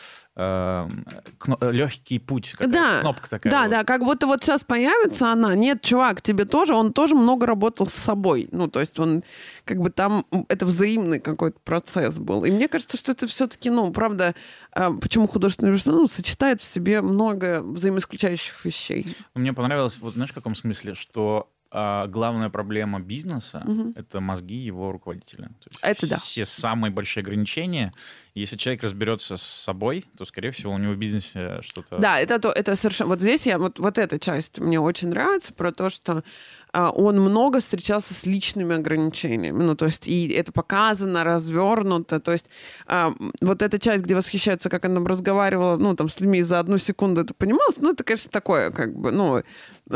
[1.71, 2.51] легкий путь.
[2.51, 3.51] какая-то Да, Кнопка такая.
[3.51, 3.69] Да, вот.
[3.69, 5.53] да, как будто вот сейчас появится она.
[5.55, 8.47] Нет, чувак, тебе тоже, он тоже много работал с собой.
[8.51, 9.23] Ну, то есть он
[9.65, 12.45] как бы там, это взаимный какой-то процесс был.
[12.45, 14.33] И мне кажется, что это все-таки, ну, правда,
[14.71, 19.15] а, почему художественный персонаж ну, сочетает в себе много взаимоисключающих вещей.
[19.35, 23.93] Мне понравилось, вот знаешь, в каком смысле, что а, главная проблема бизнеса Мгм.
[23.95, 25.47] это мозги его руководителя.
[25.63, 26.17] То есть Это да.
[26.17, 27.93] Все самые большие ограничения.
[28.35, 31.97] Если человек разберется с собой, то, скорее всего, у него в бизнесе что-то.
[31.97, 33.09] Да, это, то, это совершенно...
[33.09, 33.57] Вот здесь я...
[33.57, 36.23] Вот, вот эта часть мне очень нравится, про то, что
[36.73, 39.63] он много встречался с личными ограничениями.
[39.63, 42.19] Ну, то есть и это показано, развернуто.
[42.19, 42.45] То есть
[42.87, 46.59] а, вот эта часть, где восхищается, как она там разговаривала, ну, там, с людьми за
[46.59, 49.41] одну секунду это понималось, ну, это, конечно, такое, как бы, ну,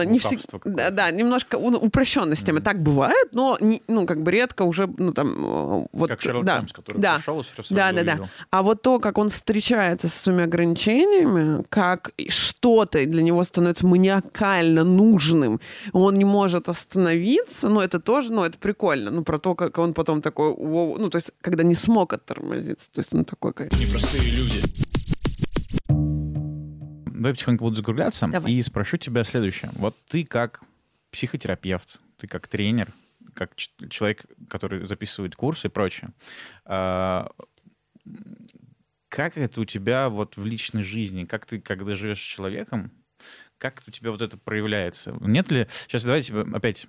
[0.03, 0.19] не.
[0.19, 2.61] Лукавство Да, да, немножко упрощенность темы.
[2.61, 5.83] Так бывает, но, не, ну, как бы редко уже, ну, там...
[5.83, 7.15] э, Вот, Как Шерлок да, Холмс, который да.
[7.15, 8.29] пришел и все Да, да, да.
[8.49, 14.83] А вот то, как он встречается со своими ограничениями, как что-то для него становится маниакально
[14.83, 15.59] нужным,
[15.93, 19.11] он не может остановиться, ну, это тоже, ну, это прикольно.
[19.11, 22.89] Ну, про то, как он потом такой, «Воу», ну, то есть, когда не смог оттормозиться.
[22.91, 23.71] То есть, он такой, как...
[23.73, 24.61] Непростые люди.
[27.25, 28.51] Давай потихоньку буду закругляться Давай.
[28.51, 29.71] и спрошу тебя следующее.
[29.73, 30.61] Вот ты как
[31.11, 32.89] психотерапевт, ты как тренер,
[33.33, 36.11] как ч- человек, который записывает курсы и прочее,
[36.65, 37.31] а,
[39.09, 41.23] как это у тебя вот в личной жизни?
[41.23, 42.91] Как ты, когда живешь с человеком,
[43.57, 45.15] Как у тебя вот это проявляется?
[45.21, 45.67] Нет ли...
[45.87, 46.87] Сейчас давайте опять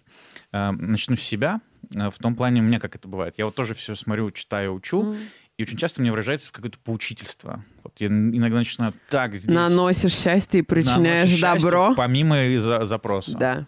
[0.53, 1.61] э, начну с себя.
[1.95, 3.35] Э, в том плане у меня как это бывает.
[3.39, 5.19] Я вот тоже все смотрю, читаю, учу, mm.
[5.59, 7.65] и очень часто мне выражается в какое-то поучительство.
[7.85, 9.55] Вот я иногда начинаю так здесь...
[9.55, 11.87] Наносишь счастье и причиняешь Наносишь добро.
[11.87, 13.39] Счастье, помимо за запроса.
[13.39, 13.67] Да.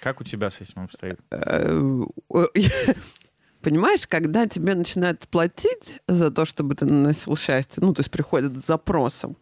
[0.00, 1.20] Как у тебя с этим обстоит?
[1.30, 2.02] Э,
[3.64, 8.58] Понимаешь, когда тебе начинают платить за то, чтобы ты наносил счастье, ну, то есть приходят
[8.58, 9.38] с запросом,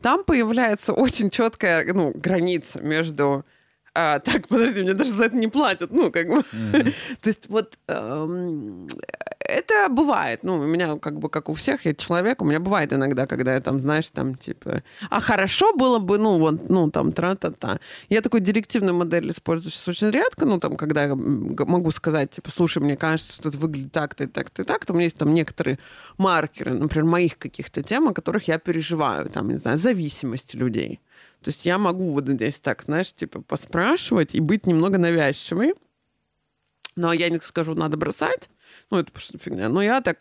[0.00, 3.44] там появляется очень четкая ну, граница между
[3.92, 6.44] а, так, подожди, мне даже за это не платят, ну, как бы.
[6.52, 6.94] Mm-hmm.
[7.20, 8.88] То есть вот эм,
[9.50, 10.42] это бывает.
[10.42, 13.54] Ну, у меня как бы, как у всех, я человек, у меня бывает иногда, когда
[13.54, 17.80] я там, знаешь, там, типа, а хорошо было бы, ну, вот, ну, там, тра-та-та.
[18.08, 22.50] Я такой директивную модель использую сейчас очень редко, ну, там, когда я могу сказать, типа,
[22.50, 24.92] слушай, мне кажется, что это выглядит так-то и так-то и так-то.
[24.92, 25.78] У меня есть там некоторые
[26.18, 31.00] маркеры, например, моих каких-то тем, о которых я переживаю, там, не знаю, зависимости людей.
[31.42, 35.74] То есть я могу вот здесь так, знаешь, типа, поспрашивать и быть немного навязчивой,
[37.00, 38.50] но я не скажу, надо бросать,
[38.90, 39.68] ну, это просто фигня.
[39.68, 40.18] Но я так,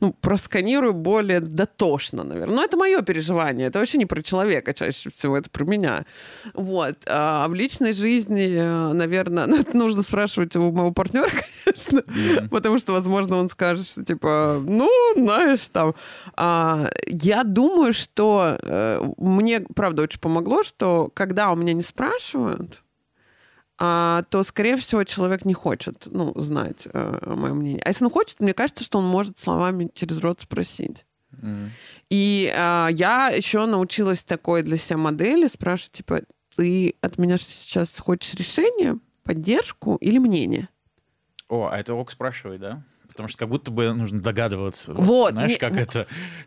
[0.00, 2.56] ну, просканирую более дотошно, наверное.
[2.56, 3.68] Но это мое переживание.
[3.68, 6.04] Это вообще не про человека чаще всего, это про меня.
[6.54, 6.96] Вот.
[7.06, 11.30] А в личной жизни, э, наверное, ну, это нужно спрашивать у моего партнера,
[11.64, 12.48] конечно, mm-hmm.
[12.48, 15.94] потому что, возможно, он скажет, что, типа, ну, знаешь, там...
[16.34, 22.80] А, я думаю, что э, мне, правда, очень помогло, что когда у меня не спрашивают,
[22.80, 22.87] а,
[23.78, 27.80] то, скорее всего, человек не хочет ну, знать э, мое мнение.
[27.84, 31.04] А если он хочет, мне кажется, что он может словами через рот спросить.
[31.30, 31.68] Mm.
[32.10, 36.22] И э, я еще научилась такой для себя модели спрашивать, типа,
[36.56, 40.68] ты от меня сейчас хочешь решение, поддержку или мнение?
[41.48, 42.82] О, а это ок спрашивает, да?
[43.18, 44.94] Потому что как будто бы нужно догадываться.
[44.94, 45.32] Вот.
[45.32, 45.56] Знаешь, не...
[45.56, 46.06] как это?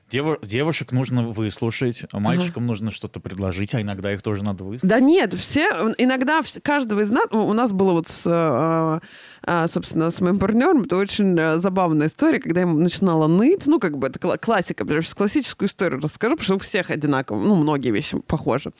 [0.10, 0.40] Дев...
[0.42, 2.68] Девушек нужно выслушать, а мальчикам ага.
[2.68, 4.90] нужно что-то предложить, а иногда их тоже надо выслушать.
[4.90, 9.02] Да нет, все, иногда каждого из нас, у нас было вот с, а,
[9.44, 13.78] а, собственно, с моим партнером, это очень э, забавная история, когда я начинала ныть, ну,
[13.78, 17.56] как бы это классика, я сейчас классическую историю расскажу, потому что у всех одинаково, ну,
[17.56, 18.72] многие вещи похожи.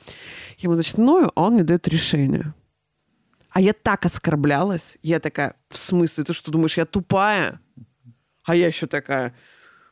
[0.56, 2.54] Я ему, значит, ною, а он мне дает решение.
[3.52, 4.96] А я так оскорблялась.
[5.02, 7.60] Я такая, в смысле, ты что думаешь, я тупая?
[8.44, 9.34] А я еще такая,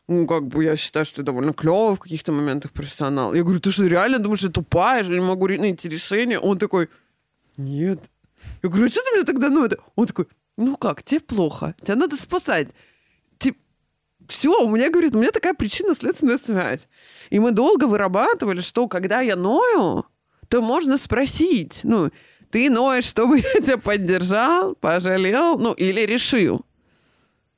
[0.08, 3.34] ну, как бы я считаю, что я довольно клево в каких-то моментах профессионал.
[3.34, 6.40] Я говорю, ты что, реально думаешь, я тупая, я не могу найти решение?
[6.40, 6.88] Он такой,
[7.56, 8.00] нет.
[8.62, 9.76] Я говорю, а что ты мне тогда, ну, это?
[9.94, 10.26] Он такой,
[10.56, 12.68] ну как, тебе плохо, тебя надо спасать.
[14.30, 16.86] Все, у меня, говорит, у меня такая причинно-следственная связь.
[17.30, 20.06] И мы долго вырабатывали, что когда я ною,
[20.48, 22.10] то можно спросить, ну,
[22.50, 26.64] ты ноешь, чтобы я тебя поддержал, пожалел, ну, или решил.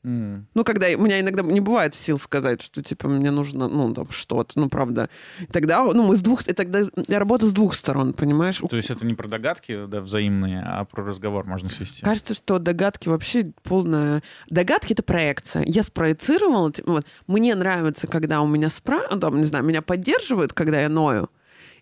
[0.05, 0.43] Mm.
[0.55, 4.11] Ну, когда у меня иногда не бывает сил сказать, что типа мне нужно, ну, там
[4.11, 5.09] что-то, ну, правда.
[5.53, 8.59] Тогда, ну, мы с двух, и тогда я работаю с двух сторон, понимаешь?
[8.69, 12.05] То есть это не про догадки, да, взаимные, а про разговор можно свести.
[12.05, 14.25] Кажется, что догадки вообще полная...
[14.51, 15.63] Догадки— это проекция.
[15.67, 19.07] Я спроецировала, вот, мне нравится, когда у меня спра...
[19.09, 21.31] Ну, там, не знаю, меня поддерживают, когда я ною,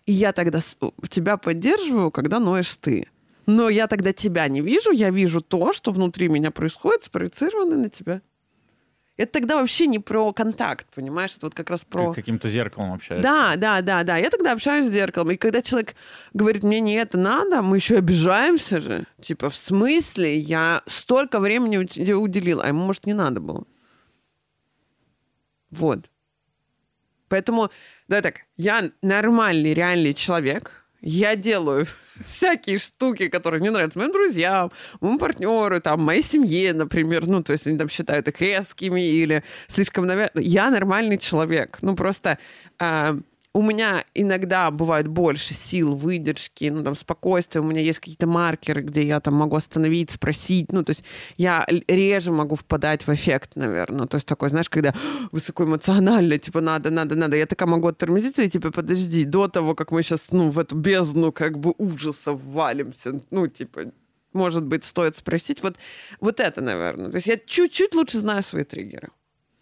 [0.05, 0.59] и я тогда
[1.09, 3.07] тебя поддерживаю, когда ноешь ты.
[3.45, 7.89] Но я тогда тебя не вижу, я вижу то, что внутри меня происходит, спроецированное на
[7.89, 8.21] тебя.
[9.17, 11.35] Это тогда вообще не про контакт, понимаешь?
[11.35, 12.13] Это вот как раз про...
[12.13, 13.21] каким-то зеркалом общаешься.
[13.21, 14.17] Да, да, да, да.
[14.17, 15.31] Я тогда общаюсь с зеркалом.
[15.31, 15.95] И когда человек
[16.33, 19.05] говорит, мне не это надо, мы еще обижаемся же.
[19.21, 20.39] Типа, в смысле?
[20.39, 23.65] Я столько времени тебе уделил, а ему, может, не надо было.
[25.69, 26.09] Вот.
[27.27, 27.69] Поэтому,
[28.11, 31.87] да так, я нормальный, реальный человек, я делаю
[32.25, 34.69] всякие штуки, которые не нравятся моим друзьям,
[34.99, 37.25] моему партнеру, там, моей семье, например.
[37.25, 40.45] Ну, то есть они там считают их резкими или слишком навязанными.
[40.45, 41.77] Я нормальный человек.
[41.81, 42.37] Ну, просто
[42.79, 43.17] э,
[43.53, 47.59] у меня иногда бывает больше сил, выдержки, ну, там, спокойствия.
[47.59, 50.71] У меня есть какие-то маркеры, где я там могу остановить, спросить.
[50.71, 51.03] Ну, то есть
[51.35, 54.07] я реже могу впадать в эффект, наверное.
[54.07, 54.93] То есть такой, знаешь, когда
[55.31, 57.35] высокоэмоционально, типа, надо, надо, надо.
[57.35, 60.75] Я такая могу оттормозиться и, типа, подожди, до того, как мы сейчас, ну, в эту
[60.75, 63.21] бездну, как бы, ужаса валимся.
[63.31, 63.91] Ну, типа,
[64.31, 65.61] может быть, стоит спросить.
[65.61, 65.75] Вот,
[66.21, 67.11] вот это, наверное.
[67.11, 69.09] То есть я чуть-чуть лучше знаю свои триггеры.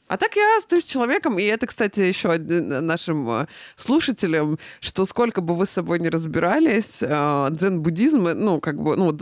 [0.09, 5.53] А так я остаюсь человеком, и это, кстати, еще нашим э, слушателям, что сколько бы
[5.53, 9.15] вы с собой не разбирались, э, дзен-буддизм, э, ну, как бы, ну,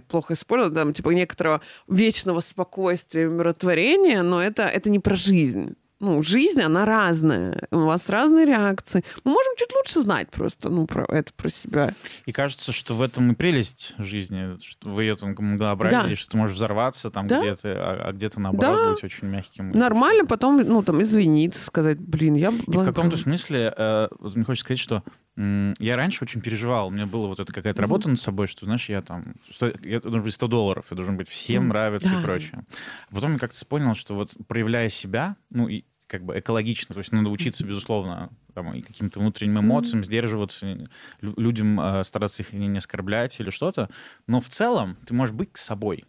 [0.00, 6.20] плохо использовал, там, типа, некоторого вечного спокойствия, умиротворения, но это, это не про жизнь ну,
[6.22, 7.68] жизнь, она разная.
[7.70, 9.04] У вас разные реакции.
[9.24, 11.94] Мы можем чуть лучше знать просто, ну, про это, про себя.
[12.26, 16.16] И кажется, что в этом и прелесть жизни, что в ее там многообразии, да.
[16.16, 17.40] что ты можешь взорваться там да.
[17.40, 18.90] где-то, а, а где-то наоборот да.
[18.90, 19.70] быть очень мягким.
[19.70, 22.50] Нормально потом, ну, там, извиниться, сказать, блин, я...
[22.50, 25.04] И в каком-то смысле, э, вот мне хочется сказать, что
[25.36, 26.88] я раньше очень переживал.
[26.88, 29.34] У меня была вот эта какая-то работа над собой, что, знаешь, я там...
[29.50, 32.64] Что, я должен быть 100 долларов, я должен быть всем нравиться да, и прочее.
[33.08, 36.98] А потом я как-то понял, что вот проявляя себя, ну, и как бы экологично, то
[36.98, 40.78] есть надо учиться, безусловно, там, и каким-то внутренним эмоциям, сдерживаться,
[41.22, 43.88] людям э, стараться их не, оскорблять или что-то.
[44.26, 46.04] Но в целом ты можешь быть собой.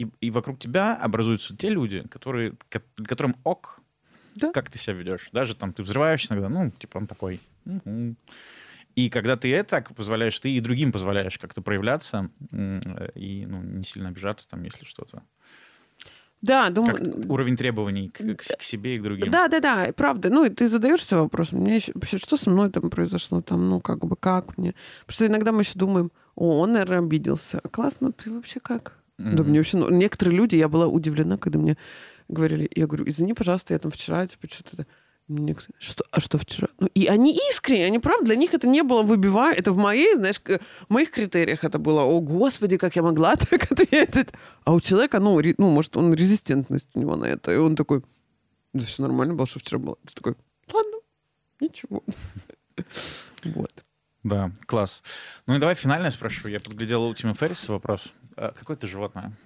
[0.00, 2.54] И, и вокруг тебя образуются те люди, которые,
[3.06, 3.78] которым ок,
[4.34, 4.50] да.
[4.50, 5.28] как ты себя ведешь.
[5.30, 7.38] Даже там ты взрываешься иногда, ну, типа он такой.
[7.64, 8.16] Угу.
[8.96, 12.28] И когда ты это так позволяешь, ты и другим позволяешь как-то проявляться
[13.14, 15.22] и ну, не сильно обижаться там, если что-то.
[16.44, 17.24] Да, думаю...
[17.28, 19.30] уровень требований к, к, к себе и к другим.
[19.30, 20.28] Да, да, да, правда.
[20.28, 23.80] Ну, и ты задаешься вопросом, мне еще, вообще, что со мной там произошло, там, ну,
[23.80, 24.74] как бы, как мне?
[25.06, 27.60] Потому что иногда мы еще думаем, о, он, наверное, обиделся.
[27.70, 28.98] Классно, ты вообще как?
[29.18, 29.34] Mm-hmm.
[29.34, 31.78] Да, мне вообще, ну, некоторые люди, я была удивлена, когда мне
[32.28, 34.86] говорили, я говорю, извини, пожалуйста, я там вчера, типа, что-то
[35.78, 36.68] что, а что вчера?
[36.78, 39.54] Ну, и они искренне, они, правда, для них это не было выбивая.
[39.54, 43.72] Это в моей, знаешь, в моих критериях это было, о, господи, как я могла так
[43.72, 44.28] ответить.
[44.64, 47.52] А у человека, ну, ре, ну может, он резистентность у него на это.
[47.52, 48.02] И он такой,
[48.74, 49.96] да все нормально было, что вчера было.
[50.06, 50.34] Ты такой,
[50.72, 50.98] ладно,
[51.60, 52.02] ничего.
[53.44, 53.84] Вот.
[54.22, 55.02] Да, класс.
[55.46, 56.48] Ну и давай финально спрошу.
[56.48, 58.10] Я подглядел у Тима Ферриса вопрос.
[58.36, 59.36] А какое ты животное?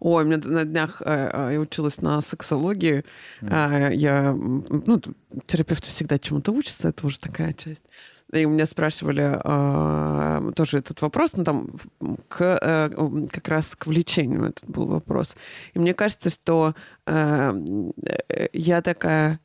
[0.00, 3.04] Ой, мне на днях э, э, я училась на сексологии.
[3.42, 3.94] Mm.
[3.94, 5.00] Я, ну,
[5.46, 7.84] терапевт всегда чему-то учится, это уже такая часть.
[8.32, 11.68] И у меня спрашивали э, тоже этот вопрос, ну там
[12.28, 15.36] к, э, как раз к влечению этот был вопрос.
[15.74, 16.74] И мне кажется, что
[17.06, 17.52] э,
[18.52, 19.40] я такая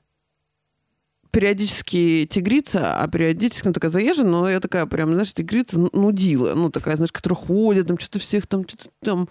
[1.31, 6.69] периодически тигрица, а периодически, ну, такая заезжена, но я такая прям, знаешь, тигрица нудила, ну,
[6.69, 9.27] такая, знаешь, которая ходит, там, что-то всех там, что-то там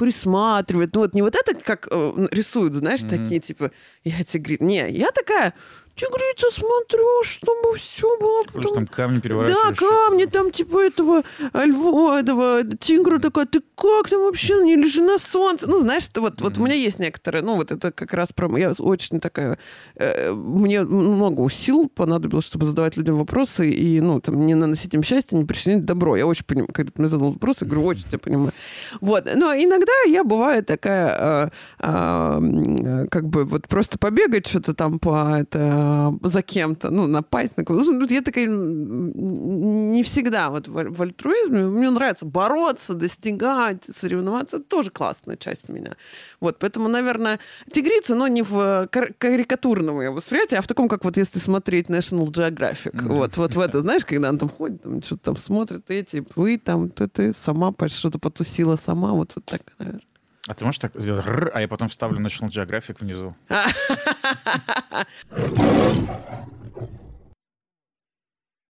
[0.00, 0.94] присматривает.
[0.94, 3.18] Ну вот не вот это, как э, рисуют, знаешь, mm-hmm.
[3.18, 3.70] такие, типа,
[4.02, 4.64] я тигрица.
[4.64, 5.52] Не, я такая,
[6.00, 8.42] тигрица, смотрю, чтобы все было...
[8.52, 8.74] Потом...
[8.74, 9.78] там камни переворачиваешь.
[9.78, 11.22] Да, камни там, типа, этого
[11.54, 15.66] льва, этого тигра такая, ты как там вообще, не лежи на солнце?
[15.66, 16.44] Ну, знаешь, это вот, mm.
[16.44, 18.56] вот у меня есть некоторые, ну, вот это как раз про...
[18.58, 19.58] Я очень такая...
[19.96, 25.02] Э, мне много сил понадобилось, чтобы задавать людям вопросы и, ну, там, не наносить им
[25.02, 26.16] счастье, не причинить добро.
[26.16, 28.52] Я очень понимаю, когда ты мне задал вопрос, я говорю, очень тебя понимаю.
[29.00, 29.28] Вот.
[29.34, 31.50] Но иногда я бываю такая,
[31.80, 37.06] э, э, как бы, вот просто побегать что-то там по это э, за кем-то, ну,
[37.06, 37.92] напасть на кого-то.
[37.92, 41.62] Ну, я такая не всегда вот в, в альтруизме.
[41.64, 44.56] Мне нравится бороться, достигать, соревноваться.
[44.56, 45.96] Это тоже классная часть меня.
[46.40, 47.38] Вот, поэтому, наверное,
[47.72, 51.88] тигрица, но не в кар- карикатурном ее восприятии, а в таком, как вот если смотреть
[51.88, 52.92] National Geographic.
[52.92, 53.14] Mm-hmm.
[53.14, 56.58] Вот, вот в это, знаешь, когда он там ходит, там что-то там смотрит, эти, вы
[56.58, 60.09] там, ты, ты сама что-то потусила сама, вот, вот так, наверное.
[60.48, 63.36] А ты можешь так сделать, а я потом вставлю National Geographic внизу?